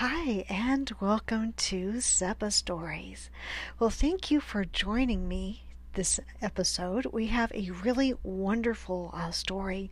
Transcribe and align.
Hi, 0.00 0.44
and 0.48 0.92
welcome 1.00 1.54
to 1.54 1.94
Zeppa 1.94 2.52
Stories. 2.52 3.30
Well, 3.80 3.90
thank 3.90 4.30
you 4.30 4.38
for 4.38 4.64
joining 4.64 5.26
me 5.26 5.64
this 5.94 6.20
episode. 6.40 7.06
We 7.06 7.26
have 7.26 7.50
a 7.50 7.72
really 7.72 8.14
wonderful 8.22 9.10
uh, 9.12 9.32
story 9.32 9.90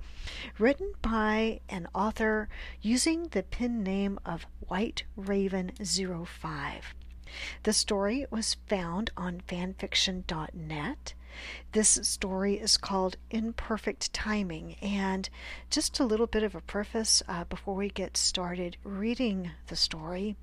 written 0.61 0.93
by 1.03 1.59
an 1.69 1.89
author 1.93 2.49
using 2.81 3.25
the 3.25 3.43
pen 3.43 3.83
name 3.83 4.21
of 4.25 4.47
White 4.61 5.03
Raven 5.17 5.73
05. 5.73 6.95
The 7.65 7.73
story 7.73 8.27
was 8.31 8.57
found 8.67 9.11
on 9.17 9.43
fanfiction.net. 9.49 11.15
This 11.73 11.91
story 12.03 12.55
is 12.55 12.77
called 12.77 13.17
Imperfect 13.31 14.13
Timing, 14.13 14.75
and 14.81 15.29
just 15.69 16.01
a 16.01 16.05
little 16.05 16.27
bit 16.27 16.43
of 16.43 16.55
a 16.55 16.61
preface 16.61 17.23
uh, 17.29 17.45
before 17.45 17.75
we 17.75 17.91
get 17.91 18.17
started 18.17 18.77
reading 18.85 19.51
the 19.67 19.77
story. 19.77 20.37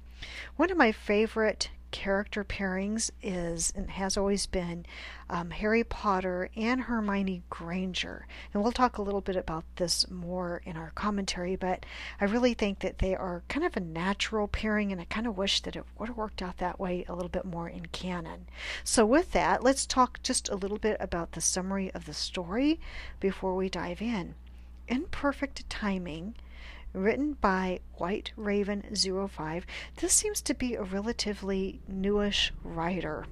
One 0.56 0.70
of 0.72 0.78
my 0.78 0.92
favorite 0.92 1.70
character 1.94 2.44
pairings 2.44 3.12
is 3.22 3.72
and 3.76 3.92
has 3.92 4.18
always 4.18 4.48
been 4.48 4.84
um, 5.30 5.52
Harry 5.52 5.84
Potter 5.84 6.50
and 6.56 6.82
Hermione 6.82 7.44
Granger. 7.52 8.26
And 8.52 8.64
we'll 8.64 8.72
talk 8.72 8.98
a 8.98 9.02
little 9.04 9.22
bit 9.22 9.36
about 9.36 9.64
this 9.76 10.10
more 10.10 10.62
in 10.66 10.76
our 10.76 10.92
commentary, 10.96 11.56
but 11.56 11.86
I 12.20 12.26
really 12.26 12.56
think 12.56 12.80
that 12.80 12.98
they 12.98 13.16
are 13.16 13.44
kind 13.48 13.64
of 13.64 13.78
a 13.78 13.80
natural 13.80 14.48
pairing, 14.48 14.92
and 14.92 15.00
I 15.00 15.06
kind 15.06 15.28
of 15.28 15.38
wish 15.38 15.62
that 15.62 15.76
it 15.76 15.86
would 16.00 16.10
have 16.10 16.18
worked 16.18 16.42
out 16.42 16.58
that 16.58 16.80
way 16.80 17.06
a 17.08 17.14
little 17.14 17.30
bit 17.30 17.46
more 17.46 17.70
in 17.70 17.86
canon. 17.86 18.48
So, 18.84 19.06
with 19.06 19.32
that, 19.34 19.64
let's 19.64 19.86
talk 19.86 20.22
just 20.24 20.50
a 20.50 20.56
little 20.56 20.80
bit 20.80 20.98
about 21.00 21.34
the 21.34 21.42
summary 21.42 21.92
of 21.92 22.06
the 22.06 22.14
story 22.14 22.80
before 23.20 23.56
we 23.56 23.70
dive 23.70 24.02
in. 24.02 24.34
Imperfect 24.88 25.70
timing 25.70 26.34
written 26.94 27.34
by 27.34 27.80
White 27.96 28.32
Raven 28.36 28.84
05. 28.96 29.66
This 29.98 30.14
seems 30.14 30.42
to 30.42 30.54
be 30.54 30.76
a 30.76 30.84
relatively 30.84 31.82
newish 31.88 32.54
writer. 32.64 33.26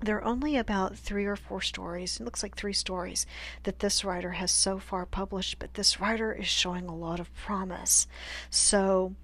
There 0.00 0.16
are 0.18 0.24
only 0.24 0.56
about 0.56 0.96
three 0.96 1.24
or 1.24 1.36
four 1.36 1.60
stories, 1.62 2.20
it 2.20 2.24
looks 2.24 2.42
like 2.42 2.56
three 2.56 2.72
stories, 2.72 3.26
that 3.62 3.78
this 3.78 4.04
writer 4.04 4.32
has 4.32 4.50
so 4.50 4.78
far 4.78 5.06
published, 5.06 5.58
but 5.58 5.74
this 5.74 6.00
writer 6.00 6.32
is 6.32 6.46
showing 6.46 6.86
a 6.86 6.94
lot 6.94 7.20
of 7.20 7.34
promise. 7.34 8.06
So 8.50 9.14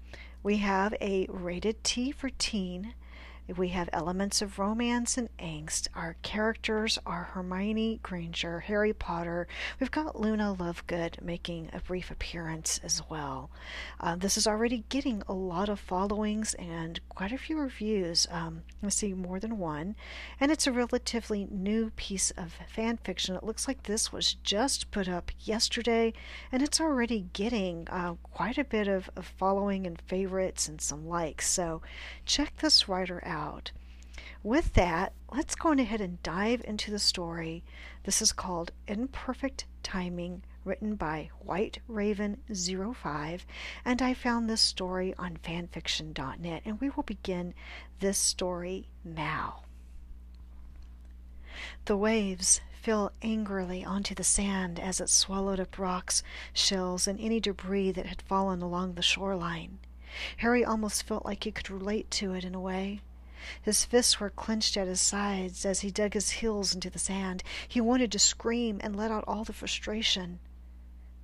we 0.41 0.57
have 0.57 0.95
a 0.99 1.27
rated 1.29 1.83
T 1.83 2.11
for 2.11 2.29
teen, 2.29 2.95
we 3.57 3.69
have 3.69 3.89
elements 3.91 4.41
of 4.41 4.59
romance 4.59 5.17
and 5.17 5.29
angst. 5.37 5.87
Our 5.95 6.15
characters 6.21 6.97
are 7.05 7.23
Hermione 7.33 7.99
Granger, 8.01 8.61
Harry 8.61 8.93
Potter. 8.93 9.47
We've 9.79 9.91
got 9.91 10.19
Luna 10.19 10.55
Lovegood 10.57 11.21
making 11.21 11.69
a 11.73 11.79
brief 11.79 12.11
appearance 12.11 12.79
as 12.83 13.01
well. 13.09 13.49
Uh, 13.99 14.15
this 14.15 14.37
is 14.37 14.47
already 14.47 14.85
getting 14.89 15.23
a 15.27 15.33
lot 15.33 15.69
of 15.69 15.79
followings 15.79 16.53
and 16.55 16.99
quite 17.09 17.31
a 17.31 17.37
few 17.37 17.57
reviews. 17.57 18.27
Um, 18.31 18.63
I 18.83 18.89
see 18.89 19.13
more 19.13 19.39
than 19.39 19.57
one. 19.57 19.95
And 20.39 20.51
it's 20.51 20.67
a 20.67 20.71
relatively 20.71 21.47
new 21.49 21.91
piece 21.95 22.31
of 22.31 22.53
fan 22.73 22.97
fiction. 22.97 23.35
It 23.35 23.43
looks 23.43 23.67
like 23.67 23.83
this 23.83 24.11
was 24.11 24.35
just 24.43 24.91
put 24.91 25.09
up 25.09 25.31
yesterday 25.39 26.13
and 26.51 26.61
it's 26.61 26.79
already 26.79 27.25
getting 27.33 27.87
uh, 27.89 28.15
quite 28.23 28.57
a 28.57 28.63
bit 28.63 28.87
of, 28.87 29.09
of 29.15 29.25
following 29.25 29.85
and 29.85 30.01
favorites 30.07 30.67
and 30.67 30.79
some 30.79 31.07
likes. 31.07 31.49
So 31.49 31.81
check 32.25 32.57
this 32.57 32.87
writer 32.87 33.21
out 33.25 33.40
With 34.43 34.73
that, 34.73 35.13
let's 35.31 35.53
go 35.55 35.69
on 35.69 35.79
ahead 35.79 36.01
and 36.01 36.21
dive 36.23 36.61
into 36.63 36.89
the 36.89 36.97
story. 36.97 37.63
This 38.03 38.21
is 38.21 38.31
called 38.31 38.71
Imperfect 38.87 39.65
Timing, 39.83 40.43
written 40.65 40.95
by 40.95 41.29
White 41.39 41.79
Raven 41.87 42.37
05, 42.51 43.45
and 43.85 44.01
I 44.01 44.13
found 44.15 44.49
this 44.49 44.61
story 44.61 45.13
on 45.17 45.37
fanfiction.net, 45.37 46.61
and 46.65 46.81
we 46.81 46.89
will 46.89 47.03
begin 47.03 47.53
this 47.99 48.17
story 48.17 48.87
now. 49.03 49.61
The 51.85 51.97
waves 51.97 52.61
fell 52.81 53.11
angrily 53.21 53.85
onto 53.85 54.15
the 54.15 54.23
sand 54.23 54.79
as 54.79 54.99
it 54.99 55.09
swallowed 55.09 55.59
up 55.59 55.77
rocks, 55.77 56.23
shells, 56.51 57.07
and 57.07 57.19
any 57.19 57.39
debris 57.39 57.91
that 57.91 58.07
had 58.07 58.23
fallen 58.23 58.63
along 58.63 58.95
the 58.95 59.01
shoreline. 59.03 59.77
Harry 60.37 60.65
almost 60.65 61.03
felt 61.03 61.25
like 61.25 61.43
he 61.43 61.51
could 61.51 61.69
relate 61.69 62.09
to 62.11 62.33
it 62.33 62.43
in 62.43 62.55
a 62.55 62.59
way. 62.59 63.01
His 63.61 63.85
fists 63.85 64.19
were 64.19 64.29
clenched 64.29 64.77
at 64.77 64.87
his 64.87 65.01
sides 65.01 65.65
as 65.65 65.81
he 65.81 65.91
dug 65.91 66.13
his 66.13 66.29
heels 66.31 66.73
into 66.73 66.89
the 66.89 66.99
sand. 66.99 67.43
He 67.67 67.81
wanted 67.81 68.11
to 68.11 68.19
scream 68.19 68.79
and 68.83 68.95
let 68.95 69.11
out 69.11 69.23
all 69.27 69.43
the 69.43 69.53
frustration. 69.53 70.39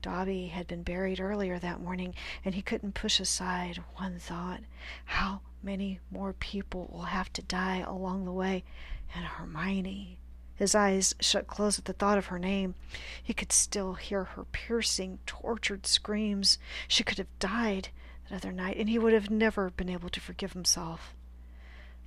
Dobby 0.01 0.47
had 0.47 0.67
been 0.67 0.83
buried 0.83 1.19
earlier 1.19 1.59
that 1.59 1.81
morning, 1.81 2.15
and 2.45 2.55
he 2.55 2.61
couldn't 2.61 2.93
push 2.93 3.19
aside 3.19 3.83
one 3.95 4.19
thought. 4.19 4.61
How 5.05 5.41
many 5.61 5.99
more 6.11 6.33
people 6.33 6.87
will 6.91 7.03
have 7.03 7.33
to 7.33 7.41
die 7.41 7.79
along 7.79 8.25
the 8.25 8.31
way? 8.31 8.63
And 9.13 9.25
Hermione. 9.25 10.17
His 10.55 10.73
eyes 10.73 11.13
shut 11.19 11.45
close 11.45 11.77
at 11.77 11.85
the 11.85 11.93
thought 11.93 12.17
of 12.17 12.27
her 12.27 12.39
name. 12.39 12.75
He 13.21 13.33
could 13.33 13.51
still 13.51 13.93
hear 13.95 14.23
her 14.23 14.43
piercing, 14.45 15.19
tortured 15.25 15.85
screams. 15.85 16.57
She 16.87 17.03
could 17.03 17.17
have 17.17 17.39
died 17.39 17.89
that 18.29 18.35
other 18.35 18.51
night, 18.51 18.77
and 18.77 18.89
he 18.89 18.97
would 18.97 19.13
have 19.13 19.29
never 19.29 19.69
been 19.71 19.89
able 19.89 20.09
to 20.09 20.19
forgive 20.19 20.53
himself. 20.53 21.13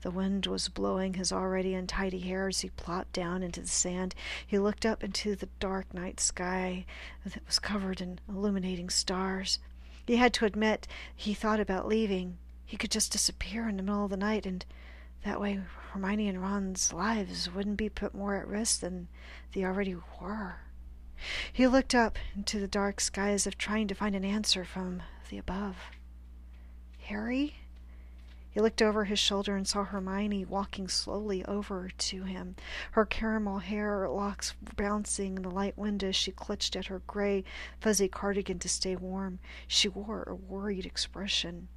The 0.02 0.10
wind 0.10 0.46
was 0.46 0.68
blowing 0.68 1.14
his 1.14 1.30
already 1.30 1.74
untidy 1.74 2.20
hair 2.20 2.48
as 2.48 2.60
he 2.60 2.70
plopped 2.70 3.12
down 3.12 3.42
into 3.42 3.60
the 3.60 3.68
sand. 3.68 4.14
He 4.46 4.58
looked 4.58 4.86
up 4.86 5.04
into 5.04 5.36
the 5.36 5.48
dark 5.58 5.92
night 5.92 6.20
sky 6.20 6.86
that 7.24 7.44
was 7.46 7.58
covered 7.58 8.00
in 8.00 8.18
illuminating 8.28 8.88
stars. 8.88 9.58
He 10.06 10.16
had 10.16 10.32
to 10.34 10.46
admit 10.46 10.88
he 11.14 11.34
thought 11.34 11.60
about 11.60 11.86
leaving. 11.86 12.38
He 12.64 12.76
could 12.76 12.90
just 12.90 13.12
disappear 13.12 13.68
in 13.68 13.76
the 13.76 13.82
middle 13.82 14.04
of 14.04 14.10
the 14.10 14.16
night, 14.16 14.46
and 14.46 14.64
that 15.24 15.40
way 15.40 15.60
Hermione 15.90 16.28
and 16.28 16.40
Ron's 16.40 16.92
lives 16.92 17.52
wouldn't 17.52 17.76
be 17.76 17.88
put 17.88 18.14
more 18.14 18.36
at 18.36 18.48
risk 18.48 18.80
than 18.80 19.08
they 19.52 19.64
already 19.64 19.96
were. 20.20 20.56
He 21.52 21.66
looked 21.66 21.94
up 21.94 22.16
into 22.34 22.58
the 22.58 22.66
dark 22.66 23.00
sky 23.00 23.30
as 23.30 23.46
if 23.46 23.58
trying 23.58 23.86
to 23.88 23.94
find 23.94 24.16
an 24.16 24.24
answer 24.24 24.64
from 24.64 25.02
the 25.28 25.36
above. 25.36 25.76
Harry? 27.02 27.56
He 28.50 28.60
looked 28.60 28.82
over 28.82 29.04
his 29.04 29.18
shoulder 29.20 29.56
and 29.56 29.66
saw 29.66 29.84
Hermione 29.84 30.44
walking 30.44 30.88
slowly 30.88 31.44
over 31.44 31.88
to 31.88 32.24
him, 32.24 32.56
her 32.92 33.06
caramel 33.06 33.60
hair 33.60 34.08
locks 34.08 34.54
bouncing 34.76 35.36
in 35.36 35.42
the 35.42 35.50
light 35.50 35.78
wind 35.78 36.02
as 36.02 36.16
she 36.16 36.32
clutched 36.32 36.74
at 36.74 36.86
her 36.86 37.00
gray, 37.06 37.44
fuzzy 37.80 38.08
cardigan 38.08 38.58
to 38.58 38.68
stay 38.68 38.96
warm. 38.96 39.38
She 39.68 39.88
wore 39.88 40.24
a 40.24 40.34
worried 40.34 40.84
expression. 40.84 41.68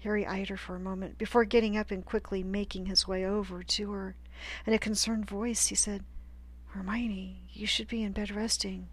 Harry 0.00 0.26
eyed 0.26 0.48
her 0.48 0.56
for 0.56 0.76
a 0.76 0.80
moment 0.80 1.18
before 1.18 1.44
getting 1.44 1.76
up 1.76 1.90
and 1.90 2.04
quickly 2.04 2.42
making 2.42 2.86
his 2.86 3.06
way 3.06 3.24
over 3.26 3.62
to 3.62 3.92
her. 3.92 4.14
In 4.66 4.72
a 4.72 4.78
concerned 4.78 5.28
voice, 5.28 5.66
he 5.66 5.74
said, 5.74 6.04
Hermione, 6.68 7.42
you 7.52 7.66
should 7.66 7.88
be 7.88 8.02
in 8.02 8.12
bed 8.12 8.30
resting. 8.30 8.88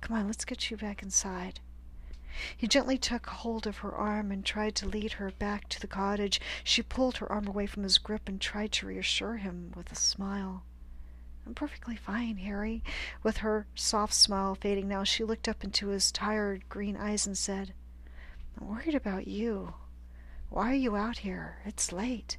Come 0.00 0.16
on, 0.16 0.26
let's 0.26 0.44
get 0.44 0.70
you 0.70 0.76
back 0.76 1.02
inside. 1.02 1.60
He 2.56 2.66
gently 2.66 2.98
took 2.98 3.26
hold 3.26 3.66
of 3.66 3.78
her 3.78 3.94
arm 3.94 4.30
and 4.30 4.44
tried 4.44 4.74
to 4.76 4.88
lead 4.88 5.12
her 5.12 5.30
back 5.30 5.68
to 5.70 5.80
the 5.80 5.86
cottage. 5.86 6.40
She 6.64 6.82
pulled 6.82 7.16
her 7.18 7.30
arm 7.30 7.46
away 7.46 7.66
from 7.66 7.82
his 7.82 7.98
grip 7.98 8.28
and 8.28 8.40
tried 8.40 8.72
to 8.72 8.86
reassure 8.86 9.36
him 9.36 9.72
with 9.74 9.90
a 9.90 9.96
smile. 9.96 10.62
I'm 11.46 11.54
perfectly 11.54 11.96
fine, 11.96 12.38
Harry. 12.38 12.82
With 13.22 13.38
her 13.38 13.66
soft 13.74 14.14
smile 14.14 14.54
fading 14.54 14.88
now, 14.88 15.04
she 15.04 15.24
looked 15.24 15.48
up 15.48 15.62
into 15.62 15.88
his 15.88 16.10
tired 16.10 16.68
green 16.68 16.96
eyes 16.96 17.26
and 17.26 17.38
said, 17.38 17.72
I'm 18.60 18.68
worried 18.68 18.94
about 18.94 19.28
you. 19.28 19.74
Why 20.50 20.72
are 20.72 20.74
you 20.74 20.96
out 20.96 21.18
here? 21.18 21.58
It's 21.64 21.92
late. 21.92 22.36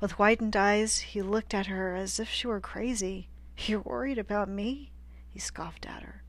With 0.00 0.18
widened 0.18 0.56
eyes, 0.56 0.98
he 0.98 1.22
looked 1.22 1.54
at 1.54 1.66
her 1.66 1.94
as 1.94 2.18
if 2.18 2.28
she 2.28 2.46
were 2.46 2.60
crazy. 2.60 3.28
You're 3.56 3.80
worried 3.80 4.18
about 4.18 4.48
me? 4.48 4.90
He 5.30 5.38
scoffed 5.38 5.86
at 5.86 6.02
her. 6.02 6.23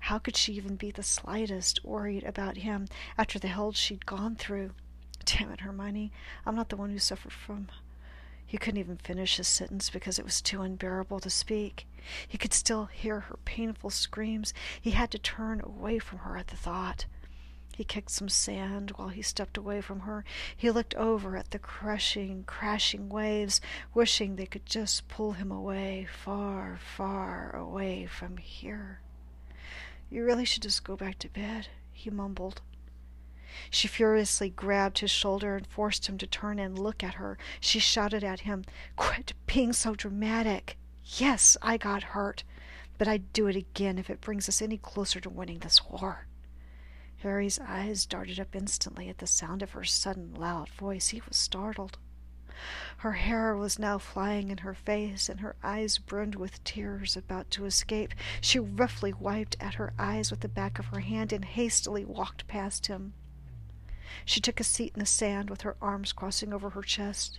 How 0.00 0.18
could 0.18 0.36
she 0.36 0.52
even 0.54 0.76
be 0.76 0.90
the 0.90 1.02
slightest 1.02 1.84
worried 1.84 2.24
about 2.24 2.58
him 2.58 2.86
after 3.16 3.38
the 3.38 3.48
hell 3.48 3.72
she'd 3.72 4.06
gone 4.06 4.36
through? 4.36 4.72
Damn 5.24 5.50
it, 5.50 5.60
Hermione, 5.60 6.12
I'm 6.44 6.54
not 6.54 6.68
the 6.68 6.76
one 6.76 6.90
who 6.90 6.98
suffered 6.98 7.32
from. 7.32 7.68
He 8.46 8.58
couldn't 8.58 8.80
even 8.80 8.98
finish 8.98 9.38
his 9.38 9.48
sentence 9.48 9.90
because 9.90 10.18
it 10.18 10.24
was 10.24 10.42
too 10.42 10.62
unbearable 10.62 11.18
to 11.20 11.30
speak. 11.30 11.86
He 12.28 12.38
could 12.38 12.52
still 12.52 12.86
hear 12.86 13.20
her 13.20 13.38
painful 13.44 13.90
screams. 13.90 14.52
He 14.80 14.92
had 14.92 15.10
to 15.12 15.18
turn 15.18 15.60
away 15.60 15.98
from 15.98 16.18
her 16.20 16.36
at 16.36 16.48
the 16.48 16.56
thought. 16.56 17.06
He 17.74 17.82
kicked 17.82 18.10
some 18.10 18.28
sand 18.28 18.92
while 18.92 19.08
he 19.08 19.22
stepped 19.22 19.56
away 19.56 19.80
from 19.80 20.00
her. 20.00 20.24
He 20.56 20.70
looked 20.70 20.94
over 20.94 21.36
at 21.36 21.50
the 21.50 21.58
crushing, 21.58 22.44
crashing 22.44 23.08
waves, 23.08 23.60
wishing 23.92 24.36
they 24.36 24.46
could 24.46 24.66
just 24.66 25.08
pull 25.08 25.32
him 25.32 25.50
away, 25.50 26.06
far, 26.08 26.78
far 26.78 27.50
away 27.56 28.06
from 28.06 28.36
here. 28.36 29.00
You 30.14 30.24
really 30.24 30.44
should 30.44 30.62
just 30.62 30.84
go 30.84 30.94
back 30.94 31.18
to 31.18 31.28
bed, 31.28 31.66
he 31.90 32.08
mumbled. 32.08 32.62
She 33.68 33.88
furiously 33.88 34.48
grabbed 34.48 35.00
his 35.00 35.10
shoulder 35.10 35.56
and 35.56 35.66
forced 35.66 36.06
him 36.06 36.18
to 36.18 36.26
turn 36.28 36.60
and 36.60 36.78
look 36.78 37.02
at 37.02 37.14
her. 37.14 37.36
She 37.58 37.80
shouted 37.80 38.22
at 38.22 38.40
him, 38.46 38.64
Quit 38.94 39.32
being 39.46 39.72
so 39.72 39.96
dramatic. 39.96 40.78
Yes, 41.02 41.56
I 41.60 41.78
got 41.78 42.14
hurt, 42.14 42.44
but 42.96 43.08
I'd 43.08 43.32
do 43.32 43.48
it 43.48 43.56
again 43.56 43.98
if 43.98 44.08
it 44.08 44.20
brings 44.20 44.48
us 44.48 44.62
any 44.62 44.78
closer 44.78 45.18
to 45.18 45.28
winning 45.28 45.58
this 45.58 45.84
war. 45.84 46.28
Harry's 47.16 47.58
eyes 47.58 48.06
darted 48.06 48.38
up 48.38 48.54
instantly 48.54 49.08
at 49.08 49.18
the 49.18 49.26
sound 49.26 49.62
of 49.62 49.72
her 49.72 49.82
sudden, 49.82 50.32
loud 50.32 50.68
voice. 50.68 51.08
He 51.08 51.22
was 51.28 51.36
startled. 51.36 51.98
Her 52.98 53.12
hair 53.12 53.56
was 53.56 53.78
now 53.78 53.98
flying 53.98 54.50
in 54.50 54.58
her 54.58 54.74
face, 54.74 55.28
and 55.28 55.40
her 55.40 55.56
eyes 55.62 55.98
brimmed 55.98 56.34
with 56.34 56.62
tears 56.64 57.16
about 57.16 57.50
to 57.52 57.66
escape. 57.66 58.14
She 58.40 58.58
roughly 58.58 59.12
wiped 59.12 59.56
at 59.60 59.74
her 59.74 59.92
eyes 59.98 60.30
with 60.30 60.40
the 60.40 60.48
back 60.48 60.78
of 60.78 60.86
her 60.86 61.00
hand 61.00 61.32
and 61.32 61.44
hastily 61.44 62.04
walked 62.04 62.46
past 62.48 62.86
him. 62.86 63.12
She 64.24 64.40
took 64.40 64.60
a 64.60 64.64
seat 64.64 64.92
in 64.94 65.00
the 65.00 65.06
sand 65.06 65.50
with 65.50 65.62
her 65.62 65.76
arms 65.82 66.12
crossing 66.12 66.52
over 66.52 66.70
her 66.70 66.82
chest. 66.82 67.38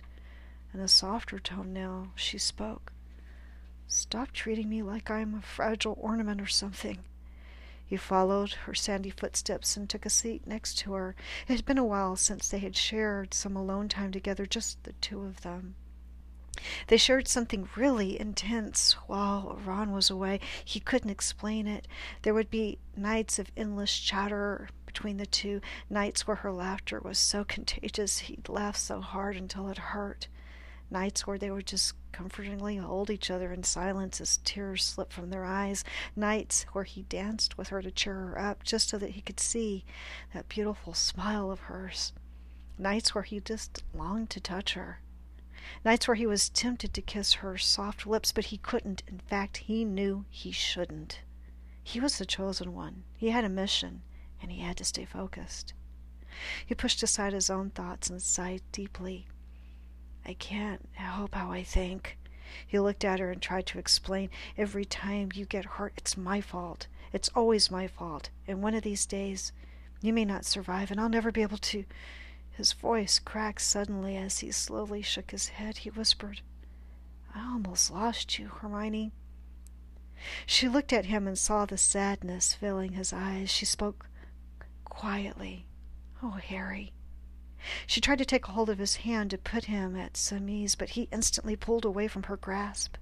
In 0.72 0.80
a 0.80 0.88
softer 0.88 1.38
tone 1.38 1.72
now, 1.72 2.08
she 2.14 2.38
spoke. 2.38 2.92
Stop 3.88 4.32
treating 4.32 4.68
me 4.68 4.82
like 4.82 5.10
I'm 5.10 5.34
a 5.34 5.42
fragile 5.42 5.96
ornament 6.00 6.40
or 6.40 6.46
something. 6.46 6.98
He 7.86 7.96
followed 7.96 8.52
her 8.52 8.74
sandy 8.74 9.10
footsteps 9.10 9.76
and 9.76 9.88
took 9.88 10.04
a 10.04 10.10
seat 10.10 10.44
next 10.44 10.76
to 10.78 10.94
her. 10.94 11.14
It 11.46 11.54
had 11.54 11.64
been 11.64 11.78
a 11.78 11.84
while 11.84 12.16
since 12.16 12.48
they 12.48 12.58
had 12.58 12.76
shared 12.76 13.32
some 13.32 13.54
alone 13.54 13.88
time 13.88 14.10
together, 14.10 14.44
just 14.44 14.82
the 14.82 14.92
two 14.94 15.22
of 15.22 15.42
them. 15.42 15.76
They 16.88 16.96
shared 16.96 17.28
something 17.28 17.68
really 17.76 18.18
intense 18.18 18.94
while 19.06 19.60
Ron 19.64 19.92
was 19.92 20.10
away. 20.10 20.40
He 20.64 20.80
couldn't 20.80 21.10
explain 21.10 21.66
it. 21.66 21.86
There 22.22 22.34
would 22.34 22.50
be 22.50 22.78
nights 22.96 23.38
of 23.38 23.52
endless 23.56 23.96
chatter 23.98 24.68
between 24.86 25.18
the 25.18 25.26
two, 25.26 25.60
nights 25.88 26.26
where 26.26 26.36
her 26.36 26.52
laughter 26.52 26.98
was 26.98 27.18
so 27.18 27.44
contagious 27.44 28.18
he'd 28.20 28.48
laugh 28.48 28.76
so 28.76 29.00
hard 29.00 29.36
until 29.36 29.68
it 29.68 29.78
hurt, 29.78 30.26
nights 30.90 31.26
where 31.26 31.38
they 31.38 31.50
would 31.50 31.66
just 31.66 31.94
comfortingly 32.16 32.78
hold 32.78 33.10
each 33.10 33.30
other 33.30 33.52
in 33.52 33.62
silence 33.62 34.22
as 34.22 34.38
tears 34.38 34.82
slipped 34.82 35.12
from 35.12 35.28
their 35.28 35.44
eyes, 35.44 35.84
nights 36.14 36.62
where 36.72 36.84
he 36.84 37.02
danced 37.02 37.58
with 37.58 37.68
her 37.68 37.82
to 37.82 37.90
cheer 37.90 38.14
her 38.14 38.38
up 38.38 38.64
just 38.64 38.88
so 38.88 38.96
that 38.96 39.10
he 39.10 39.20
could 39.20 39.38
see 39.38 39.84
that 40.32 40.48
beautiful 40.48 40.94
smile 40.94 41.50
of 41.50 41.60
hers, 41.60 42.14
nights 42.78 43.14
where 43.14 43.24
he 43.24 43.38
just 43.38 43.84
longed 43.92 44.30
to 44.30 44.40
touch 44.40 44.72
her. 44.72 45.00
Nights 45.84 46.08
where 46.08 46.14
he 46.14 46.26
was 46.26 46.48
tempted 46.48 46.94
to 46.94 47.02
kiss 47.02 47.34
her 47.34 47.58
soft 47.58 48.06
lips, 48.06 48.32
but 48.32 48.46
he 48.46 48.56
couldn't. 48.56 49.02
In 49.06 49.18
fact, 49.18 49.58
he 49.58 49.84
knew 49.84 50.24
he 50.30 50.52
shouldn't. 50.52 51.20
He 51.82 52.00
was 52.00 52.16
the 52.16 52.24
chosen 52.24 52.72
one. 52.72 53.04
He 53.18 53.28
had 53.28 53.44
a 53.44 53.50
mission, 53.50 54.00
and 54.40 54.50
he 54.50 54.60
had 54.60 54.78
to 54.78 54.84
stay 54.84 55.04
focused. 55.04 55.74
He 56.64 56.74
pushed 56.74 57.02
aside 57.02 57.34
his 57.34 57.50
own 57.50 57.70
thoughts 57.70 58.08
and 58.08 58.22
sighed 58.22 58.62
deeply. 58.72 59.26
I 60.26 60.34
can't 60.34 60.88
help 60.94 61.34
how 61.34 61.52
I 61.52 61.62
think. 61.62 62.18
He 62.66 62.80
looked 62.80 63.04
at 63.04 63.20
her 63.20 63.30
and 63.30 63.40
tried 63.40 63.66
to 63.66 63.78
explain. 63.78 64.28
Every 64.58 64.84
time 64.84 65.30
you 65.34 65.46
get 65.46 65.64
hurt, 65.64 65.94
it's 65.96 66.16
my 66.16 66.40
fault. 66.40 66.88
It's 67.12 67.28
always 67.34 67.70
my 67.70 67.86
fault. 67.86 68.30
And 68.46 68.60
one 68.62 68.74
of 68.74 68.82
these 68.82 69.06
days, 69.06 69.52
you 70.00 70.12
may 70.12 70.24
not 70.24 70.44
survive, 70.44 70.90
and 70.90 71.00
I'll 71.00 71.08
never 71.08 71.30
be 71.30 71.42
able 71.42 71.58
to. 71.58 71.84
His 72.50 72.72
voice 72.72 73.18
cracked 73.18 73.60
suddenly 73.60 74.16
as 74.16 74.40
he 74.40 74.50
slowly 74.50 75.02
shook 75.02 75.30
his 75.30 75.48
head. 75.48 75.78
He 75.78 75.90
whispered, 75.90 76.40
I 77.34 77.40
almost 77.40 77.90
lost 77.90 78.38
you, 78.38 78.48
Hermione. 78.48 79.12
She 80.46 80.68
looked 80.68 80.92
at 80.92 81.04
him 81.04 81.28
and 81.28 81.38
saw 81.38 81.66
the 81.66 81.78
sadness 81.78 82.54
filling 82.54 82.92
his 82.92 83.12
eyes. 83.12 83.50
She 83.50 83.66
spoke 83.66 84.08
quietly. 84.84 85.66
Oh, 86.22 86.30
Harry. 86.30 86.92
She 87.86 88.00
tried 88.00 88.18
to 88.18 88.24
take 88.24 88.46
hold 88.46 88.70
of 88.70 88.78
his 88.78 88.96
hand 88.96 89.30
to 89.30 89.38
put 89.38 89.64
him 89.64 89.96
at 89.96 90.16
some 90.16 90.48
ease, 90.48 90.74
but 90.74 90.90
he 90.90 91.08
instantly 91.10 91.56
pulled 91.56 91.84
away 91.84 92.08
from 92.08 92.24
her 92.24 92.36
grasp. 92.36 92.96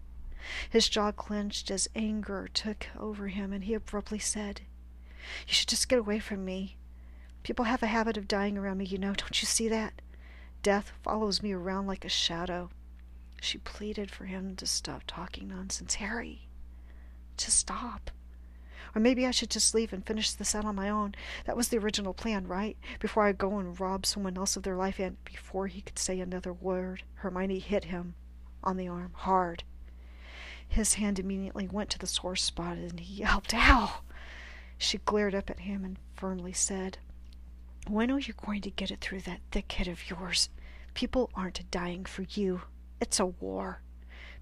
His 0.69 0.89
jaw 0.89 1.13
clenched 1.13 1.71
as 1.71 1.89
anger 1.95 2.49
took 2.53 2.89
over 2.99 3.29
him, 3.29 3.53
and 3.53 3.65
he 3.65 3.75
abruptly 3.75 4.19
said, 4.19 4.63
You 5.47 5.55
should 5.55 5.69
just 5.69 5.89
get 5.89 5.99
away 5.99 6.19
from 6.19 6.45
me. 6.45 6.77
People 7.43 7.67
have 7.67 7.83
a 7.83 7.89
habit 7.89 8.17
of 8.17 8.29
dying 8.29 8.57
around 8.57 8.79
me, 8.79 8.85
you 8.85 8.99
know. 8.99 9.13
Don't 9.15 9.41
you 9.43 9.47
see 9.47 9.69
that? 9.69 10.01
Death 10.63 10.93
follows 11.03 11.43
me 11.43 11.53
around 11.53 11.87
like 11.87 12.05
a 12.05 12.09
shadow. 12.09 12.71
She 13.41 13.59
pleaded 13.59 14.11
for 14.11 14.25
him 14.25 14.57
to 14.57 14.67
stop 14.67 15.03
talking 15.07 15.49
nonsense. 15.49 15.95
Harry, 15.97 16.49
to 17.37 17.51
stop. 17.51 18.11
Or 18.95 19.01
maybe 19.01 19.27
I 19.27 19.33
should 19.33 19.51
just 19.51 19.75
leave 19.75 19.93
and 19.93 20.07
finish 20.07 20.33
this 20.33 20.55
out 20.55 20.65
on 20.65 20.77
my 20.77 20.89
own. 20.89 21.15
That 21.47 21.57
was 21.57 21.69
the 21.69 21.79
original 21.79 22.15
plan, 22.15 22.47
right? 22.47 22.77
Before 23.01 23.25
I 23.25 23.33
go 23.33 23.59
and 23.59 23.79
rob 23.79 24.07
someone 24.07 24.37
else 24.39 24.57
of 24.57 24.63
their 24.63 24.77
life, 24.77 24.99
and 25.01 25.23
before 25.25 25.67
he 25.67 25.81
could 25.81 25.99
say 25.99 26.21
another 26.21 26.53
word, 26.53 27.03
Hermione 27.15 27.59
hit 27.59 27.85
him 27.85 28.15
on 28.63 28.77
the 28.77 28.89
arm 28.89 29.13
hard. 29.15 29.65
His 30.69 30.95
hand 30.95 31.19
immediately 31.19 31.69
went 31.69 31.91
to 31.91 31.99
the 31.99 32.07
sore 32.07 32.37
spot, 32.37 32.79
and 32.79 33.01
he 33.01 33.23
yelped, 33.23 33.53
Ow! 33.55 34.01
She 34.79 34.99
glared 34.99 35.35
up 35.35 35.51
at 35.51 35.61
him 35.61 35.85
and 35.85 35.99
firmly 36.15 36.53
said, 36.53 36.99
When 37.87 38.11
are 38.11 38.19
you 38.19 38.35
going 38.35 38.61
to 38.63 38.71
get 38.71 38.91
it 38.91 39.01
through 39.01 39.21
that 39.23 39.41
thick 39.51 39.71
head 39.73 39.89
of 39.89 40.09
yours? 40.09 40.49
People 40.95 41.31
aren't 41.35 41.71
dying 41.71 42.05
for 42.05 42.23
you. 42.23 42.63
It's 43.01 43.19
a 43.19 43.27
war. 43.27 43.83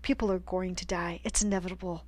People 0.02 0.30
are 0.30 0.38
going 0.38 0.74
to 0.76 0.86
die. 0.86 1.20
It's 1.24 1.42
inevitable. 1.42 2.04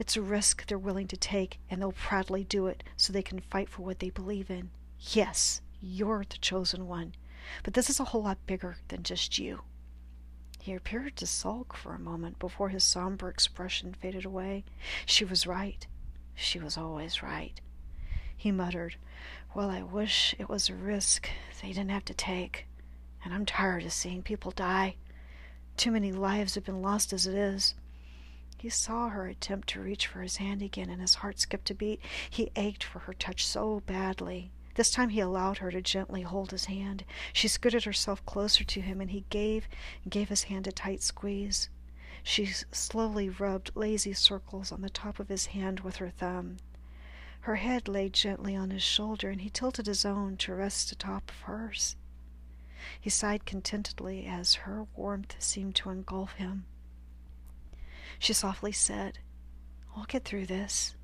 It's 0.00 0.16
a 0.16 0.22
risk 0.22 0.66
they're 0.66 0.78
willing 0.78 1.08
to 1.08 1.16
take, 1.18 1.60
and 1.68 1.82
they'll 1.82 1.92
proudly 1.92 2.42
do 2.42 2.68
it 2.68 2.82
so 2.96 3.12
they 3.12 3.22
can 3.22 3.38
fight 3.38 3.68
for 3.68 3.82
what 3.82 3.98
they 3.98 4.08
believe 4.08 4.50
in. 4.50 4.70
Yes, 4.98 5.60
you're 5.82 6.24
the 6.26 6.38
chosen 6.38 6.86
one, 6.86 7.14
but 7.64 7.74
this 7.74 7.90
is 7.90 8.00
a 8.00 8.04
whole 8.04 8.22
lot 8.22 8.38
bigger 8.46 8.78
than 8.88 9.02
just 9.02 9.38
you. 9.38 9.60
He 10.58 10.72
appeared 10.72 11.16
to 11.16 11.26
sulk 11.26 11.76
for 11.76 11.94
a 11.94 11.98
moment 11.98 12.38
before 12.38 12.70
his 12.70 12.82
somber 12.82 13.28
expression 13.28 13.92
faded 13.92 14.24
away. 14.24 14.64
She 15.04 15.26
was 15.26 15.46
right. 15.46 15.86
She 16.34 16.58
was 16.58 16.78
always 16.78 17.22
right. 17.22 17.60
He 18.34 18.50
muttered, 18.50 18.96
Well, 19.54 19.68
I 19.68 19.82
wish 19.82 20.34
it 20.38 20.48
was 20.48 20.70
a 20.70 20.74
risk 20.74 21.28
they 21.60 21.68
didn't 21.68 21.90
have 21.90 22.06
to 22.06 22.14
take. 22.14 22.66
And 23.22 23.34
I'm 23.34 23.44
tired 23.44 23.84
of 23.84 23.92
seeing 23.92 24.22
people 24.22 24.50
die. 24.50 24.96
Too 25.76 25.90
many 25.90 26.10
lives 26.10 26.54
have 26.54 26.64
been 26.64 26.80
lost 26.80 27.12
as 27.12 27.26
it 27.26 27.34
is. 27.34 27.74
He 28.60 28.68
saw 28.68 29.08
her 29.08 29.26
attempt 29.26 29.68
to 29.70 29.80
reach 29.80 30.06
for 30.06 30.20
his 30.20 30.36
hand 30.36 30.60
again, 30.60 30.90
and 30.90 31.00
his 31.00 31.14
heart 31.14 31.40
skipped 31.40 31.70
a 31.70 31.74
beat. 31.74 31.98
He 32.28 32.52
ached 32.56 32.84
for 32.84 32.98
her 32.98 33.14
touch 33.14 33.46
so 33.46 33.80
badly. 33.86 34.50
This 34.74 34.90
time 34.90 35.08
he 35.08 35.20
allowed 35.20 35.58
her 35.58 35.70
to 35.70 35.80
gently 35.80 36.20
hold 36.20 36.50
his 36.50 36.66
hand. 36.66 37.04
She 37.32 37.48
scooted 37.48 37.84
herself 37.84 38.24
closer 38.26 38.62
to 38.62 38.82
him, 38.82 39.00
and 39.00 39.12
he 39.12 39.24
gave 39.30 39.66
gave 40.06 40.28
his 40.28 40.42
hand 40.42 40.66
a 40.66 40.72
tight 40.72 41.02
squeeze. 41.02 41.70
She 42.22 42.44
slowly 42.70 43.30
rubbed 43.30 43.74
lazy 43.74 44.12
circles 44.12 44.70
on 44.72 44.82
the 44.82 44.90
top 44.90 45.18
of 45.18 45.30
his 45.30 45.46
hand 45.46 45.80
with 45.80 45.96
her 45.96 46.10
thumb. 46.10 46.58
Her 47.40 47.56
head 47.56 47.88
lay 47.88 48.10
gently 48.10 48.54
on 48.54 48.68
his 48.68 48.82
shoulder, 48.82 49.30
and 49.30 49.40
he 49.40 49.48
tilted 49.48 49.86
his 49.86 50.04
own 50.04 50.36
to 50.36 50.54
rest 50.54 50.92
atop 50.92 51.30
of 51.30 51.40
hers. 51.40 51.96
He 53.00 53.08
sighed 53.08 53.46
contentedly 53.46 54.26
as 54.26 54.52
her 54.66 54.86
warmth 54.94 55.36
seemed 55.38 55.76
to 55.76 55.88
engulf 55.88 56.34
him. 56.34 56.66
She 58.20 58.34
softly 58.34 58.70
said, 58.70 59.18
I'll 59.96 60.04
get 60.04 60.26
through 60.26 60.44
this. 60.44 60.94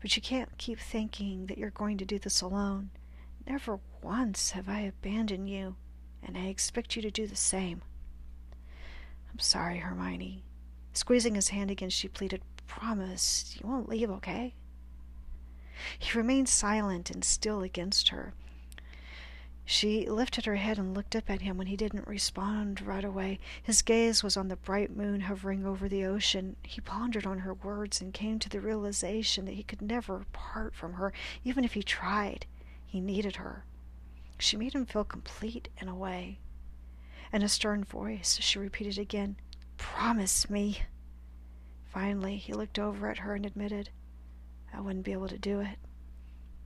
But 0.00 0.16
you 0.16 0.20
can't 0.20 0.58
keep 0.58 0.80
thinking 0.80 1.46
that 1.46 1.56
you're 1.56 1.70
going 1.70 1.96
to 1.98 2.04
do 2.04 2.18
this 2.18 2.42
alone. 2.42 2.90
Never 3.46 3.78
once 4.02 4.50
have 4.50 4.68
I 4.68 4.80
abandoned 4.80 5.48
you, 5.48 5.76
and 6.24 6.36
I 6.36 6.46
expect 6.46 6.96
you 6.96 7.02
to 7.02 7.10
do 7.10 7.28
the 7.28 7.36
same. 7.36 7.82
I'm 9.30 9.38
sorry, 9.38 9.78
Hermione. 9.78 10.42
Squeezing 10.92 11.36
his 11.36 11.48
hand 11.48 11.70
again, 11.70 11.90
she 11.90 12.08
pleaded, 12.08 12.42
Promise 12.66 13.56
you 13.60 13.68
won't 13.68 13.88
leave, 13.88 14.10
okay? 14.10 14.54
He 16.00 16.18
remained 16.18 16.48
silent 16.48 17.10
and 17.10 17.24
still 17.24 17.62
against 17.62 18.08
her. 18.08 18.34
She 19.66 20.08
lifted 20.08 20.44
her 20.44 20.56
head 20.56 20.78
and 20.78 20.94
looked 20.94 21.16
up 21.16 21.30
at 21.30 21.40
him 21.40 21.56
when 21.56 21.68
he 21.68 21.76
didn't 21.76 22.06
respond 22.06 22.82
right 22.82 23.04
away. 23.04 23.38
His 23.62 23.80
gaze 23.80 24.22
was 24.22 24.36
on 24.36 24.48
the 24.48 24.56
bright 24.56 24.94
moon 24.94 25.22
hovering 25.22 25.64
over 25.64 25.88
the 25.88 26.04
ocean. 26.04 26.56
He 26.62 26.82
pondered 26.82 27.24
on 27.24 27.38
her 27.38 27.54
words 27.54 28.00
and 28.00 28.12
came 28.12 28.38
to 28.40 28.50
the 28.50 28.60
realization 28.60 29.46
that 29.46 29.54
he 29.54 29.62
could 29.62 29.80
never 29.80 30.26
part 30.32 30.74
from 30.74 30.94
her, 30.94 31.14
even 31.44 31.64
if 31.64 31.72
he 31.72 31.82
tried. 31.82 32.44
He 32.84 33.00
needed 33.00 33.36
her. 33.36 33.64
She 34.38 34.58
made 34.58 34.74
him 34.74 34.84
feel 34.84 35.04
complete 35.04 35.68
in 35.80 35.88
a 35.88 35.94
way. 35.94 36.40
In 37.32 37.42
a 37.42 37.48
stern 37.48 37.84
voice, 37.84 38.38
she 38.42 38.58
repeated 38.58 38.98
again, 38.98 39.36
Promise 39.78 40.50
me. 40.50 40.82
Finally, 41.86 42.36
he 42.36 42.52
looked 42.52 42.78
over 42.78 43.08
at 43.08 43.18
her 43.18 43.34
and 43.34 43.46
admitted, 43.46 43.88
I 44.72 44.80
wouldn't 44.80 45.04
be 45.04 45.12
able 45.12 45.28
to 45.28 45.38
do 45.38 45.60
it. 45.60 45.78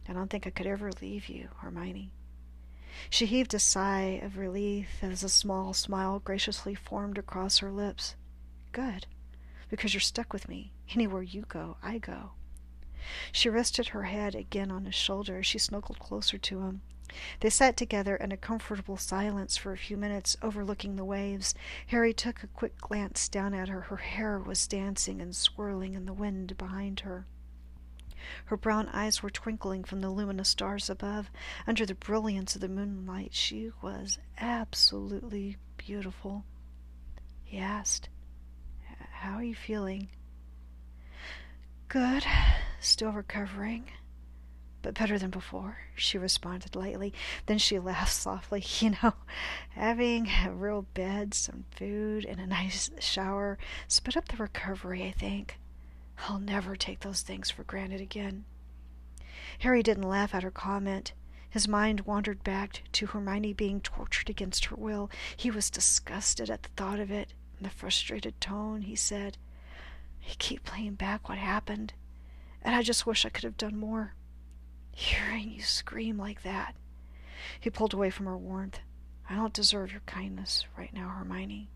I 0.08 0.14
don't 0.14 0.28
think 0.28 0.46
I 0.46 0.50
could 0.50 0.66
ever 0.66 0.90
leave 1.00 1.28
you, 1.28 1.48
Hermione. 1.58 2.12
She 3.10 3.26
heaved 3.26 3.54
a 3.54 3.58
sigh 3.58 4.20
of 4.22 4.36
relief 4.36 5.02
as 5.02 5.22
a 5.22 5.28
small 5.28 5.72
smile 5.74 6.20
graciously 6.20 6.74
formed 6.74 7.18
across 7.18 7.58
her 7.58 7.70
lips. 7.70 8.14
Good, 8.72 9.06
because 9.68 9.94
you're 9.94 10.00
stuck 10.00 10.32
with 10.32 10.48
me. 10.48 10.72
Anywhere 10.94 11.22
you 11.22 11.42
go, 11.48 11.76
I 11.82 11.98
go. 11.98 12.32
She 13.32 13.48
rested 13.48 13.88
her 13.88 14.04
head 14.04 14.34
again 14.34 14.70
on 14.70 14.84
his 14.84 14.94
shoulder 14.94 15.42
she 15.42 15.58
snuggled 15.58 15.98
closer 15.98 16.38
to 16.38 16.60
him. 16.60 16.82
They 17.40 17.48
sat 17.48 17.76
together 17.76 18.16
in 18.16 18.32
a 18.32 18.36
comfortable 18.36 18.98
silence 18.98 19.56
for 19.56 19.72
a 19.72 19.78
few 19.78 19.96
minutes, 19.96 20.36
overlooking 20.42 20.96
the 20.96 21.04
waves. 21.04 21.54
Harry 21.86 22.12
took 22.12 22.42
a 22.42 22.48
quick 22.48 22.78
glance 22.78 23.28
down 23.28 23.54
at 23.54 23.68
her. 23.68 23.82
Her 23.82 23.96
hair 23.96 24.38
was 24.38 24.66
dancing 24.66 25.20
and 25.20 25.34
swirling 25.34 25.94
in 25.94 26.04
the 26.04 26.12
wind 26.12 26.58
behind 26.58 27.00
her. 27.00 27.26
Her 28.46 28.56
brown 28.56 28.88
eyes 28.88 29.22
were 29.22 29.30
twinkling 29.30 29.84
from 29.84 30.00
the 30.00 30.10
luminous 30.10 30.48
stars 30.48 30.90
above. 30.90 31.30
Under 31.66 31.86
the 31.86 31.94
brilliance 31.94 32.54
of 32.54 32.60
the 32.60 32.68
moonlight, 32.68 33.34
she 33.34 33.70
was 33.82 34.18
absolutely 34.38 35.56
beautiful. 35.76 36.44
He 37.42 37.58
asked, 37.58 38.08
How 39.10 39.34
are 39.34 39.42
you 39.42 39.54
feeling? 39.54 40.08
Good. 41.88 42.24
Still 42.80 43.12
recovering. 43.12 43.90
But 44.82 44.94
better 44.94 45.18
than 45.18 45.30
before, 45.30 45.78
she 45.96 46.18
responded 46.18 46.76
lightly. 46.76 47.12
Then 47.46 47.58
she 47.58 47.78
laughed 47.78 48.12
softly. 48.12 48.64
You 48.80 48.90
know, 49.02 49.14
having 49.70 50.28
a 50.46 50.52
real 50.52 50.82
bed, 50.94 51.34
some 51.34 51.64
food, 51.70 52.24
and 52.24 52.38
a 52.38 52.46
nice 52.46 52.90
shower 53.00 53.58
sped 53.88 54.16
up 54.16 54.28
the 54.28 54.36
recovery, 54.36 55.02
I 55.04 55.12
think. 55.12 55.58
I'll 56.26 56.38
never 56.38 56.76
take 56.76 57.00
those 57.00 57.22
things 57.22 57.50
for 57.50 57.64
granted 57.64 58.00
again. 58.00 58.44
Harry 59.60 59.82
didn't 59.82 60.08
laugh 60.08 60.34
at 60.34 60.42
her 60.42 60.50
comment. 60.50 61.12
His 61.50 61.66
mind 61.68 62.02
wandered 62.02 62.44
back 62.44 62.82
to 62.92 63.06
Hermione 63.06 63.52
being 63.52 63.80
tortured 63.80 64.28
against 64.28 64.66
her 64.66 64.76
will. 64.76 65.10
He 65.36 65.50
was 65.50 65.70
disgusted 65.70 66.50
at 66.50 66.62
the 66.62 66.68
thought 66.70 67.00
of 67.00 67.10
it. 67.10 67.32
In 67.58 67.64
the 67.64 67.70
frustrated 67.70 68.40
tone, 68.40 68.82
he 68.82 68.94
said, 68.94 69.38
I 70.28 70.34
keep 70.38 70.64
playing 70.64 70.94
back 70.94 71.28
what 71.28 71.38
happened, 71.38 71.94
and 72.62 72.74
I 72.74 72.82
just 72.82 73.06
wish 73.06 73.24
I 73.24 73.30
could 73.30 73.44
have 73.44 73.56
done 73.56 73.76
more. 73.76 74.14
Hearing 74.92 75.50
you 75.50 75.62
scream 75.62 76.18
like 76.18 76.42
that. 76.42 76.74
He 77.58 77.70
pulled 77.70 77.94
away 77.94 78.10
from 78.10 78.26
her 78.26 78.36
warmth. 78.36 78.80
I 79.28 79.34
don't 79.34 79.52
deserve 79.52 79.90
your 79.90 80.02
kindness 80.06 80.66
right 80.76 80.92
now, 80.92 81.08
Hermione. 81.08 81.70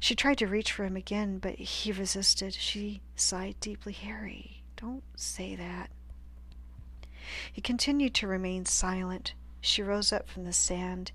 She 0.00 0.14
tried 0.14 0.38
to 0.38 0.46
reach 0.46 0.72
for 0.72 0.84
him 0.84 0.96
again, 0.96 1.38
but 1.38 1.56
he 1.56 1.92
resisted. 1.92 2.54
She 2.54 3.02
sighed 3.16 3.58
deeply. 3.60 3.92
Harry, 3.92 4.62
don't 4.76 5.04
say 5.16 5.54
that. 5.56 5.90
He 7.52 7.60
continued 7.60 8.14
to 8.14 8.26
remain 8.26 8.66
silent. 8.66 9.34
She 9.60 9.82
rose 9.82 10.12
up 10.12 10.28
from 10.28 10.44
the 10.44 10.52
sand. 10.52 11.12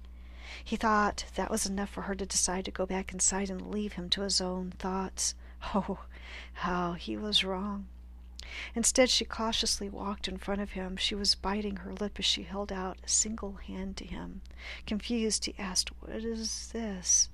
He 0.63 0.75
thought 0.75 1.25
that 1.35 1.51
was 1.51 1.65
enough 1.65 1.89
for 1.89 2.03
her 2.03 2.15
to 2.15 2.25
decide 2.25 2.65
to 2.65 2.71
go 2.71 2.85
back 2.85 3.11
inside 3.11 3.49
and 3.49 3.69
leave 3.69 3.93
him 3.93 4.09
to 4.11 4.21
his 4.21 4.41
own 4.41 4.71
thoughts. 4.71 5.35
Oh, 5.75 6.05
how 6.53 6.93
he 6.93 7.17
was 7.17 7.43
wrong. 7.43 7.87
Instead, 8.73 9.09
she 9.09 9.25
cautiously 9.25 9.89
walked 9.89 10.27
in 10.27 10.37
front 10.37 10.61
of 10.61 10.71
him. 10.71 10.95
She 10.95 11.15
was 11.15 11.35
biting 11.35 11.77
her 11.77 11.93
lip 11.93 12.17
as 12.17 12.25
she 12.25 12.43
held 12.43 12.71
out 12.71 12.97
a 13.03 13.09
single 13.09 13.53
hand 13.53 13.97
to 13.97 14.05
him. 14.05 14.41
Confused, 14.85 15.45
he 15.45 15.55
asked, 15.57 15.89
What 15.99 16.23
is 16.23 16.69
this? 16.69 17.29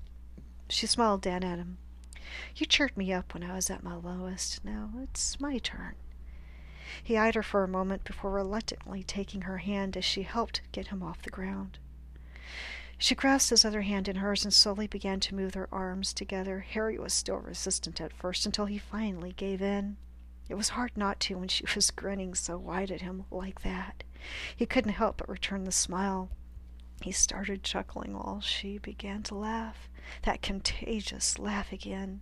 She 0.70 0.88
smiled 0.88 1.22
down 1.22 1.44
at 1.44 1.60
him. 1.60 1.78
You 2.56 2.66
cheered 2.66 2.98
me 2.98 3.12
up 3.14 3.34
when 3.34 3.44
I 3.44 3.56
was 3.56 3.70
at 3.70 3.84
my 3.84 3.96
lowest. 3.96 4.64
Now 4.64 4.92
it's 5.02 5.40
my 5.40 5.58
turn. 5.58 5.96
He 7.04 7.18
eyed 7.18 7.36
her 7.36 7.44
for 7.44 7.64
a 7.64 7.68
moment 7.68 8.04
before 8.04 8.32
reluctantly 8.32 9.04
taking 9.04 9.42
her 9.42 9.60
hand 9.60 9.98
as 9.98 10.06
she 10.06 10.24
helped 10.24 10.62
get 10.72 10.88
him 10.88 11.04
off 11.04 11.22
the 11.22 11.30
ground. 11.30 11.80
She 12.98 13.16
grasped 13.16 13.50
his 13.50 13.66
other 13.66 13.82
hand 13.82 14.08
in 14.08 14.18
hers 14.18 14.46
and 14.46 14.54
slowly 14.54 14.88
began 14.88 15.20
to 15.22 15.36
move 15.36 15.52
their 15.52 15.74
arms 15.74 16.14
together. 16.14 16.60
Harry 16.60 16.98
was 16.98 17.14
still 17.14 17.38
resistant 17.38 18.00
at 18.00 18.14
first 18.14 18.46
until 18.46 18.66
he 18.66 18.78
finally 18.78 19.34
gave 19.34 19.62
in. 19.62 19.98
It 20.48 20.56
was 20.56 20.70
hard 20.70 20.96
not 20.96 21.20
to 21.22 21.38
when 21.38 21.48
she 21.48 21.66
was 21.76 21.92
grinning 21.92 22.36
so 22.36 22.58
wide 22.58 22.92
at 22.92 23.02
him 23.02 23.26
like 23.32 23.62
that. 23.64 24.04
He 24.56 24.66
couldn't 24.66 24.94
help 24.94 25.18
but 25.18 25.30
return 25.30 25.66
the 25.66 25.72
smile. 25.72 26.30
He 27.02 27.12
started 27.12 27.64
chuckling 27.64 28.14
while 28.14 28.40
she 28.40 28.78
began 28.78 29.24
to 29.24 29.36
laugh, 29.36 29.90
that 30.24 30.42
contagious 30.42 31.40
laugh 31.40 31.72
again. 31.72 32.22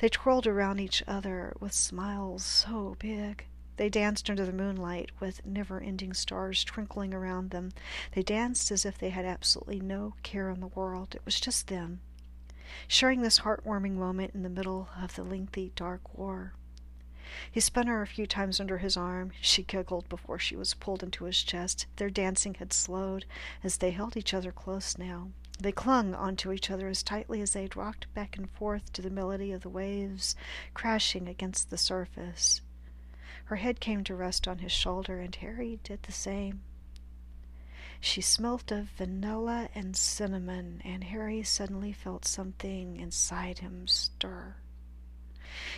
They 0.00 0.08
twirled 0.08 0.46
around 0.46 0.80
each 0.80 1.02
other 1.06 1.54
with 1.60 1.72
smiles 1.72 2.44
so 2.44 2.96
big. 2.98 3.46
They 3.76 3.88
danced 3.88 4.28
under 4.28 4.44
the 4.44 4.52
moonlight 4.52 5.10
with 5.18 5.44
never 5.46 5.80
ending 5.80 6.12
stars 6.12 6.62
twinkling 6.62 7.14
around 7.14 7.50
them. 7.50 7.72
They 8.12 8.22
danced 8.22 8.70
as 8.70 8.84
if 8.84 8.98
they 8.98 9.10
had 9.10 9.24
absolutely 9.24 9.80
no 9.80 10.14
care 10.22 10.50
in 10.50 10.60
the 10.60 10.66
world. 10.66 11.14
It 11.14 11.22
was 11.24 11.40
just 11.40 11.68
them, 11.68 12.00
sharing 12.86 13.22
this 13.22 13.40
heartwarming 13.40 13.94
moment 13.94 14.34
in 14.34 14.42
the 14.42 14.50
middle 14.50 14.90
of 15.00 15.14
the 15.16 15.24
lengthy 15.24 15.72
dark 15.74 16.16
war. 16.16 16.52
He 17.50 17.60
spun 17.60 17.86
her 17.86 18.02
a 18.02 18.06
few 18.06 18.26
times 18.26 18.60
under 18.60 18.78
his 18.78 18.96
arm. 18.96 19.32
She 19.40 19.62
giggled 19.62 20.06
before 20.10 20.38
she 20.38 20.54
was 20.54 20.74
pulled 20.74 21.02
into 21.02 21.24
his 21.24 21.42
chest. 21.42 21.86
Their 21.96 22.10
dancing 22.10 22.54
had 22.54 22.74
slowed 22.74 23.24
as 23.64 23.78
they 23.78 23.90
held 23.92 24.18
each 24.18 24.34
other 24.34 24.52
close 24.52 24.98
now. 24.98 25.30
They 25.58 25.72
clung 25.72 26.14
onto 26.14 26.50
each 26.50 26.70
other 26.70 26.88
as 26.88 27.02
tightly 27.02 27.40
as 27.40 27.52
they 27.52 27.68
rocked 27.74 28.12
back 28.14 28.36
and 28.36 28.50
forth 28.50 28.92
to 28.94 29.02
the 29.02 29.10
melody 29.10 29.52
of 29.52 29.62
the 29.62 29.68
waves 29.68 30.34
crashing 30.74 31.28
against 31.28 31.70
the 31.70 31.78
surface. 31.78 32.60
Her 33.44 33.56
head 33.56 33.80
came 33.80 34.02
to 34.04 34.14
rest 34.14 34.48
on 34.48 34.58
his 34.58 34.72
shoulder, 34.72 35.20
and 35.20 35.34
Harry 35.36 35.78
did 35.84 36.02
the 36.04 36.12
same. 36.12 36.62
She 38.00 38.20
smelt 38.20 38.72
of 38.72 38.88
vanilla 38.96 39.68
and 39.74 39.96
cinnamon, 39.96 40.82
and 40.84 41.04
Harry 41.04 41.42
suddenly 41.44 41.92
felt 41.92 42.24
something 42.24 42.96
inside 42.96 43.58
him 43.58 43.86
stir. 43.86 44.56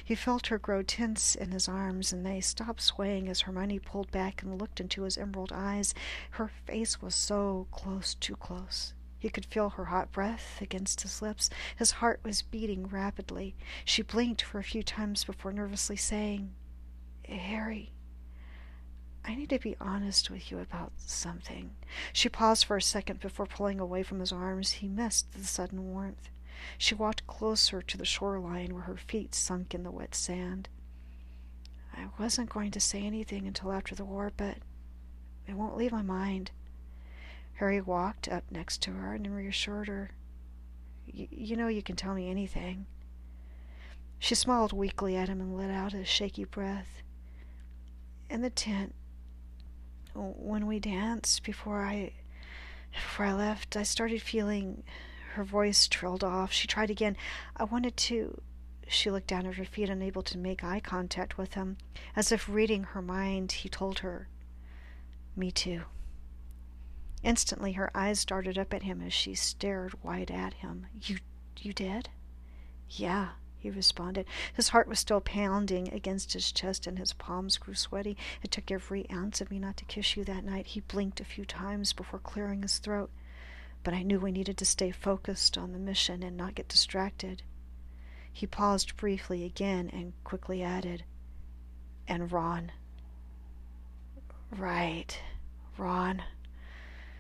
He 0.02 0.14
felt 0.14 0.46
her 0.46 0.58
grow 0.58 0.82
tense 0.82 1.34
in 1.34 1.50
his 1.50 1.68
arms, 1.68 2.12
and 2.12 2.24
they 2.24 2.40
stopped 2.40 2.80
swaying 2.80 3.28
as 3.28 3.42
Hermione 3.42 3.78
pulled 3.80 4.10
back 4.10 4.42
and 4.42 4.58
looked 4.58 4.80
into 4.80 5.02
his 5.02 5.18
emerald 5.18 5.52
eyes. 5.52 5.94
Her 6.30 6.48
face 6.48 7.02
was 7.02 7.14
so 7.14 7.66
close, 7.70 8.14
too 8.14 8.36
close. 8.36 8.94
He 9.24 9.30
could 9.30 9.46
feel 9.46 9.70
her 9.70 9.86
hot 9.86 10.12
breath 10.12 10.60
against 10.60 11.00
his 11.00 11.22
lips. 11.22 11.48
His 11.78 11.92
heart 11.92 12.20
was 12.22 12.42
beating 12.42 12.86
rapidly. 12.86 13.56
She 13.82 14.02
blinked 14.02 14.42
for 14.42 14.58
a 14.58 14.62
few 14.62 14.82
times 14.82 15.24
before 15.24 15.50
nervously 15.50 15.96
saying, 15.96 16.52
Harry, 17.26 17.94
I 19.24 19.34
need 19.34 19.48
to 19.48 19.58
be 19.58 19.78
honest 19.80 20.28
with 20.28 20.50
you 20.50 20.58
about 20.58 20.92
something. 20.98 21.70
She 22.12 22.28
paused 22.28 22.66
for 22.66 22.76
a 22.76 22.82
second 22.82 23.20
before 23.20 23.46
pulling 23.46 23.80
away 23.80 24.02
from 24.02 24.20
his 24.20 24.30
arms. 24.30 24.72
He 24.72 24.88
missed 24.88 25.32
the 25.32 25.42
sudden 25.42 25.90
warmth. 25.90 26.28
She 26.76 26.94
walked 26.94 27.26
closer 27.26 27.80
to 27.80 27.96
the 27.96 28.04
shoreline 28.04 28.74
where 28.74 28.82
her 28.82 28.98
feet 28.98 29.34
sunk 29.34 29.74
in 29.74 29.84
the 29.84 29.90
wet 29.90 30.14
sand. 30.14 30.68
I 31.94 32.08
wasn't 32.18 32.50
going 32.50 32.72
to 32.72 32.78
say 32.78 33.02
anything 33.02 33.46
until 33.46 33.72
after 33.72 33.94
the 33.94 34.04
war, 34.04 34.32
but 34.36 34.58
it 35.48 35.54
won't 35.54 35.78
leave 35.78 35.92
my 35.92 36.02
mind. 36.02 36.50
Harry 37.54 37.80
walked 37.80 38.28
up 38.28 38.44
next 38.50 38.82
to 38.82 38.92
her 38.92 39.14
and 39.14 39.34
reassured 39.34 39.88
her. 39.88 40.10
You 41.06 41.56
know 41.56 41.68
you 41.68 41.82
can 41.82 41.96
tell 41.96 42.14
me 42.14 42.28
anything. 42.28 42.86
She 44.18 44.34
smiled 44.34 44.72
weakly 44.72 45.16
at 45.16 45.28
him 45.28 45.40
and 45.40 45.56
let 45.56 45.70
out 45.70 45.94
a 45.94 46.04
shaky 46.04 46.44
breath. 46.44 47.02
In 48.30 48.42
the 48.42 48.50
tent, 48.50 48.94
when 50.14 50.66
we 50.66 50.80
danced 50.80 51.42
before 51.42 51.84
I 51.84 52.12
before 52.92 53.26
I 53.26 53.32
left, 53.32 53.76
I 53.76 53.82
started 53.82 54.22
feeling 54.22 54.84
her 55.34 55.44
voice 55.44 55.88
trailed 55.88 56.22
off. 56.22 56.52
She 56.52 56.68
tried 56.68 56.90
again. 56.90 57.16
I 57.56 57.64
wanted 57.64 57.96
to. 57.96 58.40
She 58.86 59.10
looked 59.10 59.26
down 59.26 59.46
at 59.46 59.54
her 59.54 59.64
feet, 59.64 59.88
unable 59.88 60.22
to 60.22 60.38
make 60.38 60.62
eye 60.62 60.80
contact 60.80 61.36
with 61.36 61.54
him. 61.54 61.78
As 62.14 62.30
if 62.30 62.48
reading 62.48 62.84
her 62.84 63.02
mind, 63.02 63.50
he 63.50 63.68
told 63.68 64.00
her, 64.00 64.28
Me 65.34 65.50
too. 65.50 65.82
Instantly, 67.24 67.72
her 67.72 67.90
eyes 67.96 68.24
darted 68.24 68.56
up 68.56 68.72
at 68.72 68.84
him 68.84 69.02
as 69.02 69.12
she 69.12 69.34
stared 69.34 70.00
wide 70.04 70.30
at 70.30 70.54
him. 70.54 70.86
You, 71.02 71.18
you 71.58 71.72
did? 71.72 72.08
Yeah, 72.88 73.30
he 73.58 73.70
responded. 73.70 74.26
His 74.52 74.68
heart 74.68 74.86
was 74.86 75.00
still 75.00 75.20
pounding 75.20 75.92
against 75.92 76.34
his 76.34 76.52
chest 76.52 76.86
and 76.86 76.98
his 76.98 77.14
palms 77.14 77.58
grew 77.58 77.74
sweaty. 77.74 78.16
It 78.42 78.52
took 78.52 78.70
every 78.70 79.10
ounce 79.10 79.40
of 79.40 79.50
me 79.50 79.58
not 79.58 79.76
to 79.78 79.84
kiss 79.84 80.16
you 80.16 80.24
that 80.24 80.44
night. 80.44 80.68
He 80.68 80.80
blinked 80.80 81.20
a 81.20 81.24
few 81.24 81.44
times 81.44 81.92
before 81.92 82.20
clearing 82.20 82.62
his 82.62 82.78
throat 82.78 83.10
but 83.84 83.94
I 83.94 84.02
knew 84.02 84.18
we 84.18 84.32
needed 84.32 84.56
to 84.56 84.64
stay 84.64 84.90
focused 84.90 85.58
on 85.58 85.72
the 85.72 85.78
mission 85.78 86.22
and 86.22 86.36
not 86.36 86.54
get 86.54 86.68
distracted. 86.68 87.42
He 88.32 88.46
paused 88.46 88.96
briefly 88.96 89.44
again 89.44 89.90
and 89.92 90.14
quickly 90.24 90.62
added, 90.62 91.04
And 92.08 92.32
Ron. 92.32 92.72
Right, 94.50 95.20
Ron. 95.76 96.22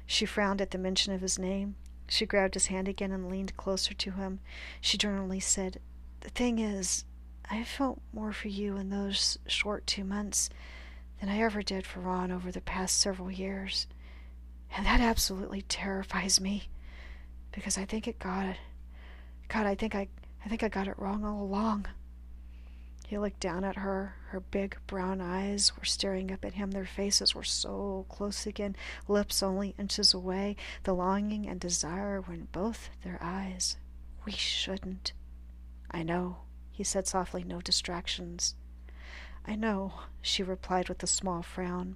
She 0.06 0.26
frowned 0.26 0.60
at 0.60 0.70
the 0.70 0.78
mention 0.78 1.12
of 1.12 1.20
his 1.20 1.38
name. 1.38 1.76
She 2.08 2.26
grabbed 2.26 2.54
his 2.54 2.66
hand 2.66 2.88
again 2.88 3.12
and 3.12 3.30
leaned 3.30 3.56
closer 3.56 3.94
to 3.94 4.10
him. 4.12 4.40
She 4.80 4.98
generally 4.98 5.40
said, 5.40 5.80
The 6.20 6.30
thing 6.30 6.58
is, 6.58 7.04
I 7.50 7.64
felt 7.64 8.00
more 8.12 8.32
for 8.32 8.48
you 8.48 8.76
in 8.76 8.90
those 8.90 9.38
short 9.46 9.86
two 9.86 10.04
months 10.04 10.50
than 11.20 11.28
I 11.28 11.40
ever 11.40 11.62
did 11.62 11.86
for 11.86 12.00
Ron 12.00 12.30
over 12.30 12.52
the 12.52 12.60
past 12.60 13.00
several 13.00 13.30
years. 13.30 13.86
And 14.76 14.84
that 14.86 15.00
absolutely 15.00 15.62
terrifies 15.62 16.40
me 16.40 16.68
because 17.52 17.78
I 17.78 17.84
think 17.84 18.08
it 18.08 18.18
got 18.18 18.46
it. 18.46 18.56
God, 19.48 19.66
I 19.66 19.74
think 19.74 19.94
I 19.94 20.08
I 20.44 20.48
think 20.48 20.62
I 20.62 20.68
got 20.68 20.88
it 20.88 20.98
wrong 20.98 21.24
all 21.24 21.42
along. 21.42 21.86
He 23.14 23.18
looked 23.18 23.38
down 23.38 23.62
at 23.62 23.76
her. 23.76 24.16
Her 24.30 24.40
big 24.40 24.76
brown 24.88 25.20
eyes 25.20 25.76
were 25.78 25.84
staring 25.84 26.32
up 26.32 26.44
at 26.44 26.54
him. 26.54 26.72
Their 26.72 26.84
faces 26.84 27.32
were 27.32 27.44
so 27.44 28.06
close 28.08 28.44
again, 28.44 28.74
lips 29.06 29.40
only 29.40 29.72
inches 29.78 30.12
away. 30.12 30.56
The 30.82 30.96
longing 30.96 31.46
and 31.46 31.60
desire 31.60 32.20
were 32.20 32.34
in 32.34 32.48
both 32.50 32.90
their 33.04 33.20
eyes. 33.22 33.76
We 34.24 34.32
shouldn't. 34.32 35.12
I 35.92 36.02
know, 36.02 36.38
he 36.72 36.82
said 36.82 37.06
softly, 37.06 37.44
no 37.44 37.60
distractions. 37.60 38.56
I 39.46 39.54
know, 39.54 39.94
she 40.20 40.42
replied 40.42 40.88
with 40.88 41.00
a 41.04 41.06
small 41.06 41.44
frown. 41.44 41.94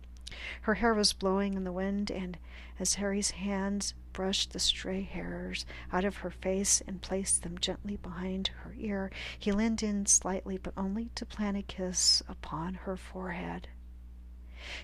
Her 0.61 0.75
hair 0.75 0.95
was 0.95 1.13
blowing 1.13 1.55
in 1.55 1.65
the 1.65 1.73
wind, 1.73 2.13
and 2.13 2.39
as 2.79 2.95
Harry's 2.95 3.33
hands 3.33 3.93
brushed 4.19 4.53
the 4.53 4.59
stray 4.59 5.03
hairs 5.03 5.65
out 5.93 6.05
of 6.05 6.17
her 6.17 6.31
face 6.31 6.83
and 6.89 7.01
placed 7.01 7.45
them 7.45 7.57
gently 7.57 7.95
behind 7.95 8.49
her 8.49 8.75
ear, 8.77 9.13
he 9.39 9.53
leaned 9.53 9.81
in 9.81 10.05
slightly, 10.07 10.59
but 10.59 10.73
only 10.77 11.09
to 11.15 11.25
plant 11.25 11.57
a 11.57 11.63
kiss 11.63 12.21
upon 12.29 12.75
her 12.75 12.97
forehead. 12.97 13.69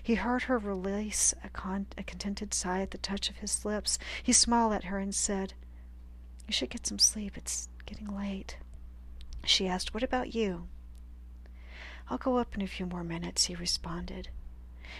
He 0.01 0.15
heard 0.15 0.43
her 0.43 0.57
release 0.57 1.33
a, 1.43 1.49
con- 1.49 1.87
a 1.97 2.03
contented 2.03 2.53
sigh 2.53 2.79
at 2.79 2.91
the 2.91 2.97
touch 2.97 3.29
of 3.29 3.35
his 3.35 3.65
lips. 3.65 3.99
He 4.23 4.31
smiled 4.31 4.71
at 4.71 4.85
her 4.85 4.99
and 4.99 5.13
said, 5.13 5.53
You 6.47 6.53
should 6.53 6.69
get 6.69 6.87
some 6.87 6.97
sleep. 6.97 7.35
It's 7.35 7.67
getting 7.85 8.07
late. 8.07 8.55
She 9.43 9.67
asked, 9.67 9.93
What 9.93 10.01
about 10.01 10.33
you? 10.33 10.69
I'll 12.09 12.17
go 12.17 12.37
up 12.37 12.55
in 12.55 12.61
a 12.61 12.67
few 12.67 12.85
more 12.85 13.03
minutes, 13.03 13.43
he 13.43 13.55
responded. 13.55 14.29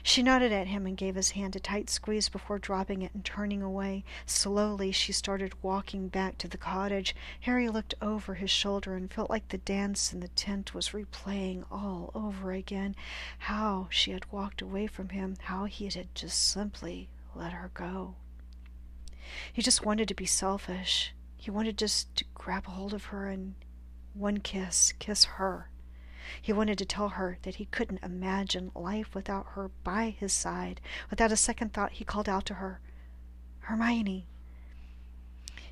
She 0.04 0.24
nodded 0.24 0.51
at 0.51 0.68
him 0.68 0.86
and 0.86 0.96
gave 0.98 1.15
his 1.15 1.32
hand 1.32 1.56
a 1.56 1.60
tight 1.60 1.89
squeeze 1.89 2.30
before 2.30 2.60
dropping 2.60 3.01
it 3.01 3.13
and 3.13 3.24
turning 3.24 3.62
away. 3.62 4.04
Slowly 4.25 4.92
she 4.92 5.12
started 5.12 5.54
walking 5.63 6.08
back 6.08 6.38
to 6.39 6.48
the 6.48 6.58
cottage. 6.58 7.15
Harry 7.42 7.70
looked 7.70 7.96
over 8.01 8.36
his 8.36 8.50
shoulder 8.50 8.96
and 8.96 9.12
felt 9.12 9.30
like 9.30 9.50
the 9.50 9.58
dance 9.58 10.13
in 10.13 10.20
the 10.20 10.27
tent 10.30 10.74
was 10.74 10.89
replaying 10.89 11.65
all 11.72 12.12
over 12.13 12.51
again. 12.51 12.96
How 13.39 13.88
she 13.89 14.12
had 14.12 14.32
walked 14.32 14.62
away 14.62 14.88
from 14.88 15.10
him, 15.10 15.38
how 15.44 15.65
he 15.65 15.86
had 15.86 16.13
just 16.15 16.51
simply 16.51 17.10
let 17.34 17.54
her 17.54 17.72
go. 17.74 18.15
He 19.51 19.62
just 19.62 19.86
wanted 19.86 20.08
to 20.08 20.13
be 20.13 20.25
selfish. 20.25 21.13
He 21.36 21.51
wanted 21.51 21.77
just 21.77 22.15
to 22.18 22.25
grab 22.34 22.65
hold 22.65 22.94
of 22.94 23.06
her 23.06 23.27
and 23.27 23.56
one 24.13 24.39
kiss, 24.39 24.94
kiss 25.00 25.25
her. 25.25 25.70
He 26.41 26.53
wanted 26.53 26.77
to 26.79 26.86
tell 26.86 27.10
her 27.10 27.38
that 27.44 27.55
he 27.55 27.65
couldn't 27.65 28.03
imagine 28.03 28.72
life 28.74 29.13
without 29.13 29.48
her 29.53 29.70
by 29.84 30.10
his 30.10 30.34
side. 30.34 30.82
Without 31.10 31.32
a 31.32 31.38
second 31.38 31.74
thought, 31.74 31.94
he 31.94 32.03
called 32.03 32.27
out 32.27 32.46
to 32.46 32.55
her, 32.55 32.79
Hermione. 33.60 34.27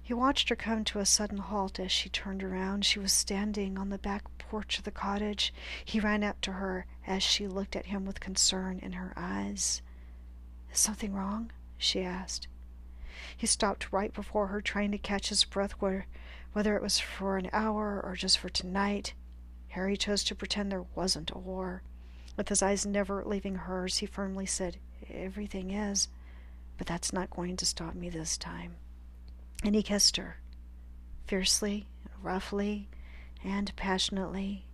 He 0.05 0.13
watched 0.13 0.49
her 0.49 0.55
come 0.55 0.83
to 0.83 0.99
a 0.99 1.05
sudden 1.05 1.37
halt 1.37 1.79
as 1.79 1.91
she 1.91 2.09
turned 2.09 2.43
around. 2.43 2.85
She 2.85 2.99
was 2.99 3.13
standing 3.13 3.77
on 3.77 3.89
the 3.89 3.97
back 3.97 4.23
porch 4.37 4.77
of 4.77 4.83
the 4.83 4.91
cottage. 4.91 5.53
He 5.85 6.01
ran 6.01 6.25
up 6.25 6.41
to 6.41 6.51
her 6.51 6.85
as 7.07 7.23
she 7.23 7.47
looked 7.47 7.75
at 7.75 7.85
him 7.85 8.05
with 8.05 8.19
concern 8.19 8.79
in 8.79 8.93
her 8.93 9.13
eyes. 9.15 9.81
Is 10.71 10.79
something 10.79 11.13
wrong? 11.13 11.51
she 11.77 12.03
asked. 12.03 12.47
He 13.37 13.47
stopped 13.47 13.93
right 13.93 14.13
before 14.13 14.47
her, 14.47 14.59
trying 14.61 14.91
to 14.91 14.97
catch 14.97 15.29
his 15.29 15.45
breath, 15.45 15.75
whether 16.51 16.75
it 16.75 16.81
was 16.81 16.99
for 16.99 17.37
an 17.37 17.49
hour 17.53 18.01
or 18.03 18.15
just 18.15 18.37
for 18.37 18.49
tonight. 18.49 19.13
Harry 19.73 19.97
chose 19.97 20.23
to 20.23 20.35
pretend 20.35 20.71
there 20.71 20.85
wasn't 20.93 21.31
a 21.31 21.37
war. 21.39 21.81
With 22.37 22.49
his 22.49 22.61
eyes 22.61 22.85
never 22.85 23.25
leaving 23.25 23.55
hers, 23.55 23.97
he 23.97 24.05
firmly 24.05 24.45
said, 24.45 24.77
Everything 25.11 25.71
is, 25.71 26.09
but 26.77 26.85
that's 26.85 27.11
not 27.11 27.31
going 27.31 27.57
to 27.57 27.65
stop 27.65 27.95
me 27.95 28.07
this 28.07 28.37
time. 28.37 28.75
And 29.63 29.73
he 29.73 29.81
kissed 29.81 30.17
her, 30.17 30.37
fiercely, 31.25 31.87
roughly, 32.21 32.87
and 33.43 33.75
passionately. 33.75 34.67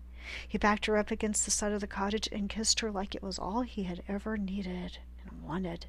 He 0.46 0.58
backed 0.58 0.86
her 0.88 0.98
up 0.98 1.12
against 1.12 1.46
the 1.46 1.52
side 1.52 1.72
of 1.72 1.80
the 1.80 1.88
cottage 1.88 2.28
and 2.34 2.50
kissed 2.50 2.82
her 2.82 2.92
like 2.92 3.16
it 3.16 3.24
was 3.24 3.40
all 3.40 3.62
he 3.62 3.84
had 3.84 4.04
ever 4.10 4.36
needed 4.36 4.98
and 5.26 5.42
wanted. 5.42 5.86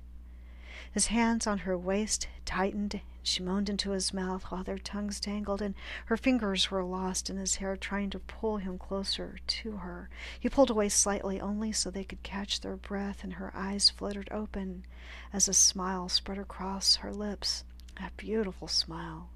His 0.93 1.09
hands 1.09 1.47
on 1.47 1.59
her 1.59 1.77
waist 1.77 2.29
tightened 2.45 3.01
she 3.23 3.43
moaned 3.43 3.69
into 3.69 3.91
his 3.91 4.15
mouth 4.15 4.45
while 4.45 4.65
their 4.65 4.79
tongues 4.79 5.21
tangled, 5.21 5.61
and 5.61 5.75
her 6.07 6.17
fingers 6.17 6.71
were 6.71 6.83
lost 6.83 7.29
in 7.29 7.37
his 7.37 7.57
hair, 7.57 7.77
trying 7.77 8.09
to 8.11 8.19
pull 8.19 8.57
him 8.57 8.79
closer 8.79 9.39
to 9.47 9.77
her. 9.77 10.09
He 10.39 10.49
pulled 10.49 10.71
away 10.71 10.89
slightly, 10.89 11.39
only 11.39 11.71
so 11.71 11.91
they 11.91 12.05
could 12.05 12.23
catch 12.23 12.61
their 12.61 12.77
breath, 12.77 13.23
and 13.23 13.35
her 13.35 13.53
eyes 13.55 13.91
fluttered 13.91 14.29
open 14.31 14.87
as 15.35 15.49
a 15.49 15.53
smile 15.53 16.09
spread 16.09 16.39
across 16.39 16.97
her 16.97 17.13
lips. 17.13 17.65
A 17.99 18.11
beautiful 18.17 18.69
smile. 18.69 19.29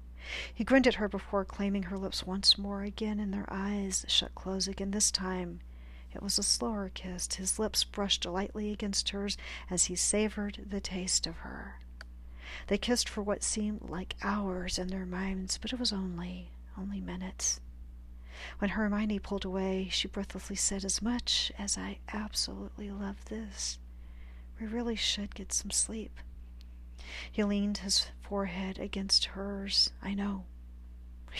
He 0.51 0.63
grinned 0.63 0.87
at 0.87 0.95
her 0.95 1.07
before 1.07 1.45
claiming 1.45 1.83
her 1.83 1.97
lips 1.97 2.25
once 2.25 2.57
more 2.57 2.81
again, 2.81 3.19
and 3.19 3.31
their 3.31 3.47
eyes 3.49 4.03
shut 4.07 4.33
close 4.33 4.67
again. 4.67 4.89
This 4.89 5.11
time 5.11 5.59
it 6.15 6.23
was 6.23 6.39
a 6.39 6.43
slower 6.43 6.89
kiss. 6.93 7.27
His 7.35 7.59
lips 7.59 7.83
brushed 7.83 8.25
lightly 8.25 8.71
against 8.71 9.09
hers 9.09 9.37
as 9.69 9.85
he 9.85 9.95
savored 9.95 10.65
the 10.69 10.79
taste 10.79 11.27
of 11.27 11.37
her. 11.37 11.79
They 12.67 12.77
kissed 12.77 13.09
for 13.09 13.21
what 13.21 13.43
seemed 13.43 13.89
like 13.89 14.15
hours 14.23 14.79
in 14.79 14.87
their 14.87 15.05
minds, 15.05 15.57
but 15.57 15.73
it 15.73 15.79
was 15.79 15.91
only, 15.91 16.51
only 16.77 17.01
minutes. 17.01 17.59
When 18.59 18.71
Hermione 18.71 19.19
pulled 19.19 19.45
away, 19.45 19.87
she 19.91 20.07
breathlessly 20.07 20.55
said, 20.55 20.83
As 20.83 21.01
much 21.01 21.51
as 21.57 21.77
I 21.77 21.99
absolutely 22.11 22.91
love 22.91 23.25
this, 23.25 23.79
we 24.59 24.67
really 24.67 24.95
should 24.95 25.35
get 25.35 25.53
some 25.53 25.71
sleep. 25.71 26.19
He 27.31 27.43
leaned 27.43 27.79
his 27.79 28.07
forehead 28.21 28.79
against 28.79 29.25
hers. 29.25 29.91
I 30.01 30.13
know. 30.13 30.45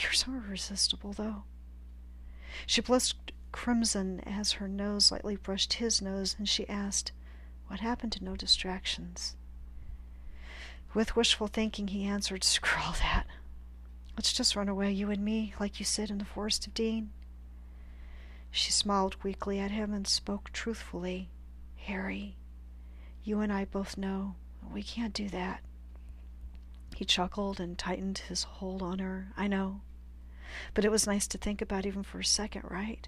You're 0.02 0.14
so 0.14 0.34
irresistible, 0.34 1.14
though. 1.14 1.44
She 2.66 2.82
blushed 2.82 3.32
crimson 3.56 4.20
as 4.26 4.52
her 4.52 4.68
nose 4.68 5.14
lightly 5.14 5.38
brushed 5.38 5.74
his 5.74 6.02
nose, 6.02 6.36
and 6.38 6.48
she 6.48 6.68
asked, 6.68 7.14
What 7.68 7.80
happened 7.80 8.12
to 8.12 8.24
no 8.24 8.36
distractions? 8.36 9.38
With 10.94 11.16
wishful 11.16 11.48
thinking, 11.48 11.88
he 11.88 12.04
answered, 12.04 12.44
Screw 12.44 12.82
all 12.86 12.96
that. 13.00 13.26
Let's 14.18 14.34
just 14.34 14.58
run 14.58 14.68
away, 14.68 14.92
you 14.92 15.10
and 15.10 15.24
me, 15.24 15.54
like 15.58 15.80
you 15.80 15.86
said 15.86 16.10
in 16.10 16.18
the 16.18 16.26
Forest 16.26 16.68
of 16.68 16.74
Dean. 16.74 17.12
She 18.52 18.74
smiled 18.74 19.16
weakly 19.24 19.58
at 19.58 19.72
him 19.72 19.94
and 19.94 20.06
spoke 20.06 20.52
truthfully. 20.52 21.30
Harry, 21.78 22.36
you 23.24 23.40
and 23.40 23.54
I 23.54 23.64
both 23.64 23.98
know 23.98 24.36
we 24.70 24.84
can't 24.84 25.14
do 25.14 25.30
that. 25.30 25.62
He 26.94 27.06
chuckled 27.06 27.62
and 27.62 27.78
tightened 27.78 28.18
his 28.18 28.44
hold 28.44 28.82
on 28.82 29.00
her. 29.00 29.32
I 29.38 29.48
know. 29.48 29.80
But 30.74 30.84
it 30.84 30.92
was 30.92 31.08
nice 31.08 31.26
to 31.28 31.38
think 31.38 31.62
about 31.62 31.86
even 31.86 32.04
for 32.04 32.20
a 32.20 32.26
second, 32.26 32.66
right? 32.70 33.08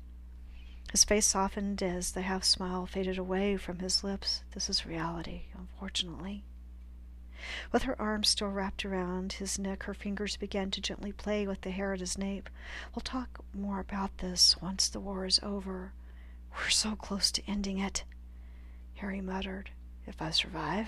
His 0.91 1.03
face 1.03 1.25
softened 1.25 1.83
as 1.83 2.11
the 2.11 2.21
half 2.21 2.43
smile 2.43 2.85
faded 2.85 3.17
away 3.17 3.57
from 3.57 3.79
his 3.79 4.03
lips. 4.03 4.43
This 4.53 4.69
is 4.69 4.85
reality, 4.85 5.43
unfortunately. 5.57 6.43
With 7.71 7.83
her 7.83 8.01
arms 8.01 8.29
still 8.29 8.49
wrapped 8.49 8.83
around 8.85 9.33
his 9.33 9.59
neck, 9.59 9.83
her 9.83 9.93
fingers 9.93 10.37
began 10.37 10.71
to 10.71 10.81
gently 10.81 11.11
play 11.11 11.45
with 11.45 11.61
the 11.61 11.71
hair 11.71 11.93
at 11.93 11.99
his 11.99 12.17
nape. 12.17 12.49
We'll 12.95 13.01
talk 13.01 13.43
more 13.53 13.79
about 13.79 14.17
this 14.17 14.59
once 14.61 14.89
the 14.89 14.99
war 14.99 15.25
is 15.25 15.39
over. 15.43 15.93
We're 16.51 16.69
so 16.69 16.95
close 16.95 17.31
to 17.33 17.43
ending 17.47 17.77
it, 17.79 18.03
Harry 18.95 19.21
muttered. 19.21 19.69
If 20.07 20.21
I 20.21 20.31
survive. 20.31 20.87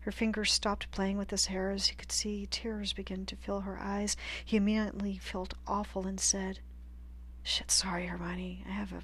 Her 0.00 0.12
fingers 0.12 0.50
stopped 0.50 0.90
playing 0.90 1.18
with 1.18 1.30
his 1.30 1.46
hair 1.46 1.70
as 1.70 1.88
he 1.88 1.94
could 1.94 2.10
see 2.10 2.46
tears 2.46 2.94
begin 2.94 3.26
to 3.26 3.36
fill 3.36 3.60
her 3.60 3.78
eyes. 3.78 4.16
He 4.44 4.56
immediately 4.56 5.18
felt 5.18 5.52
awful 5.66 6.06
and 6.06 6.18
said, 6.18 6.60
Shit, 7.48 7.70
sorry, 7.70 8.04
Hermione. 8.04 8.62
I 8.68 8.72
have 8.72 8.92
a 8.92 9.02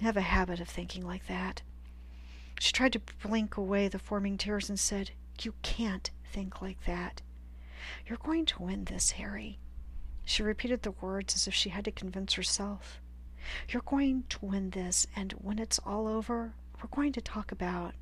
have 0.00 0.16
a 0.16 0.22
habit 0.22 0.58
of 0.58 0.70
thinking 0.70 1.06
like 1.06 1.26
that. 1.26 1.60
She 2.58 2.72
tried 2.72 2.94
to 2.94 3.02
blink 3.22 3.58
away 3.58 3.88
the 3.88 3.98
forming 3.98 4.38
tears 4.38 4.70
and 4.70 4.80
said, 4.80 5.10
You 5.42 5.52
can't 5.60 6.10
think 6.32 6.62
like 6.62 6.86
that. 6.86 7.20
You're 8.06 8.16
going 8.16 8.46
to 8.46 8.62
win 8.62 8.84
this, 8.84 9.10
Harry. 9.10 9.58
She 10.24 10.42
repeated 10.42 10.82
the 10.82 10.92
words 10.92 11.34
as 11.34 11.46
if 11.46 11.52
she 11.52 11.68
had 11.68 11.84
to 11.84 11.90
convince 11.90 12.32
herself. 12.32 13.02
You're 13.68 13.82
going 13.84 14.24
to 14.30 14.38
win 14.40 14.70
this, 14.70 15.06
and 15.14 15.32
when 15.32 15.58
it's 15.58 15.78
all 15.80 16.06
over, 16.06 16.54
we're 16.80 16.88
going 16.88 17.12
to 17.12 17.20
talk 17.20 17.52
about 17.52 17.94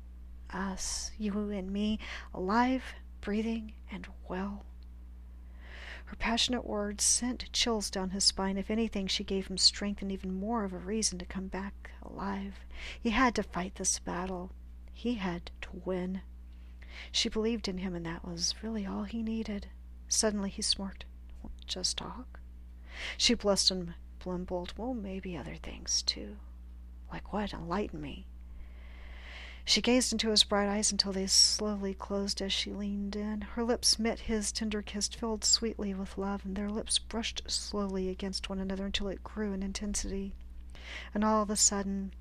us, 0.53 1.11
you 1.17 1.49
and 1.49 1.73
me, 1.73 1.99
alive, 2.33 2.85
breathing, 3.19 3.73
and 3.91 4.07
well. 4.29 4.63
Her 6.05 6.15
passionate 6.15 6.65
words 6.65 7.03
sent 7.03 7.51
chills 7.51 7.89
down 7.89 8.11
his 8.11 8.23
spine. 8.23 8.57
If 8.57 8.69
anything, 8.69 9.07
she 9.07 9.23
gave 9.23 9.47
him 9.47 9.57
strength 9.57 10.01
and 10.01 10.11
even 10.11 10.33
more 10.33 10.63
of 10.63 10.73
a 10.73 10.77
reason 10.77 11.17
to 11.19 11.25
come 11.25 11.47
back 11.47 11.91
alive. 12.03 12.59
He 13.01 13.09
had 13.09 13.33
to 13.35 13.43
fight 13.43 13.75
this 13.75 13.99
battle. 13.99 14.51
He 14.93 15.15
had 15.15 15.51
to 15.61 15.81
win. 15.83 16.21
She 17.11 17.27
believed 17.27 17.67
in 17.67 17.79
him, 17.79 17.95
and 17.95 18.05
that 18.05 18.23
was 18.23 18.55
really 18.61 18.85
all 18.85 19.03
he 19.03 19.23
needed. 19.23 19.67
Suddenly 20.07 20.49
he 20.49 20.61
smirked. 20.61 21.05
Just 21.65 21.97
talk? 21.97 22.39
She 23.17 23.33
blushed 23.33 23.71
and 23.71 23.95
blumbled, 24.19 24.73
Well, 24.77 24.93
maybe 24.93 25.35
other 25.35 25.55
things, 25.55 26.01
too. 26.03 26.37
Like 27.11 27.33
what? 27.33 27.53
Enlighten 27.53 27.99
me. 27.99 28.27
She 29.67 29.81
gazed 29.81 30.11
into 30.11 30.29
his 30.29 30.43
bright 30.43 30.69
eyes 30.69 30.91
until 30.91 31.11
they 31.11 31.25
slowly 31.25 31.95
closed 31.95 32.39
as 32.39 32.53
she 32.53 32.71
leaned 32.71 33.15
in. 33.15 33.41
Her 33.41 33.63
lips 33.63 33.97
met 33.97 34.19
his, 34.19 34.51
tender 34.51 34.83
kiss 34.83 35.07
filled 35.07 35.43
sweetly 35.43 35.91
with 35.95 36.19
love, 36.19 36.45
and 36.45 36.55
their 36.55 36.69
lips 36.69 36.99
brushed 36.99 37.41
slowly 37.49 38.07
against 38.07 38.47
one 38.47 38.59
another 38.59 38.85
until 38.85 39.07
it 39.07 39.23
grew 39.23 39.53
in 39.53 39.63
intensity. 39.63 40.35
And 41.15 41.23
all 41.23 41.41
of 41.41 41.49
a 41.49 41.55
sudden, 41.55 42.13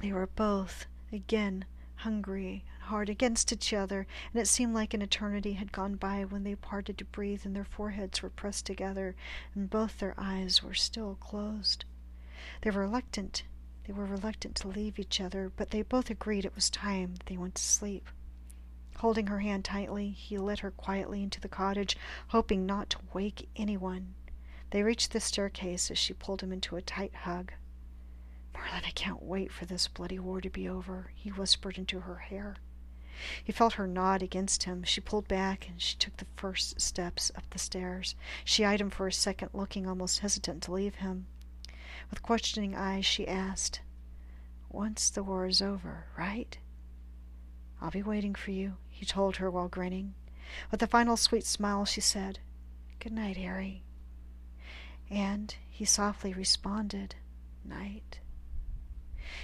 they 0.00 0.12
were 0.12 0.28
both 0.28 0.86
again 1.12 1.64
hungry 1.96 2.64
and 2.74 2.84
hard 2.84 3.08
against 3.08 3.52
each 3.52 3.72
other, 3.72 4.06
and 4.32 4.40
it 4.40 4.46
seemed 4.46 4.72
like 4.72 4.94
an 4.94 5.02
eternity 5.02 5.54
had 5.54 5.72
gone 5.72 5.96
by 5.96 6.24
when 6.24 6.44
they 6.44 6.54
parted 6.54 6.96
to 6.98 7.04
breathe, 7.04 7.44
and 7.44 7.56
their 7.56 7.64
foreheads 7.64 8.22
were 8.22 8.30
pressed 8.30 8.66
together, 8.66 9.16
and 9.52 9.68
both 9.68 9.98
their 9.98 10.14
eyes 10.16 10.62
were 10.62 10.74
still 10.74 11.16
closed. 11.16 11.84
They 12.60 12.70
were 12.70 12.82
reluctant 12.82 13.42
They 13.86 13.92
were 13.92 14.06
reluctant 14.06 14.56
to 14.56 14.68
leave 14.68 14.98
each 14.98 15.20
other, 15.20 15.52
but 15.54 15.70
they 15.70 15.82
both 15.82 16.08
agreed 16.08 16.44
it 16.44 16.54
was 16.54 16.70
time 16.70 17.16
they 17.26 17.36
went 17.36 17.56
to 17.56 17.62
sleep. 17.62 18.08
Holding 18.96 19.26
her 19.26 19.40
hand 19.40 19.64
tightly, 19.64 20.10
he 20.10 20.38
led 20.38 20.60
her 20.60 20.70
quietly 20.70 21.22
into 21.22 21.40
the 21.40 21.48
cottage, 21.48 21.96
hoping 22.28 22.64
not 22.64 22.88
to 22.90 22.98
wake 23.12 23.48
anyone. 23.56 24.14
They 24.70 24.82
reached 24.82 25.12
the 25.12 25.20
staircase 25.20 25.90
as 25.90 25.98
she 25.98 26.14
pulled 26.14 26.42
him 26.42 26.52
into 26.52 26.76
a 26.76 26.82
tight 26.82 27.14
hug. 27.14 27.52
Merlin, 28.54 28.84
I 28.86 28.90
can't 28.90 29.22
wait 29.22 29.52
for 29.52 29.66
this 29.66 29.88
bloody 29.88 30.18
war 30.18 30.40
to 30.40 30.48
be 30.48 30.68
over, 30.68 31.10
he 31.14 31.30
whispered 31.30 31.76
into 31.76 32.00
her 32.00 32.16
hair. 32.16 32.56
He 33.42 33.52
felt 33.52 33.74
her 33.74 33.86
nod 33.86 34.22
against 34.22 34.64
him. 34.64 34.82
She 34.82 35.00
pulled 35.00 35.28
back 35.28 35.68
and 35.68 35.80
she 35.80 35.96
took 35.96 36.16
the 36.16 36.26
first 36.36 36.80
steps 36.80 37.30
up 37.36 37.48
the 37.50 37.58
stairs. 37.58 38.16
She 38.44 38.64
eyed 38.64 38.80
him 38.80 38.90
for 38.90 39.06
a 39.06 39.12
second, 39.12 39.50
looking 39.52 39.86
almost 39.86 40.20
hesitant 40.20 40.62
to 40.64 40.72
leave 40.72 40.96
him. 40.96 41.26
With 42.10 42.22
questioning 42.22 42.74
eyes, 42.74 43.04
she 43.04 43.26
asked, 43.26 43.80
Once 44.70 45.10
the 45.10 45.22
war 45.22 45.46
is 45.46 45.62
over, 45.62 46.06
right? 46.16 46.56
I'll 47.80 47.90
be 47.90 48.02
waiting 48.02 48.34
for 48.34 48.50
you, 48.50 48.76
he 48.88 49.04
told 49.04 49.36
her 49.36 49.50
while 49.50 49.68
grinning. 49.68 50.14
With 50.70 50.82
a 50.82 50.86
final 50.86 51.16
sweet 51.16 51.44
smile, 51.44 51.84
she 51.84 52.00
said, 52.00 52.38
Good 53.00 53.12
night, 53.12 53.36
Harry. 53.36 53.82
And 55.10 55.54
he 55.68 55.84
softly 55.84 56.32
responded, 56.32 57.16
Night. 57.64 58.20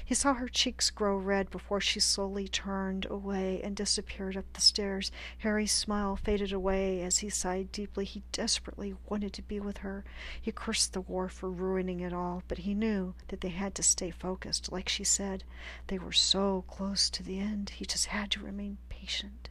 He 0.05 0.15
saw 0.15 0.35
her 0.35 0.49
cheeks 0.49 0.91
grow 0.91 1.17
red 1.17 1.51
before 1.51 1.81
she 1.81 2.01
slowly 2.01 2.49
turned 2.49 3.07
away 3.07 3.61
and 3.63 3.77
disappeared 3.77 4.37
up 4.37 4.53
the 4.53 4.61
stairs. 4.61 5.11
Harry's 5.39 5.73
smile 5.73 6.17
faded 6.17 6.53
away 6.53 7.03
as 7.03 7.19
he 7.19 7.31
sighed 7.31 7.73
deeply. 7.73 8.05
He 8.05 8.23
desperately 8.33 8.95
wanted 9.09 9.33
to 9.35 9.43
be 9.43 9.61
with 9.61 9.79
her. 9.79 10.05
He 10.41 10.53
cursed 10.53 10.93
the 10.93 11.01
war 11.01 11.29
for 11.29 11.51
ruining 11.51 12.01
it 12.01 12.13
all, 12.13 12.43
but 12.49 12.59
he 12.59 12.75
knew 12.75 13.15
that 13.29 13.41
they 13.41 13.49
had 13.49 13.75
to 13.77 13.83
stay 13.83 14.11
focused. 14.11 14.71
Like 14.71 14.89
she 14.89 15.05
said, 15.05 15.45
they 15.87 15.99
were 15.99 16.13
so 16.13 16.65
close 16.69 17.09
to 17.11 17.23
the 17.23 17.39
end. 17.39 17.71
He 17.71 17.85
just 17.85 18.07
had 18.07 18.31
to 18.33 18.45
remain 18.45 18.79
patient. 18.89 19.49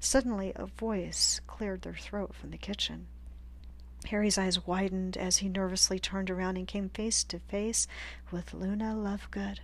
Suddenly, 0.00 0.52
a 0.56 0.66
voice 0.66 1.40
cleared 1.46 1.82
their 1.82 1.94
throat 1.94 2.34
from 2.34 2.50
the 2.50 2.58
kitchen. 2.58 3.08
Harry's 4.06 4.38
eyes 4.38 4.66
widened 4.66 5.16
as 5.16 5.38
he 5.38 5.48
nervously 5.48 5.98
turned 5.98 6.30
around 6.30 6.56
and 6.56 6.66
came 6.66 6.88
face 6.88 7.24
to 7.24 7.38
face 7.38 7.86
with 8.30 8.54
Luna 8.54 8.94
Lovegood. 8.94 9.60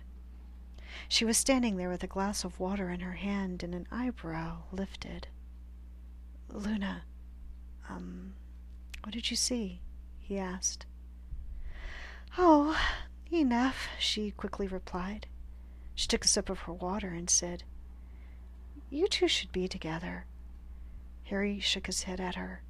She 1.07 1.25
was 1.25 1.37
standing 1.37 1.77
there 1.77 1.89
with 1.89 2.03
a 2.03 2.07
glass 2.07 2.43
of 2.43 2.59
water 2.59 2.89
in 2.89 3.01
her 3.01 3.13
hand 3.13 3.63
and 3.63 3.73
an 3.73 3.87
eyebrow 3.91 4.63
lifted. 4.71 5.27
Luna, 6.49 7.03
um, 7.89 8.33
what 9.03 9.13
did 9.13 9.29
you 9.29 9.37
see? 9.37 9.81
he 10.19 10.37
asked. 10.37 10.85
Oh, 12.37 12.77
enough, 13.31 13.87
she 13.99 14.31
quickly 14.31 14.67
replied. 14.67 15.27
She 15.95 16.07
took 16.07 16.25
a 16.25 16.27
sip 16.27 16.49
of 16.49 16.59
her 16.61 16.73
water 16.73 17.09
and 17.09 17.29
said, 17.29 17.63
You 18.89 19.07
two 19.07 19.27
should 19.27 19.51
be 19.51 19.67
together. 19.67 20.25
Harry 21.25 21.59
shook 21.59 21.87
his 21.87 22.03
head 22.03 22.19
at 22.19 22.35
her. 22.35 22.63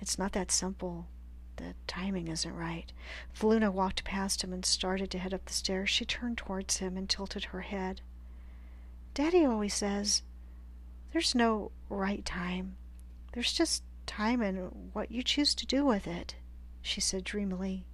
It's 0.00 0.18
not 0.18 0.32
that 0.32 0.50
simple. 0.50 1.06
The 1.56 1.74
timing 1.86 2.28
isn't 2.28 2.54
right. 2.54 2.92
Luna 3.42 3.70
walked 3.70 4.04
past 4.04 4.42
him 4.42 4.52
and 4.52 4.64
started 4.64 5.10
to 5.10 5.18
head 5.18 5.32
up 5.32 5.46
the 5.46 5.52
stairs. 5.52 5.88
She 5.88 6.04
turned 6.04 6.38
towards 6.38 6.78
him 6.78 6.96
and 6.96 7.08
tilted 7.08 7.44
her 7.44 7.62
head. 7.62 8.02
Daddy 9.14 9.44
always 9.44 9.72
says, 9.72 10.22
There's 11.12 11.34
no 11.34 11.72
right 11.88 12.24
time. 12.24 12.76
There's 13.32 13.52
just 13.52 13.82
time 14.06 14.42
and 14.42 14.90
what 14.92 15.10
you 15.10 15.22
choose 15.22 15.54
to 15.54 15.66
do 15.66 15.84
with 15.84 16.06
it, 16.06 16.36
she 16.82 17.00
said 17.00 17.24
dreamily. 17.24 17.84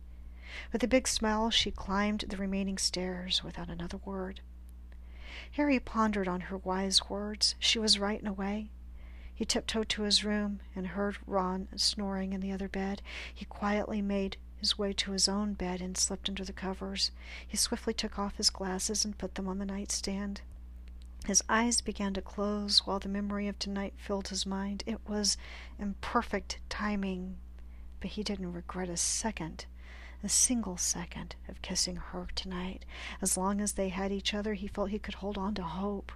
With 0.72 0.82
a 0.82 0.88
big 0.88 1.08
smile, 1.08 1.50
she 1.50 1.70
climbed 1.70 2.24
the 2.28 2.36
remaining 2.36 2.78
stairs 2.78 3.42
without 3.44 3.68
another 3.68 3.98
word. 3.98 4.40
Harry 5.52 5.78
pondered 5.78 6.28
on 6.28 6.42
her 6.42 6.58
wise 6.58 7.08
words. 7.08 7.54
She 7.58 7.78
was 7.78 7.98
right 7.98 8.20
in 8.20 8.26
a 8.26 8.32
way. 8.32 8.68
He 9.34 9.44
tiptoed 9.44 9.88
to 9.90 10.02
his 10.02 10.24
room 10.24 10.60
and 10.74 10.88
heard 10.88 11.16
Ron 11.26 11.68
snoring 11.76 12.32
in 12.32 12.40
the 12.40 12.52
other 12.52 12.68
bed. 12.68 13.02
He 13.34 13.44
quietly 13.44 14.02
made 14.02 14.36
his 14.56 14.78
way 14.78 14.92
to 14.92 15.12
his 15.12 15.28
own 15.28 15.54
bed 15.54 15.80
and 15.80 15.96
slipped 15.96 16.28
under 16.28 16.44
the 16.44 16.52
covers. 16.52 17.10
He 17.46 17.56
swiftly 17.56 17.94
took 17.94 18.18
off 18.18 18.36
his 18.36 18.50
glasses 18.50 19.04
and 19.04 19.18
put 19.18 19.34
them 19.34 19.48
on 19.48 19.58
the 19.58 19.66
nightstand. 19.66 20.42
His 21.26 21.42
eyes 21.48 21.80
began 21.80 22.14
to 22.14 22.22
close 22.22 22.86
while 22.86 22.98
the 22.98 23.08
memory 23.08 23.48
of 23.48 23.58
tonight 23.58 23.94
filled 23.96 24.28
his 24.28 24.44
mind. 24.44 24.82
It 24.86 25.00
was 25.08 25.36
imperfect 25.78 26.58
timing, 26.68 27.36
but 28.00 28.10
he 28.10 28.22
didn't 28.22 28.52
regret 28.52 28.88
a 28.88 28.96
second, 28.96 29.66
a 30.22 30.28
single 30.28 30.76
second, 30.76 31.36
of 31.48 31.62
kissing 31.62 31.96
her 31.96 32.26
tonight. 32.34 32.84
As 33.20 33.36
long 33.36 33.60
as 33.60 33.72
they 33.72 33.88
had 33.88 34.12
each 34.12 34.34
other, 34.34 34.54
he 34.54 34.66
felt 34.66 34.90
he 34.90 34.98
could 34.98 35.14
hold 35.14 35.38
on 35.38 35.54
to 35.54 35.62
hope 35.62 36.12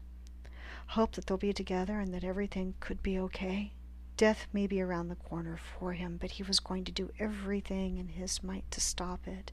hope 0.86 1.12
that 1.12 1.26
they'll 1.26 1.36
be 1.36 1.52
together 1.52 2.00
and 2.00 2.12
that 2.14 2.24
everything 2.24 2.74
could 2.80 3.02
be 3.02 3.18
okay. 3.18 3.72
Death 4.16 4.46
may 4.52 4.66
be 4.66 4.80
around 4.80 5.08
the 5.08 5.16
corner 5.16 5.58
for 5.78 5.92
him, 5.92 6.16
but 6.18 6.32
he 6.32 6.42
was 6.42 6.60
going 6.60 6.84
to 6.84 6.92
do 6.92 7.12
everything 7.18 7.98
in 7.98 8.08
his 8.08 8.42
might 8.42 8.70
to 8.70 8.80
stop 8.80 9.26
it. 9.26 9.52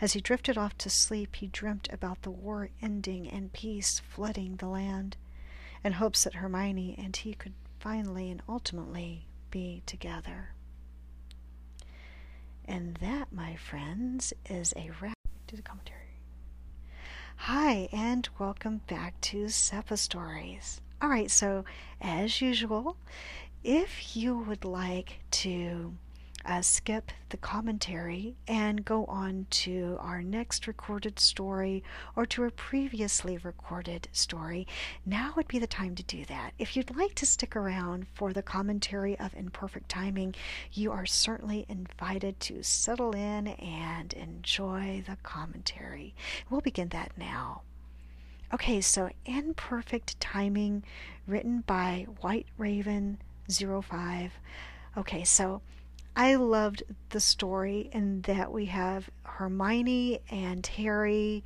As 0.00 0.12
he 0.12 0.20
drifted 0.20 0.58
off 0.58 0.76
to 0.78 0.90
sleep, 0.90 1.36
he 1.36 1.46
dreamt 1.46 1.88
about 1.92 2.22
the 2.22 2.30
war 2.30 2.70
ending 2.80 3.28
and 3.28 3.52
peace 3.52 3.98
flooding 3.98 4.56
the 4.56 4.68
land, 4.68 5.16
and 5.82 5.94
hopes 5.94 6.24
that 6.24 6.34
Hermione 6.34 6.94
and 6.98 7.16
he 7.16 7.34
could 7.34 7.54
finally 7.78 8.30
and 8.30 8.42
ultimately 8.48 9.26
be 9.50 9.82
together. 9.86 10.50
And 12.64 12.96
that, 12.96 13.32
my 13.32 13.56
friends, 13.56 14.32
is 14.48 14.72
a 14.76 14.90
wrap 15.00 15.16
to 15.48 15.56
the 15.56 15.62
commentary. 15.62 15.99
Hi, 17.70 17.88
and 17.92 18.28
welcome 18.36 18.80
back 18.88 19.20
to 19.20 19.48
SEPA 19.48 19.96
Stories. 19.96 20.80
All 21.00 21.08
right, 21.08 21.30
so 21.30 21.64
as 22.00 22.40
usual, 22.40 22.96
if 23.62 24.16
you 24.16 24.36
would 24.36 24.64
like 24.64 25.20
to 25.30 25.92
uh, 26.44 26.62
skip 26.62 27.12
the 27.28 27.36
commentary 27.36 28.36
and 28.48 28.84
go 28.84 29.04
on 29.06 29.46
to 29.50 29.96
our 30.00 30.22
next 30.22 30.66
recorded 30.66 31.18
story 31.18 31.82
or 32.16 32.26
to 32.26 32.44
a 32.44 32.50
previously 32.50 33.38
recorded 33.38 34.08
story, 34.12 34.66
now 35.04 35.32
would 35.36 35.48
be 35.48 35.58
the 35.58 35.66
time 35.66 35.94
to 35.94 36.02
do 36.02 36.24
that. 36.26 36.52
If 36.58 36.76
you'd 36.76 36.96
like 36.96 37.14
to 37.16 37.26
stick 37.26 37.54
around 37.54 38.06
for 38.14 38.32
the 38.32 38.42
commentary 38.42 39.18
of 39.18 39.34
Imperfect 39.34 39.88
Timing, 39.88 40.34
you 40.72 40.90
are 40.92 41.06
certainly 41.06 41.66
invited 41.68 42.40
to 42.40 42.62
settle 42.62 43.12
in 43.12 43.48
and 43.48 44.12
enjoy 44.12 45.02
the 45.06 45.16
commentary. 45.22 46.14
We'll 46.48 46.60
begin 46.60 46.88
that 46.88 47.12
now. 47.16 47.62
Okay, 48.52 48.80
so 48.80 49.10
Imperfect 49.26 50.18
Timing, 50.18 50.82
written 51.26 51.60
by 51.60 52.06
White 52.20 52.46
Raven 52.58 53.18
05. 53.48 54.32
Okay, 54.96 55.22
so 55.22 55.62
I 56.20 56.34
loved 56.34 56.82
the 57.08 57.18
story 57.18 57.88
in 57.94 58.20
that 58.22 58.52
we 58.52 58.66
have 58.66 59.08
Hermione 59.22 60.20
and 60.30 60.66
Harry 60.66 61.42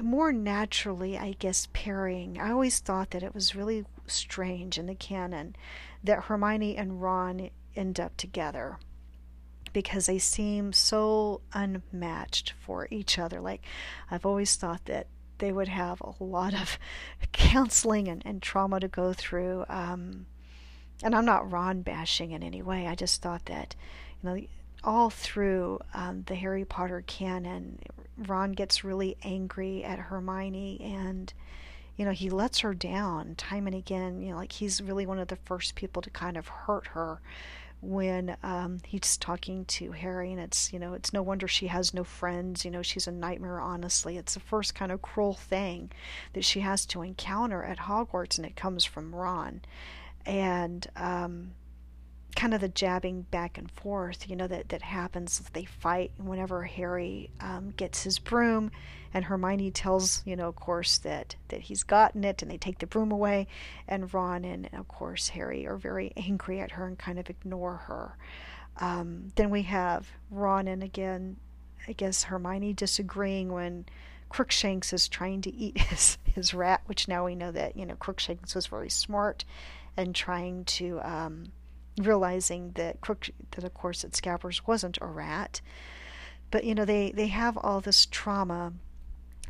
more 0.00 0.32
naturally, 0.32 1.18
I 1.18 1.32
guess, 1.38 1.68
pairing. 1.74 2.40
I 2.40 2.50
always 2.50 2.78
thought 2.78 3.10
that 3.10 3.22
it 3.22 3.34
was 3.34 3.54
really 3.54 3.84
strange 4.06 4.78
in 4.78 4.86
the 4.86 4.94
canon 4.94 5.54
that 6.02 6.24
Hermione 6.24 6.78
and 6.78 7.02
Ron 7.02 7.50
end 7.76 8.00
up 8.00 8.16
together 8.16 8.78
because 9.74 10.06
they 10.06 10.18
seem 10.18 10.72
so 10.72 11.42
unmatched 11.52 12.54
for 12.64 12.88
each 12.90 13.18
other. 13.18 13.42
Like, 13.42 13.66
I've 14.10 14.24
always 14.24 14.56
thought 14.56 14.86
that 14.86 15.08
they 15.36 15.52
would 15.52 15.68
have 15.68 16.00
a 16.00 16.24
lot 16.24 16.54
of 16.54 16.78
counseling 17.32 18.08
and, 18.08 18.22
and 18.24 18.40
trauma 18.40 18.80
to 18.80 18.88
go 18.88 19.12
through. 19.12 19.66
Um, 19.68 20.24
and 21.02 21.14
I'm 21.14 21.24
not 21.24 21.50
Ron 21.50 21.82
bashing 21.82 22.32
in 22.32 22.42
any 22.42 22.62
way. 22.62 22.86
I 22.86 22.94
just 22.94 23.22
thought 23.22 23.46
that, 23.46 23.74
you 24.22 24.28
know, 24.28 24.40
all 24.84 25.10
through 25.10 25.80
um, 25.94 26.24
the 26.26 26.34
Harry 26.34 26.64
Potter 26.64 27.02
canon, 27.06 27.78
Ron 28.16 28.52
gets 28.52 28.84
really 28.84 29.16
angry 29.22 29.84
at 29.84 29.98
Hermione 29.98 30.80
and, 30.80 31.32
you 31.96 32.04
know, 32.04 32.12
he 32.12 32.30
lets 32.30 32.60
her 32.60 32.74
down 32.74 33.34
time 33.36 33.66
and 33.66 33.74
again. 33.74 34.20
You 34.20 34.32
know, 34.32 34.36
like 34.36 34.52
he's 34.52 34.82
really 34.82 35.06
one 35.06 35.18
of 35.18 35.28
the 35.28 35.36
first 35.36 35.74
people 35.74 36.02
to 36.02 36.10
kind 36.10 36.36
of 36.36 36.48
hurt 36.48 36.88
her 36.88 37.20
when 37.82 38.36
um, 38.42 38.78
he's 38.84 39.16
talking 39.16 39.64
to 39.66 39.92
Harry, 39.92 40.32
and 40.32 40.40
it's 40.40 40.72
you 40.72 40.78
know 40.78 40.94
it's 40.94 41.12
no 41.12 41.22
wonder 41.22 41.46
she 41.48 41.68
has 41.68 41.94
no 41.94 42.04
friends. 42.04 42.64
You 42.64 42.70
know 42.70 42.82
she's 42.82 43.06
a 43.06 43.12
nightmare. 43.12 43.60
Honestly, 43.60 44.16
it's 44.16 44.34
the 44.34 44.40
first 44.40 44.74
kind 44.74 44.92
of 44.92 45.02
cruel 45.02 45.34
thing 45.34 45.90
that 46.32 46.44
she 46.44 46.60
has 46.60 46.84
to 46.86 47.02
encounter 47.02 47.62
at 47.62 47.78
Hogwarts, 47.78 48.38
and 48.38 48.46
it 48.46 48.56
comes 48.56 48.84
from 48.84 49.14
Ron 49.14 49.62
and 50.26 50.86
um, 50.96 51.52
kind 52.34 52.52
of 52.52 52.60
the 52.60 52.68
jabbing 52.68 53.22
back 53.22 53.58
and 53.58 53.70
forth, 53.70 54.28
you 54.28 54.36
know, 54.36 54.46
that, 54.46 54.68
that 54.68 54.82
happens. 54.82 55.40
They 55.52 55.64
fight 55.64 56.12
whenever 56.18 56.64
Harry 56.64 57.30
um, 57.40 57.72
gets 57.76 58.02
his 58.02 58.18
broom, 58.18 58.70
and 59.14 59.24
Hermione 59.24 59.70
tells, 59.70 60.22
you 60.26 60.36
know, 60.36 60.48
of 60.48 60.56
course, 60.56 60.98
that, 60.98 61.36
that 61.48 61.62
he's 61.62 61.82
gotten 61.82 62.24
it, 62.24 62.42
and 62.42 62.50
they 62.50 62.58
take 62.58 62.78
the 62.78 62.86
broom 62.86 63.12
away. 63.12 63.46
And 63.88 64.12
Ron 64.12 64.44
and, 64.44 64.68
of 64.74 64.88
course, 64.88 65.28
Harry 65.30 65.66
are 65.66 65.76
very 65.76 66.12
angry 66.16 66.60
at 66.60 66.72
her 66.72 66.86
and 66.86 66.98
kind 66.98 67.18
of 67.18 67.30
ignore 67.30 67.76
her. 67.76 68.18
Um, 68.78 69.32
then 69.36 69.48
we 69.48 69.62
have 69.62 70.10
Ron 70.30 70.68
and 70.68 70.82
again 70.82 71.38
I 71.88 71.92
guess 71.92 72.24
Hermione 72.24 72.72
disagreeing 72.72 73.52
when 73.52 73.86
Crookshanks 74.28 74.92
is 74.92 75.08
trying 75.08 75.40
to 75.42 75.54
eat 75.54 75.78
his, 75.88 76.18
his 76.24 76.54
rat, 76.54 76.82
which 76.86 77.08
now 77.08 77.24
we 77.24 77.34
know 77.34 77.52
that, 77.52 77.76
you 77.76 77.86
know, 77.86 77.96
Crookshanks 77.96 78.54
was 78.54 78.66
very 78.66 78.90
smart 78.90 79.44
and 79.96 80.14
trying 80.14 80.64
to, 80.64 81.00
um, 81.02 81.52
realizing 81.98 82.72
that 82.72 83.00
Crook, 83.00 83.30
that 83.52 83.64
of 83.64 83.74
course 83.74 84.02
that 84.02 84.12
Scabbers 84.12 84.62
wasn't 84.66 84.98
a 85.00 85.06
rat. 85.06 85.60
But, 86.50 86.64
you 86.64 86.74
know, 86.74 86.84
they, 86.84 87.10
they 87.12 87.28
have 87.28 87.56
all 87.56 87.80
this 87.80 88.06
trauma 88.06 88.72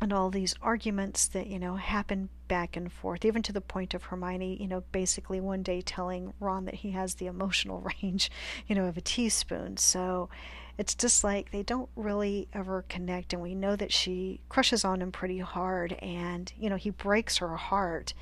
and 0.01 0.13
all 0.13 0.29
these 0.29 0.55
arguments 0.61 1.27
that, 1.27 1.47
you 1.47 1.59
know, 1.59 1.75
happen 1.75 2.29
back 2.47 2.75
and 2.75 2.91
forth, 2.91 3.25
even 3.25 3.41
to 3.43 3.53
the 3.53 3.61
point 3.61 3.93
of 3.93 4.03
Hermione, 4.03 4.61
you 4.61 4.67
know, 4.67 4.83
basically 4.91 5.39
one 5.39 5.63
day 5.63 5.81
telling 5.81 6.33
Ron 6.39 6.65
that 6.65 6.75
he 6.75 6.91
has 6.91 7.15
the 7.15 7.27
emotional 7.27 7.81
range, 8.01 8.31
you 8.67 8.75
know, 8.75 8.85
of 8.85 8.97
a 8.97 9.01
teaspoon. 9.01 9.77
So, 9.77 10.29
it's 10.77 10.93
just 10.93 11.23
like 11.23 11.51
they 11.51 11.63
don't 11.63 11.89
really 11.95 12.47
ever 12.53 12.85
connect 12.87 13.33
and 13.33 13.41
we 13.41 13.55
know 13.55 13.75
that 13.75 13.91
she 13.91 14.39
crushes 14.47 14.85
on 14.85 15.01
him 15.01 15.11
pretty 15.11 15.39
hard 15.39 15.93
and 15.93 16.53
you 16.57 16.69
know 16.69 16.75
he 16.75 16.89
breaks 16.89 17.37
her 17.37 17.55
heart 17.55 18.13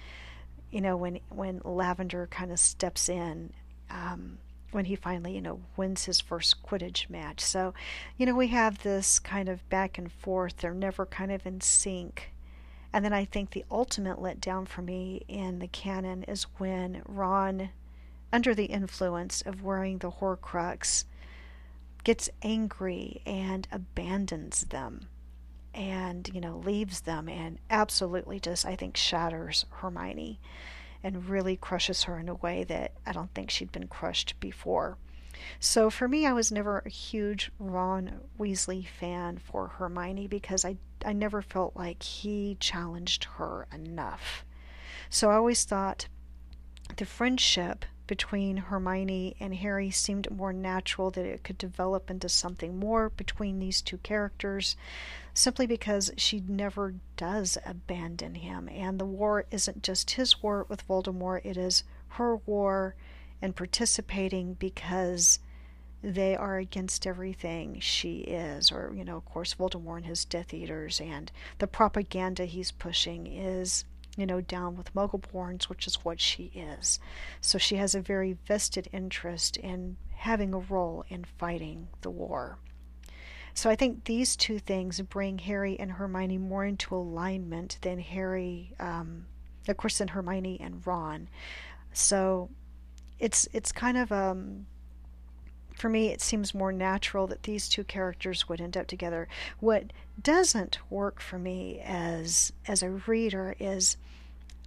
you 0.75 0.81
know 0.81 0.97
when 0.97 1.21
when 1.29 1.61
lavender 1.63 2.27
kind 2.29 2.51
of 2.51 2.59
steps 2.59 3.07
in 3.07 3.53
um, 3.89 4.37
when 4.71 4.83
he 4.83 4.97
finally 4.97 5.33
you 5.33 5.41
know 5.41 5.61
wins 5.77 6.03
his 6.03 6.19
first 6.19 6.61
quidditch 6.63 7.09
match. 7.09 7.39
So 7.39 7.73
you 8.17 8.25
know 8.25 8.35
we 8.35 8.47
have 8.47 8.83
this 8.83 9.17
kind 9.17 9.47
of 9.47 9.67
back 9.69 9.97
and 9.97 10.11
forth. 10.11 10.57
They're 10.57 10.73
never 10.73 11.05
kind 11.05 11.31
of 11.31 11.45
in 11.45 11.61
sync. 11.61 12.33
And 12.91 13.03
then 13.03 13.13
i 13.13 13.25
think 13.25 13.51
the 13.51 13.65
ultimate 13.69 14.19
letdown 14.19 14.67
for 14.67 14.81
me 14.81 15.23
in 15.27 15.59
the 15.59 15.67
canon 15.67 16.23
is 16.23 16.43
when 16.57 17.01
ron 17.05 17.69
under 18.31 18.55
the 18.55 18.65
influence 18.65 19.41
of 19.41 19.63
wearing 19.63 19.97
the 19.97 20.11
horcrux 20.11 21.03
gets 22.05 22.29
angry 22.41 23.21
and 23.25 23.67
abandons 23.69 24.65
them 24.65 25.07
and 25.75 26.29
you 26.33 26.41
know 26.41 26.57
leaves 26.57 27.01
them 27.01 27.27
and 27.29 27.59
absolutely 27.69 28.39
just 28.39 28.65
I 28.65 28.75
think 28.75 28.97
shatters 28.97 29.65
Hermione 29.69 30.39
and 31.03 31.29
really 31.29 31.55
crushes 31.55 32.03
her 32.03 32.17
in 32.17 32.29
a 32.29 32.35
way 32.35 32.63
that 32.63 32.93
I 33.05 33.11
don't 33.11 33.33
think 33.35 33.51
she'd 33.51 33.71
been 33.71 33.87
crushed 33.87 34.39
before. 34.39 34.97
So 35.59 35.89
for 35.89 36.07
me 36.07 36.25
I 36.25 36.33
was 36.33 36.51
never 36.51 36.79
a 36.79 36.89
huge 36.89 37.51
Ron 37.59 38.21
Weasley 38.39 38.87
fan 38.87 39.37
for 39.37 39.67
Hermione 39.67 40.27
because 40.27 40.65
I 40.65 40.77
I 41.05 41.13
never 41.13 41.41
felt 41.41 41.75
like 41.75 42.01
he 42.01 42.57
challenged 42.59 43.25
her 43.35 43.67
enough. 43.73 44.45
So 45.09 45.29
I 45.29 45.35
always 45.35 45.63
thought 45.65 46.07
the 46.97 47.05
friendship 47.05 47.85
between 48.07 48.57
Hermione 48.57 49.35
and 49.39 49.55
Harry 49.55 49.89
seemed 49.91 50.29
more 50.29 50.53
natural, 50.53 51.11
that 51.11 51.25
it 51.25 51.43
could 51.43 51.57
develop 51.57 52.09
into 52.09 52.29
something 52.29 52.77
more 52.77 53.09
between 53.09 53.59
these 53.59 53.81
two 53.81 53.97
characters, 53.97 54.75
simply 55.33 55.65
because 55.65 56.11
she 56.17 56.43
never 56.47 56.95
does 57.17 57.57
abandon 57.65 58.35
him. 58.35 58.69
And 58.69 58.99
the 58.99 59.05
war 59.05 59.45
isn't 59.51 59.83
just 59.83 60.11
his 60.11 60.41
war 60.41 60.65
with 60.69 60.87
Voldemort, 60.87 61.45
it 61.45 61.57
is 61.57 61.83
her 62.09 62.37
war 62.37 62.95
and 63.41 63.55
participating 63.55 64.53
because 64.53 65.39
they 66.01 66.35
are 66.35 66.57
against 66.57 67.07
everything 67.07 67.79
she 67.79 68.19
is, 68.19 68.71
or, 68.71 68.93
you 68.95 69.03
know, 69.03 69.17
of 69.17 69.25
course, 69.25 69.55
Voldemort 69.55 69.97
and 69.97 70.05
his 70.05 70.23
Death 70.23 70.53
Eaters, 70.53 71.01
and 71.01 71.31
the 71.57 71.67
propaganda 71.67 72.45
he's 72.45 72.71
pushing 72.71 73.25
is 73.25 73.85
you 74.15 74.25
know, 74.25 74.41
down 74.41 74.75
with 74.75 74.93
Muggleborns, 74.93 75.65
which 75.65 75.87
is 75.87 75.95
what 76.05 76.19
she 76.19 76.51
is. 76.55 76.99
So 77.41 77.57
she 77.57 77.75
has 77.75 77.95
a 77.95 78.01
very 78.01 78.37
vested 78.47 78.87
interest 78.91 79.57
in 79.57 79.97
having 80.15 80.53
a 80.53 80.59
role 80.59 81.05
in 81.09 81.25
fighting 81.37 81.87
the 82.01 82.09
war. 82.09 82.57
So 83.53 83.69
I 83.69 83.75
think 83.75 84.03
these 84.03 84.35
two 84.35 84.59
things 84.59 84.99
bring 85.01 85.37
Harry 85.39 85.79
and 85.79 85.93
Hermione 85.93 86.37
more 86.37 86.65
into 86.65 86.95
alignment 86.95 87.77
than 87.81 87.99
Harry, 87.99 88.73
um, 88.79 89.27
of 89.67 89.77
course, 89.77 89.99
than 89.99 90.09
Hermione 90.09 90.59
and 90.59 90.85
Ron. 90.85 91.29
So 91.93 92.49
it's 93.17 93.47
it's 93.53 93.71
kind 93.71 93.97
of 93.97 94.11
um, 94.11 94.65
for 95.75 95.89
me, 95.89 96.07
it 96.07 96.21
seems 96.21 96.53
more 96.53 96.71
natural 96.71 97.27
that 97.27 97.43
these 97.43 97.67
two 97.67 97.83
characters 97.83 98.47
would 98.47 98.61
end 98.61 98.77
up 98.77 98.87
together. 98.87 99.27
What 99.59 99.91
doesn't 100.21 100.79
work 100.89 101.19
for 101.19 101.37
me 101.37 101.81
as 101.83 102.53
as 102.67 102.81
a 102.81 102.91
reader 102.91 103.55
is 103.59 103.97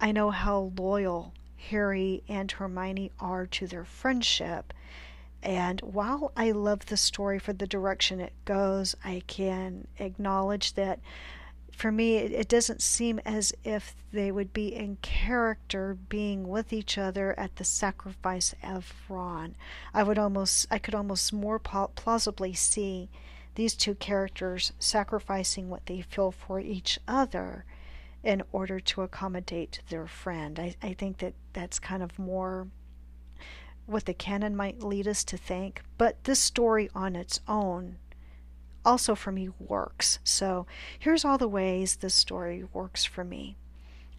I 0.01 0.11
know 0.11 0.31
how 0.31 0.71
loyal 0.77 1.33
Harry 1.69 2.23
and 2.27 2.51
Hermione 2.51 3.11
are 3.19 3.45
to 3.47 3.67
their 3.67 3.85
friendship. 3.85 4.73
And 5.43 5.79
while 5.81 6.31
I 6.35 6.51
love 6.51 6.85
the 6.85 6.97
story 6.97 7.39
for 7.39 7.53
the 7.53 7.67
direction 7.67 8.19
it 8.19 8.33
goes, 8.45 8.95
I 9.03 9.23
can 9.27 9.87
acknowledge 9.97 10.73
that 10.73 10.99
for 11.71 11.91
me, 11.93 12.17
it, 12.17 12.49
doesn't 12.49 12.81
seem 12.81 13.19
as 13.23 13.53
if 13.63 13.95
they 14.11 14.33
would 14.33 14.51
be 14.51 14.75
in 14.75 14.97
character 14.97 15.97
being 16.09 16.49
with 16.49 16.73
each 16.73 16.97
other 16.97 17.37
at 17.39 17.55
the 17.55 17.63
sacrifice 17.63 18.53
of 18.61 18.93
Ron. 19.07 19.55
I 19.93 20.03
would 20.03 20.19
almost, 20.19 20.67
I 20.69 20.77
could 20.77 20.93
almost 20.93 21.31
more 21.31 21.57
plausibly 21.57 22.53
see 22.53 23.07
these 23.55 23.75
two 23.75 23.95
characters 23.95 24.73
sacrificing 24.77 25.69
what 25.69 25.85
they 25.85 26.01
feel 26.01 26.31
for 26.31 26.59
each 26.59 26.99
other 27.07 27.63
in 28.23 28.43
order 28.51 28.79
to 28.79 29.01
accommodate 29.01 29.81
their 29.89 30.07
friend. 30.07 30.59
I, 30.59 30.75
I 30.81 30.93
think 30.93 31.19
that 31.19 31.33
that's 31.53 31.79
kind 31.79 32.03
of 32.03 32.19
more 32.19 32.67
what 33.85 34.05
the 34.05 34.13
canon 34.13 34.55
might 34.55 34.83
lead 34.83 35.07
us 35.07 35.23
to 35.25 35.37
think. 35.37 35.81
But 35.97 36.23
this 36.25 36.39
story 36.39 36.89
on 36.93 37.15
its 37.15 37.39
own 37.47 37.97
also 38.85 39.15
for 39.15 39.31
me 39.31 39.49
works. 39.59 40.19
So 40.23 40.65
here's 40.97 41.25
all 41.25 41.37
the 41.37 41.47
ways 41.47 41.97
this 41.97 42.13
story 42.13 42.65
works 42.73 43.05
for 43.05 43.23
me. 43.23 43.55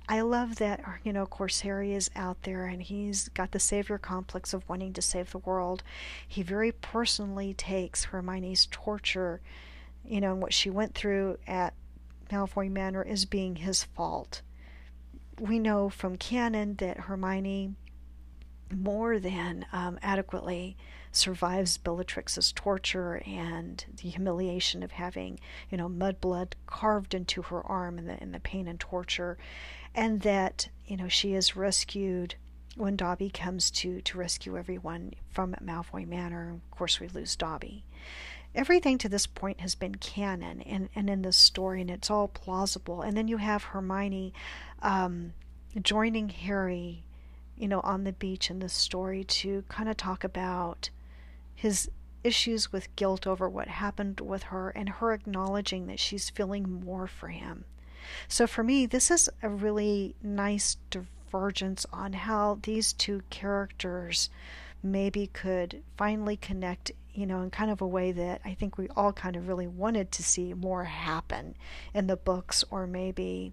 I 0.09 0.23
love 0.23 0.57
that, 0.57 0.81
you 1.05 1.13
know, 1.13 1.29
Harry 1.63 1.95
is 1.95 2.11
out 2.17 2.43
there 2.43 2.67
and 2.67 2.83
he's 2.83 3.29
got 3.29 3.53
the 3.53 3.61
savior 3.61 3.97
complex 3.97 4.53
of 4.53 4.69
wanting 4.69 4.93
to 4.95 5.03
save 5.03 5.31
the 5.31 5.39
world. 5.39 5.85
He 6.27 6.43
very 6.43 6.73
personally 6.73 7.55
takes 7.55 8.05
Hermione's 8.05 8.67
torture, 8.73 9.41
you 10.05 10.21
know, 10.21 10.33
and 10.33 10.43
what 10.43 10.53
she 10.53 10.69
went 10.69 10.97
through 10.97 11.39
at 11.47 11.75
Malfoy 12.31 12.71
Manor 12.71 13.05
as 13.05 13.25
being 13.25 13.57
his 13.57 13.85
fault. 13.85 14.43
We 15.39 15.59
know 15.59 15.89
from 15.89 16.17
canon 16.17 16.77
that 16.77 17.01
Hermione 17.01 17.75
more 18.73 19.19
than 19.19 19.67
um, 19.73 19.99
adequately 20.03 20.77
survives 21.13 21.77
Bellatrix's 21.79 22.53
torture 22.53 23.21
and 23.27 23.85
the 24.01 24.11
humiliation 24.11 24.83
of 24.83 24.93
having, 24.93 25.41
you 25.71 25.77
know, 25.77 25.89
mudblood 25.89 26.53
carved 26.67 27.15
into 27.15 27.43
her 27.43 27.67
arm 27.67 27.99
and 27.99 28.09
the, 28.09 28.21
and 28.21 28.33
the 28.33 28.41
pain 28.41 28.69
and 28.69 28.79
torture, 28.79 29.37
and 29.95 30.21
that, 30.21 30.69
you 30.87 30.97
know, 30.97 31.09
she 31.09 31.35
is 31.35 31.57
rescued 31.57 32.37
when 32.77 32.97
Dobby 32.97 33.29
comes 33.29 33.71
to, 33.73 34.01
to 34.03 34.19
rescue 34.19 34.57
everyone 34.57 35.15
from 35.29 35.55
Malfoy 35.61 36.07
Manor. 36.07 36.53
Of 36.53 36.71
course, 36.71 37.01
we 37.01 37.09
lose 37.09 37.35
Dobby. 37.35 37.85
Everything 38.55 38.99
to 38.99 39.09
this 39.09 39.27
point 39.27 39.61
has 39.61 39.75
been 39.75 39.95
canon 39.95 40.61
and, 40.63 40.89
and 40.95 41.09
in 41.09 41.23
the 41.23 41.33
story, 41.33 41.81
and 41.81 41.91
it's 41.91 42.11
all 42.11 42.29
plausible. 42.29 43.03
And 43.03 43.17
then 43.17 43.29
you 43.29 43.37
have 43.37 43.63
Hermione 43.63 44.33
um, 44.83 45.33
joining 45.83 46.31
Harry 46.31 47.05
you 47.61 47.69
know, 47.69 47.81
on 47.81 48.05
the 48.05 48.13
beach 48.13 48.51
in 48.51 48.59
this 48.59 48.73
story 48.73 49.23
to 49.23 49.63
kind 49.69 49.89
of 49.89 49.97
talk 49.97 50.25
about 50.25 50.89
his 51.55 51.91
issues 52.25 52.73
with 52.73 52.95
guilt 52.97 53.27
over 53.27 53.49
what 53.49 53.69
happened 53.69 54.19
with 54.21 54.45
her 54.45 54.71
and 54.71 54.89
her 54.89 55.13
acknowledging 55.13 55.87
that 55.87 56.01
she's 56.01 56.31
feeling 56.31 56.83
more 56.85 57.07
for 57.07 57.29
him. 57.29 57.65
So 58.29 58.47
for 58.47 58.65
me, 58.65 58.87
this 58.87 59.11
is 59.11 59.29
a 59.43 59.51
really 59.51 60.17
nice 60.23 60.79
divergence 60.89 61.85
on 61.93 62.15
how 62.15 62.59
these 62.63 62.95
two 62.95 63.23
characters 63.29 64.31
maybe 64.83 65.27
could 65.27 65.83
finally 65.97 66.37
connect, 66.37 66.93
you 67.13 67.27
know, 67.27 67.43
in 67.43 67.51
kind 67.51 67.71
of 67.71 67.81
a 67.81 67.87
way 67.87 68.13
that 68.13 68.41
I 68.45 68.55
think 68.55 68.79
we 68.79 68.89
all 68.97 69.13
kind 69.13 69.37
of 69.37 69.49
really 69.49 69.67
wanted 69.67 70.11
to 70.13 70.23
see 70.23 70.55
more 70.55 70.85
happen 70.85 71.57
in 71.95 72.07
the 72.07 72.17
books 72.17 72.65
or 72.71 72.87
maybe 72.87 73.53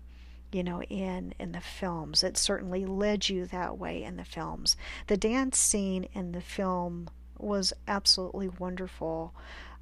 you 0.52 0.64
know 0.64 0.82
in 0.84 1.34
in 1.40 1.52
the 1.52 1.62
films. 1.62 2.24
It 2.24 2.38
certainly 2.38 2.86
led 2.86 3.30
you 3.30 3.46
that 3.48 3.78
way 3.78 4.04
in 4.04 4.18
the 4.18 4.26
films. 4.26 4.78
The 5.08 5.18
dance 5.18 5.58
scene 5.58 6.08
in 6.14 6.32
the 6.32 6.42
film 6.42 7.10
was 7.38 7.74
absolutely 7.88 8.50
wonderful. 8.50 9.34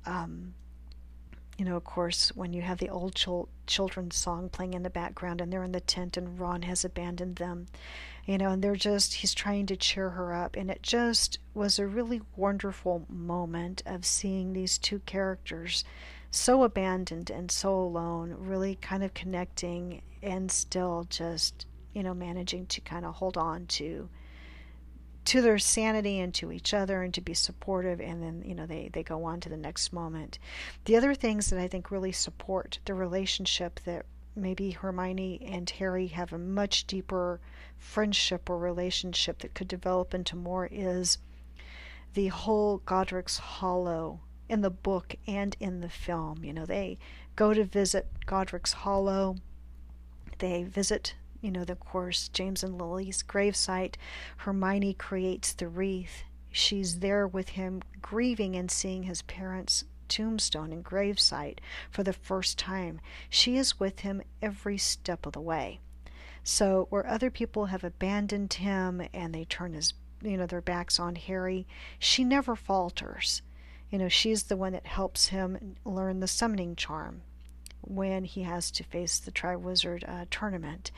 Um, 0.05 0.53
you 1.58 1.63
know, 1.63 1.77
of 1.77 1.86
course, 1.86 2.36
when 2.36 2.51
you 2.51 2.62
have 2.62 2.79
the 2.79 2.89
old 2.89 3.15
chil- 3.15 3.47
children's 3.65 4.17
song 4.17 4.49
playing 4.49 4.73
in 4.73 4.84
the 4.84 4.89
background 4.89 5.39
and 5.39 5.53
they're 5.53 5.63
in 5.63 5.71
the 5.71 5.79
tent 5.79 6.17
and 6.17 6.38
Ron 6.38 6.63
has 6.63 6.84
abandoned 6.84 7.38
them, 7.38 7.67
you 8.26 8.38
know, 8.38 8.50
and 8.50 8.64
they're 8.64 8.76
just, 8.76 9.16
he's 9.16 9.34
trying 9.34 9.68
to 9.68 9.76
cheer 9.76 10.10
her 10.12 10.34
up. 10.34 10.56
And 10.56 10.72
it 10.72 10.82
just 10.82 11.38
was 11.54 11.78
a 11.78 11.86
really 11.86 12.22
wonderful 12.36 13.06
moment 13.08 13.84
of 13.86 14.06
seeing 14.06 14.54
these 14.54 14.78
two 14.78 15.00
characters 15.00 15.84
so 16.32 16.64
abandoned 16.64 17.30
and 17.30 17.52
so 17.52 17.74
alone, 17.78 18.36
really 18.38 18.76
kind 18.76 19.04
of 19.04 19.14
connecting 19.14 20.02
and 20.22 20.52
still 20.52 21.06
just, 21.10 21.68
you 21.94 22.04
know, 22.04 22.14
managing 22.14 22.66
to 22.68 22.82
kind 22.82 23.06
of 23.06 23.16
hold 23.16 23.38
on 23.38 23.68
to 23.68 24.10
to 25.26 25.42
their 25.42 25.58
sanity 25.58 26.20
and 26.20 26.34
to 26.36 26.52
each 26.52 26.74
other 26.74 27.02
and 27.02 27.14
to 27.14 27.22
be 27.22 27.34
supportive 27.34 28.00
and 28.00 28.22
then 28.22 28.44
you 28.46 28.54
know 28.54 28.68
they 28.68 28.90
they 28.94 29.02
go 29.02 29.24
on 29.24 29.40
to 29.40 29.50
the 29.50 29.58
next 29.58 29.92
moment 29.92 30.38
the 30.86 30.96
other 30.96 31.16
things 31.16 31.50
that 31.50 31.60
i 31.60 31.68
think 31.68 31.90
really 31.90 32.12
support 32.12 32.78
the 32.86 32.94
relationship 32.94 33.80
that 33.86 34.06
maybe 34.36 34.70
hermione 34.70 35.42
and 35.44 35.68
harry 35.72 36.06
have 36.06 36.32
a 36.32 36.38
much 36.38 36.86
deeper 36.86 37.40
friendship 37.78 38.50
or 38.50 38.58
relationship 38.58 39.40
that 39.40 39.54
could 39.54 39.68
develop 39.68 40.14
into 40.14 40.36
more 40.36 40.68
is 40.72 41.18
the 42.14 42.28
whole 42.28 42.78
godric's 42.86 43.38
hollow 43.38 44.20
in 44.48 44.62
the 44.62 44.70
book 44.70 45.16
and 45.28 45.56
in 45.60 45.82
the 45.82 45.90
film 45.90 46.44
you 46.44 46.54
know 46.54 46.66
they 46.66 46.98
go 47.36 47.54
to 47.54 47.64
visit 47.64 48.08
godric's 48.26 48.74
hollow 48.74 49.36
they 50.40 50.64
visit 50.64 51.16
you 51.46 51.52
know, 51.52 51.62
of 51.62 51.80
course, 51.80 52.30
James 52.30 52.64
and 52.64 52.82
Lily's 52.82 53.22
gravesite. 53.22 53.98
Hermione 54.38 54.96
creates 54.96 55.54
the 55.54 55.68
wreath. 55.68 56.24
She's 56.52 57.02
there 57.02 57.28
with 57.28 57.50
him, 57.50 57.84
grieving 58.02 58.56
and 58.56 58.72
seeing 58.72 59.04
his 59.04 59.22
parents' 59.22 59.84
tombstone 60.08 60.74
and 60.74 60.84
gravesite 60.84 61.60
for 61.92 62.02
the 62.02 62.14
first 62.14 62.58
time. 62.58 63.00
She 63.30 63.58
is 63.58 63.80
with 63.80 64.00
him 64.00 64.24
every 64.42 64.80
step 64.80 65.28
of 65.28 65.34
the 65.34 65.40
way. 65.40 65.82
So, 66.45 66.86
where 66.91 67.05
other 67.05 67.31
people 67.31 67.65
have 67.65 67.84
abandoned 67.84 68.53
him 68.53 69.01
and 69.13 69.34
they 69.34 69.45
turn 69.45 69.73
his, 69.73 69.93
you 70.21 70.38
know, 70.38 70.45
their 70.45 70.62
backs 70.62 70.99
on 70.99 71.15
Harry, 71.15 71.67
she 71.99 72.23
never 72.23 72.55
falters. 72.55 73.41
You 73.89 73.97
know, 73.97 74.10
she's 74.10 74.43
the 74.43 74.55
one 74.55 74.71
that 74.73 74.86
helps 74.86 75.27
him 75.27 75.75
learn 75.84 76.19
the 76.19 76.27
summoning 76.27 76.75
charm 76.75 77.23
when 77.81 78.25
he 78.25 78.43
has 78.43 78.71
to 78.71 78.84
face 78.84 79.19
the 79.19 79.31
Triwizard 79.31 80.08
uh, 80.08 80.25
tournament. 80.29 80.91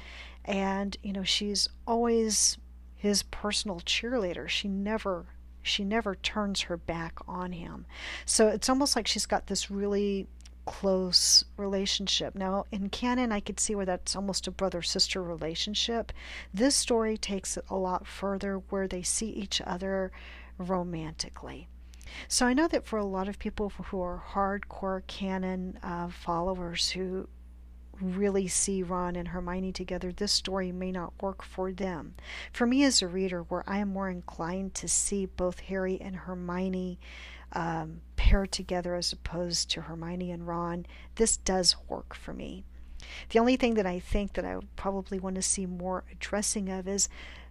And 0.44 0.98
you 1.02 1.14
know 1.14 1.24
she's 1.24 1.70
always 1.86 2.58
his 2.96 3.24
personal 3.24 3.80
cheerleader. 3.82 4.48
She 4.50 4.68
never 4.68 5.26
she 5.62 5.84
never 5.84 6.16
turns 6.16 6.62
her 6.62 6.78
back 6.78 7.20
on 7.28 7.52
him. 7.52 7.86
So 8.26 8.48
it's 8.48 8.70
almost 8.70 8.96
like 8.96 9.08
she's 9.08 9.26
got 9.26 9.48
this 9.48 9.70
really 9.70 10.28
close 10.68 11.46
relationship. 11.56 12.36
Now 12.36 12.66
in 12.72 12.90
canon 12.90 13.32
i 13.32 13.40
could 13.40 13.60
see 13.60 13.74
where 13.74 13.86
that's 13.86 14.16
almost 14.16 14.48
a 14.48 14.52
brother 14.52 14.82
sister 14.82 15.24
relationship. 15.24 16.12
This 16.54 16.76
story 16.76 17.18
takes 17.18 17.58
it 17.58 17.66
a 17.70 17.76
lot 17.76 18.06
further 18.06 18.58
where 18.70 18.88
they 18.88 19.02
see 19.02 19.30
each 19.30 19.62
other 19.62 20.12
romantically. 20.58 21.68
So 22.28 22.46
I 22.46 22.54
know 22.54 22.68
that 22.68 22.86
for 22.86 23.00
a 23.00 23.06
lot 23.06 23.28
of 23.28 23.40
people 23.40 23.70
who 23.70 24.02
are 24.02 24.24
hardcore 24.34 25.06
canon 25.08 25.80
uh, 25.82 26.10
followers 26.10 26.90
who 26.92 27.28
really 28.02 28.48
see 28.48 28.84
Ron 28.84 29.16
and 29.16 29.30
Hermione 29.30 29.72
together, 29.72 30.12
this 30.12 30.32
story 30.32 30.72
may 30.72 30.92
not 30.92 31.14
work 31.22 31.44
for 31.44 31.72
them. 31.72 32.16
For 32.52 32.68
me 32.68 32.84
as 32.84 33.02
a 33.02 33.08
reader, 33.08 33.44
where 33.44 33.64
I 33.68 33.80
am 33.80 33.90
more 33.90 34.10
inclined 34.10 34.76
to 34.76 34.88
see 34.88 35.26
both 35.26 35.62
Harry 35.62 36.00
and 36.00 36.16
Hermione 36.16 37.00
um, 37.54 38.02
paired 38.16 38.52
together 38.52 38.96
as 38.96 39.14
opposed 39.14 39.70
to 39.72 39.82
Hermione 39.82 40.32
and 40.32 40.48
Ron, 40.48 40.86
this 41.16 41.38
does 41.38 41.76
work 41.88 42.14
for 42.14 42.34
me. 42.34 42.64
The 43.30 43.40
only 43.40 43.56
thing 43.56 43.76
that 43.76 43.86
I 43.86 44.00
think 44.00 44.34
that 44.34 44.46
I 44.46 44.58
probably 44.76 45.20
want 45.20 45.36
to 45.36 45.42
see 45.42 45.66
more 45.66 46.04
addressing 46.12 46.70
of 46.70 46.88
is, 46.88 47.08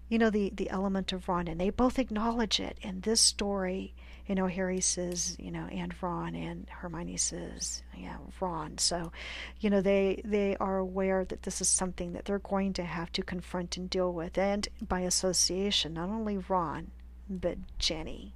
you 0.08 0.18
know, 0.18 0.30
the, 0.30 0.52
the 0.54 0.70
element 0.70 1.12
of 1.12 1.28
Ron, 1.28 1.48
and 1.48 1.60
they 1.60 1.70
both 1.70 1.98
acknowledge 1.98 2.60
it 2.60 2.78
in 2.82 3.00
this 3.00 3.20
story 3.20 3.94
you 4.26 4.34
know, 4.34 4.48
Harry 4.48 4.80
says, 4.80 5.36
you 5.38 5.52
know, 5.52 5.66
and 5.70 5.94
Ron, 6.02 6.34
and 6.34 6.68
Hermione 6.68 7.16
says, 7.16 7.82
yeah, 7.96 8.16
Ron. 8.40 8.76
So, 8.78 9.12
you 9.60 9.70
know, 9.70 9.80
they 9.80 10.20
they 10.24 10.56
are 10.56 10.78
aware 10.78 11.24
that 11.24 11.42
this 11.42 11.60
is 11.60 11.68
something 11.68 12.12
that 12.12 12.24
they're 12.24 12.40
going 12.40 12.72
to 12.74 12.84
have 12.84 13.12
to 13.12 13.22
confront 13.22 13.76
and 13.76 13.88
deal 13.88 14.12
with, 14.12 14.36
and 14.36 14.68
by 14.86 15.00
association, 15.00 15.94
not 15.94 16.08
only 16.08 16.38
Ron, 16.38 16.90
but 17.30 17.58
Ginny. 17.78 18.34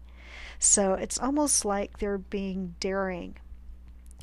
So 0.61 0.93
it's 0.93 1.19
almost 1.19 1.65
like 1.65 1.99
they're 1.99 2.19
being 2.19 2.75
daring 2.81 3.37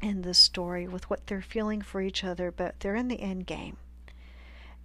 in 0.04 0.22
this 0.22 0.38
story 0.38 0.88
with 0.88 1.10
what 1.10 1.26
they're 1.26 1.42
feeling 1.42 1.82
for 1.82 2.00
each 2.00 2.24
other, 2.24 2.52
but 2.52 2.80
they're 2.80 2.96
in 2.96 3.08
the 3.08 3.20
end 3.20 3.48
game. 3.48 3.78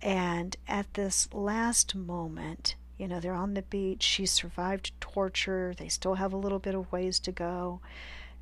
And 0.01 0.57
at 0.67 0.95
this 0.95 1.29
last 1.33 1.95
moment, 1.95 2.75
you 2.97 3.07
know, 3.07 3.21
they're 3.21 3.35
on 3.35 3.53
the 3.53 3.63
beach. 3.63 4.03
She 4.03 4.25
survived 4.25 4.93
torture. 4.99 5.75
They 5.77 5.89
still 5.89 6.15
have 6.15 6.33
a 6.33 6.39
little 6.39 6.59
bit 6.59 6.75
of 6.75 6.91
ways 6.91 7.21
to 7.21 7.33
go. 7.33 7.81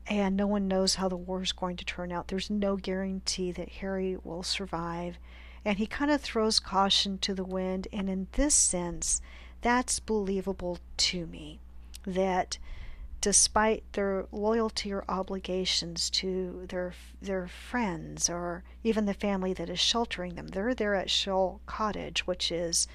And 0.07 0.37
no 0.37 0.47
one 0.47 0.69
knows 0.69 0.95
how 0.95 1.09
the 1.09 1.17
war 1.17 1.43
is 1.43 1.53
going 1.53 1.77
to 1.79 1.85
turn 1.85 2.13
out. 2.13 2.29
There's 2.29 2.49
no 2.49 2.77
guarantee 2.77 3.51
that 3.53 3.69
Harry 3.69 4.17
will 4.23 4.45
survive. 4.45 5.19
And 5.65 5.79
he 5.79 5.87
kind 5.87 6.13
of 6.13 6.21
throws 6.21 6.61
caution 6.61 7.19
to 7.19 7.35
the 7.35 7.45
wind. 7.45 7.89
And 7.93 8.09
in 8.09 8.29
this 8.33 8.55
sense, 8.55 9.21
that's 9.63 9.99
believable 9.99 10.79
to 10.99 11.27
me. 11.27 11.59
That 12.07 12.59
despite 13.21 13.85
their 13.93 14.27
loyalty 14.33 14.93
or 14.93 15.05
obligations 15.09 16.09
to 16.11 16.67
their 16.69 16.95
their 17.21 17.49
friends 17.49 18.31
or 18.31 18.65
even 18.83 19.05
the 19.05 19.15
family 19.15 19.53
that 19.53 19.69
is 19.69 19.79
sheltering 19.79 20.35
them. 20.35 20.49
They're 20.49 20.75
there 20.75 20.95
at 20.95 21.11
Shoal 21.11 21.61
Cottage, 21.67 22.27
which 22.27 22.51
is, 22.51 22.87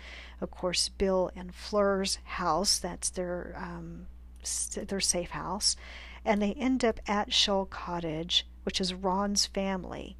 of 0.41 0.51
course, 0.51 0.89
Bill 0.89 1.31
and 1.35 1.53
Fleur's 1.53 2.17
house. 2.23 2.79
That's 2.79 3.09
their 3.09 3.55
um, 3.57 4.07
their 4.75 4.99
safe 4.99 5.31
house, 5.31 5.75
and 6.23 6.41
they 6.41 6.53
end 6.53 6.83
up 6.83 6.99
at 7.07 7.33
Shoal 7.33 7.65
Cottage, 7.65 8.47
which 8.63 8.81
is 8.81 8.93
Ron's 8.93 9.45
family 9.45 10.17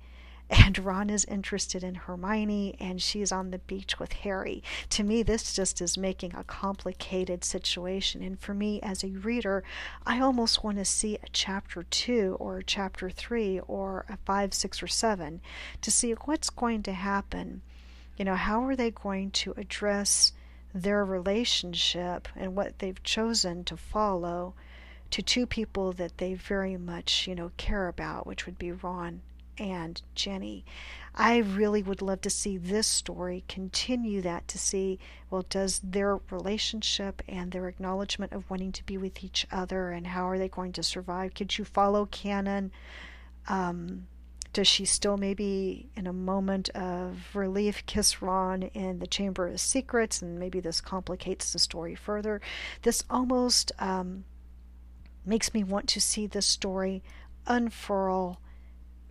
and 0.50 0.78
Ron 0.78 1.10
is 1.10 1.26
interested 1.26 1.84
in 1.84 1.96
Hermione 1.96 2.76
and 2.80 3.02
she's 3.02 3.32
on 3.32 3.50
the 3.50 3.58
beach 3.58 4.00
with 4.00 4.14
Harry. 4.14 4.62
To 4.92 5.04
me, 5.04 5.24
this 5.24 5.56
just 5.56 5.82
is 5.82 5.98
making 5.98 6.36
a 6.36 6.44
complicated 6.44 7.44
situation. 7.44 8.22
And 8.22 8.40
for 8.40 8.54
me, 8.54 8.80
as 8.82 9.04
a 9.04 9.10
reader, 9.10 9.64
I 10.06 10.20
almost 10.20 10.64
want 10.64 10.78
to 10.78 10.86
see 10.86 11.16
a 11.16 11.30
chapter 11.34 11.82
two 11.84 12.38
or 12.40 12.60
a 12.60 12.64
chapter 12.64 13.10
three 13.10 13.60
or 13.68 14.06
a 14.08 14.18
five, 14.18 14.54
six, 14.54 14.84
or 14.84 14.88
seven 14.88 15.42
to 15.82 15.90
see 15.90 16.12
what's 16.12 16.52
going 16.52 16.84
to 16.84 16.94
happen. 16.94 17.64
You 18.16 18.26
know, 18.26 18.36
how 18.36 18.64
are 18.66 18.76
they 18.76 18.92
going 18.92 19.32
to 19.32 19.54
address 19.58 20.32
their 20.74 21.04
relationship 21.04 22.28
and 22.36 22.56
what 22.56 22.80
they've 22.80 23.02
chosen 23.04 23.64
to 23.64 23.78
follow 23.78 24.54
to 25.10 25.22
two 25.22 25.46
people 25.48 25.92
that 25.94 26.18
they 26.18 26.34
very 26.36 26.78
much, 26.78 27.28
you 27.28 27.34
know, 27.34 27.52
care 27.58 27.88
about, 27.88 28.28
which 28.28 28.46
would 28.46 28.60
be 28.60 28.72
Ron 28.72 29.22
and 29.58 30.02
Ginny. 30.16 30.66
I 31.14 31.38
really 31.38 31.82
would 31.82 32.02
love 32.02 32.22
to 32.22 32.30
see 32.30 32.58
this 32.58 32.88
story 32.88 33.44
continue 33.48 34.22
that 34.22 34.48
to 34.50 34.58
see, 34.58 35.00
well, 35.30 35.46
does 35.50 35.80
their 35.80 36.18
relationship 36.30 37.22
and 37.28 37.52
their 37.52 37.68
acknowledgement 37.68 38.34
of 38.34 38.50
wanting 38.50 38.74
to 38.74 38.86
be 38.86 38.98
with 38.98 39.24
each 39.24 39.48
other 39.52 39.92
and 39.92 40.08
how 40.08 40.28
are 40.28 40.38
they 40.38 40.50
going 40.50 40.74
to 40.74 40.84
survive? 40.84 41.34
Could 41.34 41.58
you 41.58 41.64
follow 41.64 42.06
canon? 42.06 42.72
Um, 43.48 44.08
does 44.56 44.68
she 44.68 44.86
still 44.86 45.18
maybe 45.18 45.90
in 45.98 46.08
a 46.08 46.14
moment 46.14 46.70
of 46.70 47.36
relief 47.36 47.86
kiss 47.86 48.22
Ron 48.22 48.64
in 48.64 49.00
the 49.00 49.08
Chamber 49.08 49.48
of 49.48 49.60
Secrets 49.60 50.22
and 50.22 50.40
maybe 50.40 50.62
this 50.62 50.80
complicates 50.80 51.52
the 51.52 51.60
story 51.60 51.94
further? 51.94 52.40
This 52.82 53.04
almost 53.10 53.74
um, 53.80 54.24
makes 55.26 55.54
me 55.54 55.64
want 55.64 55.90
to 55.90 56.00
see 56.00 56.26
this 56.26 56.46
story 56.46 57.04
unfurl 57.48 58.40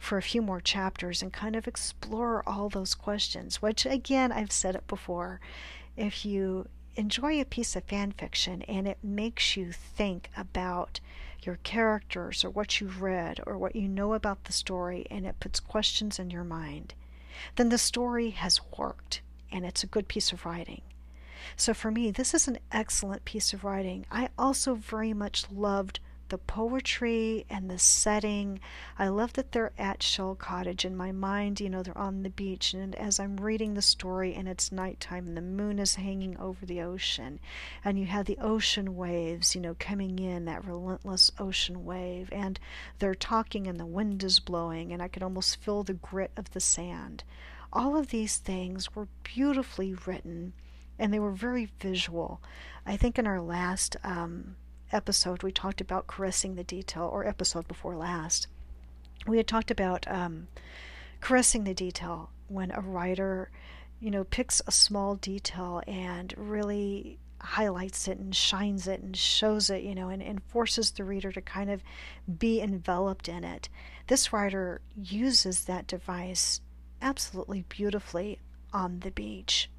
for 0.04 0.18
a 0.18 0.22
few 0.22 0.42
more 0.42 0.60
chapters 0.60 1.22
and 1.22 1.32
kind 1.32 1.56
of 1.56 1.66
explore 1.66 2.42
all 2.46 2.68
those 2.68 2.94
questions, 2.94 3.62
which 3.62 3.86
again, 3.86 4.30
I've 4.30 4.52
said 4.52 4.74
it 4.74 4.86
before. 4.86 5.40
If 5.96 6.24
you 6.24 6.68
enjoy 6.96 7.40
a 7.40 7.44
piece 7.44 7.74
of 7.74 7.84
fan 7.84 8.12
fiction 8.12 8.62
and 8.62 8.86
it 8.86 8.98
makes 9.02 9.56
you 9.56 9.72
think 9.72 10.30
about 10.36 11.00
your 11.42 11.58
characters 11.62 12.44
or 12.44 12.50
what 12.50 12.80
you've 12.80 13.02
read 13.02 13.40
or 13.46 13.58
what 13.58 13.74
you 13.74 13.88
know 13.88 14.14
about 14.14 14.44
the 14.44 14.52
story 14.52 15.06
and 15.10 15.26
it 15.26 15.40
puts 15.40 15.58
questions 15.58 16.18
in 16.18 16.30
your 16.30 16.44
mind, 16.44 16.94
then 17.56 17.70
the 17.70 17.78
story 17.78 18.30
has 18.30 18.60
worked 18.78 19.22
and 19.50 19.64
it's 19.64 19.82
a 19.82 19.88
good 19.88 20.08
piece 20.08 20.32
of 20.32 20.44
writing. 20.44 20.82
So 21.56 21.74
for 21.74 21.90
me, 21.90 22.10
this 22.10 22.34
is 22.34 22.48
an 22.48 22.58
excellent 22.72 23.24
piece 23.24 23.52
of 23.52 23.64
writing. 23.64 24.06
I 24.10 24.28
also 24.38 24.74
very 24.74 25.12
much 25.12 25.44
loved 25.50 26.00
the 26.34 26.38
poetry 26.38 27.46
and 27.48 27.70
the 27.70 27.78
setting. 27.78 28.58
I 28.98 29.06
love 29.06 29.34
that 29.34 29.52
they're 29.52 29.70
at 29.78 30.02
Shoal 30.02 30.34
Cottage. 30.34 30.84
In 30.84 30.96
my 30.96 31.12
mind, 31.12 31.60
you 31.60 31.70
know, 31.70 31.84
they're 31.84 31.96
on 31.96 32.24
the 32.24 32.28
beach, 32.28 32.74
and 32.74 32.92
as 32.96 33.20
I'm 33.20 33.36
reading 33.36 33.74
the 33.74 33.82
story, 33.82 34.34
and 34.34 34.48
it's 34.48 34.72
nighttime, 34.72 35.28
and 35.28 35.36
the 35.36 35.40
moon 35.40 35.78
is 35.78 35.94
hanging 35.94 36.36
over 36.38 36.66
the 36.66 36.80
ocean, 36.80 37.38
and 37.84 38.00
you 38.00 38.06
have 38.06 38.26
the 38.26 38.38
ocean 38.40 38.96
waves, 38.96 39.54
you 39.54 39.60
know, 39.60 39.76
coming 39.78 40.18
in, 40.18 40.44
that 40.46 40.64
relentless 40.64 41.30
ocean 41.38 41.84
wave, 41.84 42.28
and 42.32 42.58
they're 42.98 43.14
talking, 43.14 43.68
and 43.68 43.78
the 43.78 43.86
wind 43.86 44.24
is 44.24 44.40
blowing, 44.40 44.92
and 44.92 45.00
I 45.00 45.06
could 45.06 45.22
almost 45.22 45.62
feel 45.62 45.84
the 45.84 45.94
grit 45.94 46.32
of 46.36 46.50
the 46.50 46.58
sand. 46.58 47.22
All 47.72 47.96
of 47.96 48.08
these 48.08 48.38
things 48.38 48.96
were 48.96 49.06
beautifully 49.22 49.94
written, 50.04 50.52
and 50.98 51.14
they 51.14 51.20
were 51.20 51.30
very 51.30 51.66
visual. 51.78 52.42
I 52.84 52.96
think 52.96 53.20
in 53.20 53.26
our 53.28 53.40
last 53.40 53.96
um, 54.02 54.56
episode, 54.94 55.42
we 55.42 55.52
talked 55.52 55.80
about 55.80 56.06
caressing 56.06 56.54
the 56.54 56.64
detail, 56.64 57.08
or 57.12 57.26
episode 57.26 57.68
before 57.68 57.96
last, 57.96 58.46
we 59.26 59.36
had 59.36 59.46
talked 59.46 59.70
about 59.70 60.06
um, 60.08 60.48
caressing 61.20 61.64
the 61.64 61.74
detail 61.74 62.30
when 62.48 62.70
a 62.70 62.80
writer, 62.80 63.50
you 64.00 64.10
know, 64.10 64.24
picks 64.24 64.62
a 64.66 64.72
small 64.72 65.16
detail 65.16 65.82
and 65.86 66.34
really 66.36 67.18
highlights 67.40 68.08
it 68.08 68.18
and 68.18 68.34
shines 68.34 68.86
it 68.86 69.00
and 69.00 69.16
shows 69.16 69.68
it, 69.68 69.82
you 69.82 69.94
know, 69.94 70.08
and, 70.08 70.22
and 70.22 70.42
forces 70.44 70.92
the 70.92 71.04
reader 71.04 71.30
to 71.32 71.42
kind 71.42 71.70
of 71.70 71.82
be 72.38 72.60
enveloped 72.60 73.28
in 73.28 73.44
it. 73.44 73.68
This 74.06 74.32
writer 74.32 74.80
uses 74.96 75.64
that 75.64 75.86
device 75.86 76.60
absolutely 77.02 77.64
beautifully 77.68 78.38
on 78.72 79.00
the 79.00 79.10
beach. 79.10 79.70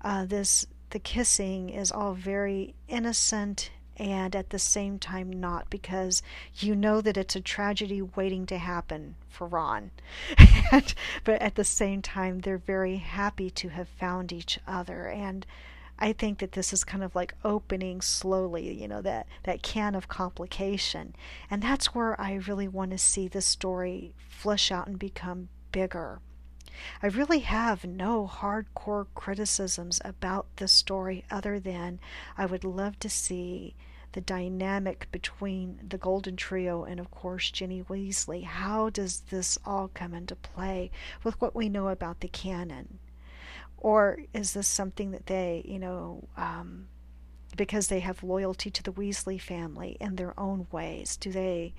Uh, 0.00 0.24
this 0.26 0.66
the 0.90 0.98
kissing 0.98 1.70
is 1.70 1.90
all 1.90 2.12
very 2.12 2.74
innocent 2.86 3.70
and 3.96 4.34
at 4.34 4.50
the 4.50 4.58
same 4.58 4.98
time 4.98 5.30
not 5.30 5.68
because 5.70 6.22
you 6.56 6.74
know 6.74 7.00
that 7.00 7.16
it's 7.16 7.36
a 7.36 7.40
tragedy 7.40 8.02
waiting 8.02 8.46
to 8.46 8.58
happen 8.58 9.16
for 9.28 9.46
Ron. 9.46 9.90
and, 10.72 10.94
but 11.24 11.40
at 11.42 11.54
the 11.54 11.64
same 11.64 12.02
time, 12.02 12.40
they're 12.40 12.58
very 12.58 12.96
happy 12.96 13.50
to 13.50 13.68
have 13.70 13.88
found 13.88 14.32
each 14.32 14.58
other. 14.66 15.08
And 15.08 15.46
I 15.98 16.12
think 16.12 16.38
that 16.38 16.52
this 16.52 16.72
is 16.72 16.84
kind 16.84 17.04
of 17.04 17.14
like 17.14 17.34
opening 17.44 18.00
slowly, 18.00 18.72
you 18.72 18.88
know, 18.88 19.02
that, 19.02 19.26
that 19.44 19.62
can 19.62 19.94
of 19.94 20.08
complication. 20.08 21.14
And 21.50 21.62
that's 21.62 21.94
where 21.94 22.20
I 22.20 22.34
really 22.34 22.68
want 22.68 22.90
to 22.92 22.98
see 22.98 23.28
the 23.28 23.42
story 23.42 24.14
flesh 24.28 24.72
out 24.72 24.86
and 24.86 24.98
become 24.98 25.48
bigger. 25.70 26.20
I 27.02 27.08
really 27.08 27.40
have 27.40 27.84
no 27.84 28.26
hardcore 28.26 29.06
criticisms 29.14 30.00
about 30.04 30.46
this 30.56 30.72
story 30.72 31.24
other 31.30 31.58
than 31.60 32.00
I 32.36 32.46
would 32.46 32.64
love 32.64 32.98
to 33.00 33.08
see 33.08 33.74
the 34.12 34.20
dynamic 34.20 35.08
between 35.10 35.80
the 35.88 35.98
Golden 35.98 36.36
Trio 36.36 36.84
and, 36.84 37.00
of 37.00 37.10
course, 37.10 37.50
Ginny 37.50 37.82
Weasley. 37.82 38.44
How 38.44 38.90
does 38.90 39.20
this 39.30 39.58
all 39.64 39.88
come 39.88 40.14
into 40.14 40.36
play 40.36 40.90
with 41.24 41.40
what 41.40 41.54
we 41.54 41.68
know 41.68 41.88
about 41.88 42.20
the 42.20 42.28
canon? 42.28 42.98
Or 43.78 44.18
is 44.32 44.52
this 44.52 44.68
something 44.68 45.10
that 45.10 45.26
they, 45.26 45.62
you 45.64 45.78
know, 45.78 46.28
um, 46.36 46.88
because 47.56 47.88
they 47.88 48.00
have 48.00 48.22
loyalty 48.22 48.70
to 48.70 48.82
the 48.82 48.92
Weasley 48.92 49.40
family 49.40 49.96
in 50.00 50.16
their 50.16 50.38
own 50.38 50.66
ways, 50.70 51.16
do 51.16 51.32
they 51.32 51.74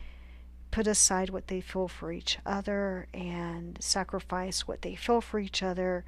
put 0.74 0.88
aside 0.88 1.30
what 1.30 1.50
they 1.50 1.62
feel 1.62 1.88
for 1.88 2.12
each 2.12 2.40
other 2.48 3.06
and 3.14 3.78
sacrifice 3.80 4.68
what 4.68 4.82
they 4.82 4.96
feel 4.96 5.22
for 5.22 5.38
each 5.38 5.62
other 5.62 6.04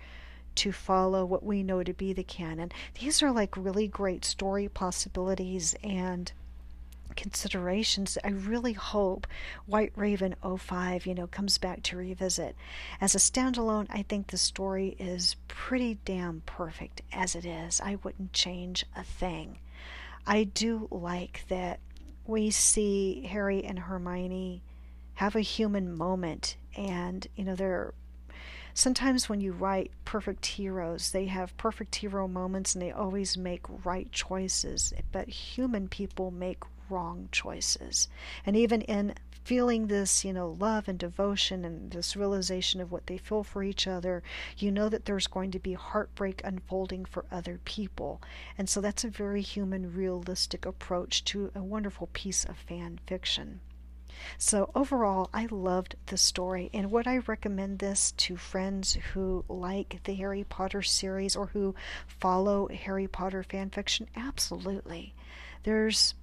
to 0.55 0.72
follow 0.72 1.24
what 1.24 1.43
we 1.43 1.61
know 1.61 1.84
to 1.84 1.93
be 1.93 2.13
the 2.13 2.24
canon. 2.24 2.72
These 2.99 3.22
are 3.22 3.32
like 3.32 3.55
really 3.55 3.88
great 3.88 4.26
story 4.26 4.68
possibilities 4.68 5.76
and 5.84 6.32
considerations 7.16 8.18
I 8.24 8.30
really 8.30 8.74
hope 8.74 9.28
White 9.68 9.93
Raven 9.95 10.34
05, 10.43 11.05
you 11.05 11.13
know, 11.13 11.28
comes 11.28 11.59
back 11.59 11.84
to 11.84 11.97
revisit. 11.97 12.55
As 12.99 13.13
a 13.13 13.20
standalone, 13.20 13.86
I 13.91 14.01
think 14.01 14.28
the 14.28 14.38
story 14.38 14.95
is 14.97 15.36
pretty 15.47 15.99
damn 16.05 16.41
perfect 16.47 17.03
as 17.13 17.36
it 17.36 17.45
is. 17.45 17.80
I 17.82 17.99
wouldn't 18.01 18.34
change 18.34 18.84
a 18.95 19.03
thing. 19.03 19.59
I 20.26 20.45
do 20.45 20.88
like 20.89 21.45
that 21.49 21.80
we 22.28 22.49
see 22.49 23.28
Harry 23.30 23.63
and 23.63 23.80
Hermione 23.80 24.63
have 25.15 25.36
a 25.36 25.41
human 25.41 25.95
moment 25.95 26.57
and 26.76 27.26
you 27.36 27.43
know 27.45 27.55
they're 27.55 27.93
sometimes 28.76 29.28
when 29.28 29.41
you 29.41 29.53
write 29.53 29.89
perfect 30.03 30.45
heroes, 30.45 31.11
they 31.11 31.26
have 31.26 31.57
perfect 31.57 31.95
hero 31.95 32.28
moments 32.28 32.76
and 32.76 32.82
they 32.82 32.91
always 32.91 33.38
make 33.38 33.61
right 33.84 34.11
choices, 34.11 34.93
but 35.11 35.28
human 35.30 35.88
people 35.88 36.30
make 36.30 36.61
wrong 36.89 37.30
choices. 37.32 38.07
And 38.45 38.55
even 38.55 38.82
in 38.82 39.15
feeling 39.45 39.85
this, 39.87 40.25
you 40.25 40.33
know, 40.33 40.57
love 40.59 40.87
and 40.87 40.97
devotion 40.97 41.63
and 41.63 41.91
this 41.91 42.15
realization 42.15 42.81
of 42.81 42.91
what 42.91 43.05
they 43.05 43.17
feel 43.17 43.43
for 43.43 43.63
each 43.63 43.87
other, 43.87 44.23
you 44.57 44.71
know 44.71 44.89
that 44.89 45.05
there's 45.05 45.27
going 45.27 45.51
to 45.51 45.59
be 45.59 45.73
heartbreak 45.73 46.41
unfolding 46.43 47.05
for 47.05 47.25
other 47.31 47.59
people. 47.63 48.19
And 48.57 48.67
so 48.67 48.81
that's 48.81 49.03
a 49.03 49.09
very 49.09 49.41
human, 49.41 49.93
realistic 49.95 50.65
approach 50.65 51.23
to 51.25 51.51
a 51.53 51.61
wonderful 51.61 52.09
piece 52.11 52.43
of 52.43 52.57
fan 52.57 52.99
fiction. 53.05 53.61
So, 54.39 54.71
overall, 54.73 55.29
I 55.33 55.45
loved 55.51 55.95
the 56.07 56.17
story. 56.17 56.71
And 56.73 56.89
would 56.89 57.05
I 57.05 57.17
recommend 57.17 57.79
this 57.79 58.13
to 58.13 58.37
friends 58.37 58.97
who 59.13 59.45
like 59.47 60.01
the 60.05 60.15
Harry 60.15 60.43
Potter 60.43 60.81
series 60.81 61.35
or 61.35 61.47
who 61.47 61.75
follow 62.07 62.67
Harry 62.69 63.07
Potter 63.07 63.43
fan 63.43 63.69
fiction? 63.69 64.07
Absolutely. 64.15 65.13
There's 65.63 66.15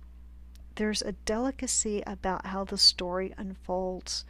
there's 0.77 1.03
a 1.03 1.13
delicacy 1.13 2.03
about 2.07 2.47
how 2.47 2.65
the 2.65 2.79
story 2.79 3.35
unfolds. 3.37 4.25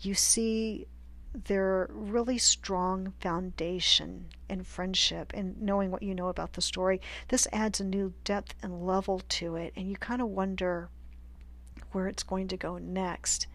You 0.00 0.14
see 0.14 0.86
their 1.34 1.88
really 1.92 2.38
strong 2.38 3.12
foundation 3.20 4.26
in 4.48 4.64
friendship 4.64 5.32
and 5.34 5.60
knowing 5.60 5.90
what 5.90 6.02
you 6.02 6.14
know 6.14 6.28
about 6.28 6.54
the 6.54 6.60
story. 6.60 7.00
This 7.28 7.46
adds 7.52 7.80
a 7.80 7.84
new 7.84 8.14
depth 8.24 8.54
and 8.62 8.86
level 8.86 9.20
to 9.28 9.56
it, 9.56 9.72
and 9.76 9.90
you 9.90 9.96
kind 9.96 10.22
of 10.22 10.28
wonder 10.28 10.88
where 11.92 12.08
it's 12.08 12.22
going 12.22 12.48
to 12.48 12.56
go 12.56 12.78
next. 12.78 13.46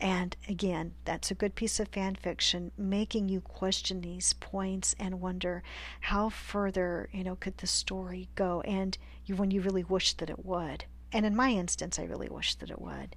And 0.00 0.36
again, 0.48 0.94
that's 1.04 1.30
a 1.30 1.34
good 1.34 1.56
piece 1.56 1.80
of 1.80 1.88
fan 1.88 2.14
fiction, 2.14 2.70
making 2.78 3.28
you 3.28 3.40
question 3.40 4.00
these 4.00 4.32
points 4.34 4.94
and 4.98 5.20
wonder 5.20 5.62
how 6.02 6.28
further, 6.28 7.08
you 7.12 7.24
know, 7.24 7.34
could 7.34 7.58
the 7.58 7.66
story 7.66 8.28
go, 8.36 8.60
and 8.60 8.96
you, 9.24 9.34
when 9.34 9.50
you 9.50 9.60
really 9.60 9.82
wish 9.82 10.14
that 10.14 10.30
it 10.30 10.44
would. 10.44 10.84
And 11.12 11.24
in 11.24 11.36
my 11.36 11.50
instance, 11.50 11.98
I 11.98 12.04
really 12.04 12.28
wish 12.28 12.54
that 12.56 12.70
it 12.70 12.80
would. 12.80 13.16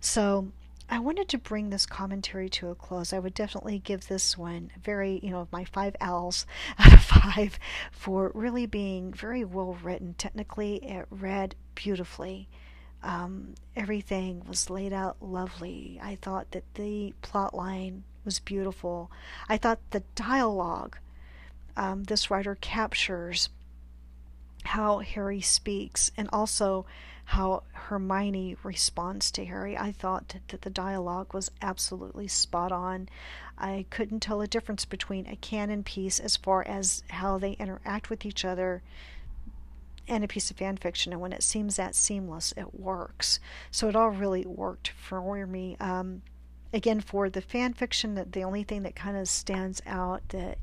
So 0.00 0.48
I 0.88 1.00
wanted 1.00 1.28
to 1.30 1.38
bring 1.38 1.70
this 1.70 1.84
commentary 1.84 2.48
to 2.50 2.68
a 2.68 2.74
close. 2.74 3.12
I 3.12 3.18
would 3.18 3.34
definitely 3.34 3.78
give 3.80 4.06
this 4.06 4.38
one 4.38 4.70
very, 4.82 5.20
you 5.22 5.30
know, 5.30 5.48
my 5.50 5.64
five 5.64 5.96
L's 6.00 6.46
out 6.78 6.92
of 6.92 7.02
five 7.02 7.58
for 7.90 8.30
really 8.34 8.66
being 8.66 9.12
very 9.12 9.44
well 9.44 9.76
written. 9.82 10.14
Technically, 10.16 10.76
it 10.76 11.06
read 11.10 11.54
beautifully. 11.74 12.48
Um, 13.02 13.54
everything 13.74 14.44
was 14.48 14.70
laid 14.70 14.92
out 14.92 15.16
lovely. 15.20 16.00
I 16.02 16.16
thought 16.16 16.52
that 16.52 16.64
the 16.74 17.14
plot 17.20 17.54
line 17.54 18.04
was 18.24 18.40
beautiful. 18.40 19.10
I 19.48 19.56
thought 19.56 19.78
the 19.90 20.02
dialogue 20.14 20.98
um, 21.76 22.04
this 22.04 22.30
writer 22.30 22.56
captures 22.60 23.50
how 24.64 24.98
Harry 24.98 25.40
speaks 25.40 26.10
and 26.16 26.28
also 26.32 26.86
how 27.26 27.64
Hermione 27.72 28.56
responds 28.62 29.32
to 29.32 29.44
Harry. 29.44 29.76
I 29.76 29.90
thought 29.90 30.36
that 30.48 30.62
the 30.62 30.70
dialogue 30.70 31.34
was 31.34 31.50
absolutely 31.60 32.28
spot 32.28 32.70
on. 32.70 33.08
I 33.58 33.84
couldn't 33.90 34.20
tell 34.20 34.40
a 34.40 34.46
difference 34.46 34.84
between 34.84 35.26
a 35.26 35.36
canon 35.36 35.82
piece 35.82 36.20
as 36.20 36.36
far 36.36 36.62
as 36.66 37.02
how 37.10 37.36
they 37.36 37.52
interact 37.52 38.10
with 38.10 38.24
each 38.24 38.44
other 38.44 38.82
and 40.06 40.22
a 40.22 40.28
piece 40.28 40.52
of 40.52 40.56
fan 40.56 40.76
fiction. 40.76 41.12
And 41.12 41.20
when 41.20 41.32
it 41.32 41.42
seems 41.42 41.74
that 41.76 41.96
seamless, 41.96 42.54
it 42.56 42.78
works. 42.78 43.40
So 43.72 43.88
it 43.88 43.96
all 43.96 44.10
really 44.10 44.46
worked 44.46 44.88
for 44.88 45.46
me. 45.46 45.76
Um, 45.80 46.22
again, 46.72 47.00
for 47.00 47.28
the 47.28 47.40
fan 47.40 47.72
fiction, 47.72 48.14
the 48.30 48.42
only 48.42 48.62
thing 48.62 48.84
that 48.84 48.94
kind 48.94 49.16
of 49.16 49.28
stands 49.28 49.82
out 49.84 50.28
that 50.28 50.58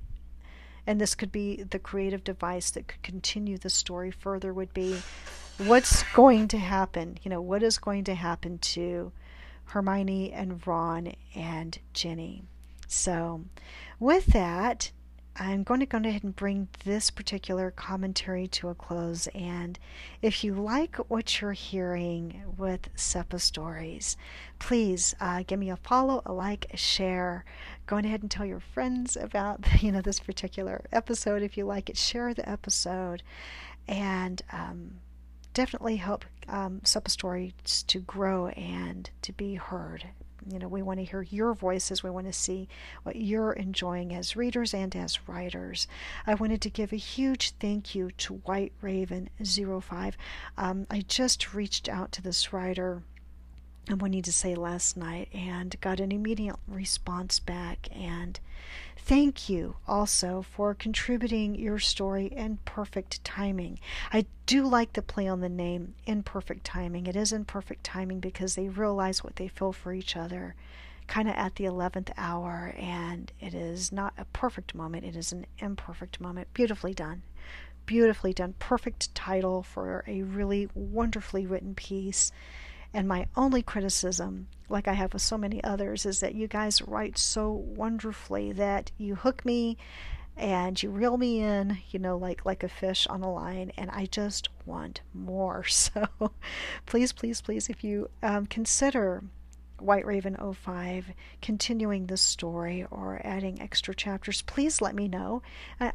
and 0.85 0.99
this 0.99 1.15
could 1.15 1.31
be 1.31 1.63
the 1.63 1.79
creative 1.79 2.23
device 2.23 2.71
that 2.71 2.87
could 2.87 3.01
continue 3.01 3.57
the 3.57 3.69
story 3.69 4.11
further 4.11 4.53
would 4.53 4.73
be 4.73 5.01
what's 5.59 6.03
going 6.13 6.47
to 6.47 6.57
happen 6.57 7.17
you 7.23 7.29
know 7.29 7.41
what 7.41 7.63
is 7.63 7.77
going 7.77 8.03
to 8.03 8.15
happen 8.15 8.57
to 8.57 9.11
hermione 9.65 10.31
and 10.31 10.65
ron 10.65 11.13
and 11.35 11.79
ginny 11.93 12.43
so 12.87 13.43
with 13.99 14.27
that 14.27 14.91
I'm 15.35 15.63
going 15.63 15.79
to 15.79 15.87
go 15.87 15.97
ahead 15.97 16.23
and 16.23 16.35
bring 16.35 16.67
this 16.85 17.09
particular 17.09 17.71
commentary 17.71 18.47
to 18.49 18.69
a 18.69 18.75
close. 18.75 19.27
And 19.33 19.79
if 20.21 20.43
you 20.43 20.53
like 20.53 20.97
what 21.09 21.41
you're 21.41 21.53
hearing 21.53 22.43
with 22.55 22.89
SEPA 22.95 23.39
Stories, 23.39 24.15
please 24.59 25.15
uh, 25.19 25.41
give 25.47 25.57
me 25.57 25.71
a 25.71 25.75
follow, 25.75 26.21
a 26.25 26.33
like, 26.33 26.67
a 26.71 26.77
share. 26.77 27.45
Go 27.85 27.97
ahead 27.97 28.21
and 28.21 28.31
tell 28.31 28.45
your 28.45 28.59
friends 28.59 29.15
about 29.17 29.59
you 29.83 29.91
know 29.91 30.01
this 30.01 30.19
particular 30.19 30.85
episode 30.91 31.41
if 31.41 31.57
you 31.57 31.65
like 31.65 31.89
it. 31.89 31.97
Share 31.97 32.33
the 32.33 32.47
episode, 32.47 33.23
and 33.87 34.41
um, 34.51 34.95
definitely 35.53 35.97
help 35.97 36.25
um, 36.47 36.81
Stories 36.83 37.83
to 37.87 37.99
grow 37.99 38.47
and 38.47 39.09
to 39.21 39.31
be 39.31 39.55
heard 39.55 40.05
you 40.51 40.59
know, 40.59 40.67
we 40.67 40.81
want 40.81 40.99
to 40.99 41.05
hear 41.05 41.21
your 41.21 41.53
voices. 41.53 42.03
We 42.03 42.09
want 42.09 42.27
to 42.27 42.33
see 42.33 42.67
what 43.03 43.15
you're 43.15 43.53
enjoying 43.53 44.13
as 44.13 44.35
readers 44.35 44.73
and 44.73 44.95
as 44.95 45.27
writers. 45.27 45.87
I 46.27 46.33
wanted 46.35 46.61
to 46.61 46.69
give 46.69 46.91
a 46.91 46.97
huge 46.97 47.51
thank 47.59 47.95
you 47.95 48.11
to 48.11 48.35
White 48.35 48.73
Raven 48.81 49.29
05. 49.41 50.17
Um, 50.57 50.87
I 50.89 51.01
just 51.07 51.53
reached 51.53 51.87
out 51.87 52.11
to 52.13 52.21
this 52.21 52.51
writer 52.51 53.03
I 53.89 53.95
wanted 53.95 54.25
to 54.25 54.31
say 54.33 54.55
last 54.55 54.95
night 54.95 55.29
and 55.33 55.79
got 55.81 55.99
an 55.99 56.11
immediate 56.11 56.55
response 56.67 57.39
back 57.39 57.89
and 57.93 58.39
Thank 58.97 59.49
you 59.49 59.75
also 59.85 60.41
for 60.41 60.73
contributing 60.73 61.55
your 61.55 61.77
story 61.77 62.31
Imperfect 62.33 63.21
timing. 63.25 63.79
I 64.13 64.25
do 64.45 64.65
like 64.65 64.93
the 64.93 65.01
play 65.01 65.27
on 65.27 65.41
the 65.41 65.49
name 65.49 65.95
Imperfect 66.05 66.63
timing. 66.63 67.07
It 67.07 67.17
is 67.17 67.33
in 67.33 67.43
perfect 67.43 67.83
timing 67.83 68.21
because 68.21 68.55
they 68.55 68.69
realize 68.69 69.21
what 69.21 69.35
they 69.35 69.49
feel 69.49 69.73
for 69.73 69.91
each 69.93 70.15
other 70.15 70.55
kind 71.07 71.27
of 71.27 71.35
at 71.35 71.55
the 71.55 71.65
11th 71.65 72.11
hour, 72.17 72.73
and 72.77 73.31
it 73.39 73.53
is 73.53 73.91
not 73.91 74.13
a 74.17 74.25
perfect 74.25 74.73
moment, 74.73 75.05
it 75.05 75.15
is 75.15 75.31
an 75.31 75.45
imperfect 75.59 76.19
moment. 76.19 76.47
Beautifully 76.53 76.93
done. 76.93 77.23
beautifully 77.85 78.31
done, 78.31 78.53
perfect 78.59 79.13
title 79.13 79.61
for 79.61 80.05
a 80.07 80.21
really 80.21 80.69
wonderfully 80.73 81.45
written 81.45 81.75
piece. 81.75 82.31
And 82.93 83.07
my 83.07 83.27
only 83.35 83.63
criticism, 83.63 84.47
like 84.69 84.87
I 84.87 84.93
have 84.93 85.13
with 85.13 85.21
so 85.21 85.37
many 85.37 85.63
others, 85.63 86.05
is 86.05 86.19
that 86.19 86.35
you 86.35 86.47
guys 86.47 86.81
write 86.81 87.17
so 87.17 87.51
wonderfully 87.51 88.51
that 88.51 88.91
you 88.97 89.15
hook 89.15 89.43
me 89.43 89.77
and 90.37 90.81
you 90.81 90.89
reel 90.89 91.17
me 91.17 91.39
in, 91.41 91.79
you 91.89 91.99
know, 91.99 92.17
like 92.17 92.45
like 92.45 92.63
a 92.63 92.69
fish 92.69 93.05
on 93.07 93.21
a 93.21 93.31
line, 93.31 93.71
and 93.77 93.89
I 93.91 94.05
just 94.05 94.49
want 94.65 95.01
more. 95.13 95.63
So 95.73 96.07
please, 96.85 97.13
please, 97.13 97.41
please, 97.41 97.69
if 97.69 97.83
you 97.83 98.09
um, 98.21 98.45
consider 98.45 99.23
White 99.83 100.05
Raven 100.05 100.37
05 100.37 101.11
continuing 101.41 102.05
this 102.05 102.21
story 102.21 102.85
or 102.89 103.21
adding 103.23 103.61
extra 103.61 103.93
chapters, 103.93 104.41
please 104.41 104.81
let 104.81 104.95
me 104.95 105.07
know. 105.07 105.41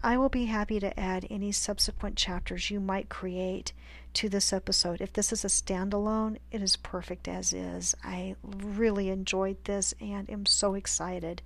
I 0.02 0.16
will 0.16 0.28
be 0.28 0.44
happy 0.44 0.78
to 0.80 0.98
add 0.98 1.26
any 1.30 1.52
subsequent 1.52 2.16
chapters 2.16 2.70
you 2.70 2.80
might 2.80 3.08
create 3.08 3.72
to 4.14 4.28
this 4.28 4.52
episode. 4.52 5.00
If 5.00 5.12
this 5.12 5.32
is 5.32 5.44
a 5.44 5.48
standalone, 5.48 6.38
it 6.50 6.62
is 6.62 6.76
perfect 6.76 7.28
as 7.28 7.52
is. 7.52 7.94
I 8.02 8.36
really 8.42 9.08
enjoyed 9.10 9.64
this 9.64 9.94
and 10.00 10.28
am 10.30 10.46
so 10.46 10.74
excited 10.74 11.42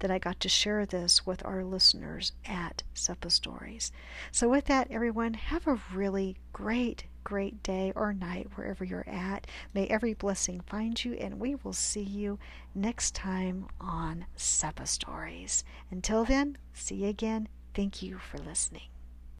that 0.00 0.10
I 0.10 0.18
got 0.18 0.40
to 0.40 0.48
share 0.48 0.84
this 0.84 1.24
with 1.24 1.44
our 1.44 1.64
listeners 1.64 2.32
at 2.44 2.82
Seppa 2.94 3.30
Stories. 3.30 3.92
So, 4.30 4.48
with 4.48 4.66
that, 4.66 4.88
everyone, 4.90 5.34
have 5.34 5.66
a 5.66 5.80
really 5.94 6.36
great, 6.52 7.04
great 7.26 7.60
day 7.64 7.92
or 7.96 8.12
night 8.12 8.46
wherever 8.54 8.84
you're 8.84 9.08
at. 9.08 9.48
May 9.74 9.88
every 9.88 10.14
blessing 10.14 10.60
find 10.60 11.04
you, 11.04 11.14
and 11.14 11.40
we 11.40 11.56
will 11.56 11.72
see 11.72 12.00
you 12.00 12.38
next 12.72 13.16
time 13.16 13.66
on 13.80 14.26
Seppa 14.36 14.86
Stories. 14.86 15.64
Until 15.90 16.24
then, 16.24 16.56
see 16.72 16.94
you 16.94 17.08
again. 17.08 17.48
Thank 17.74 18.00
you 18.00 18.18
for 18.18 18.38
listening. 18.38 18.95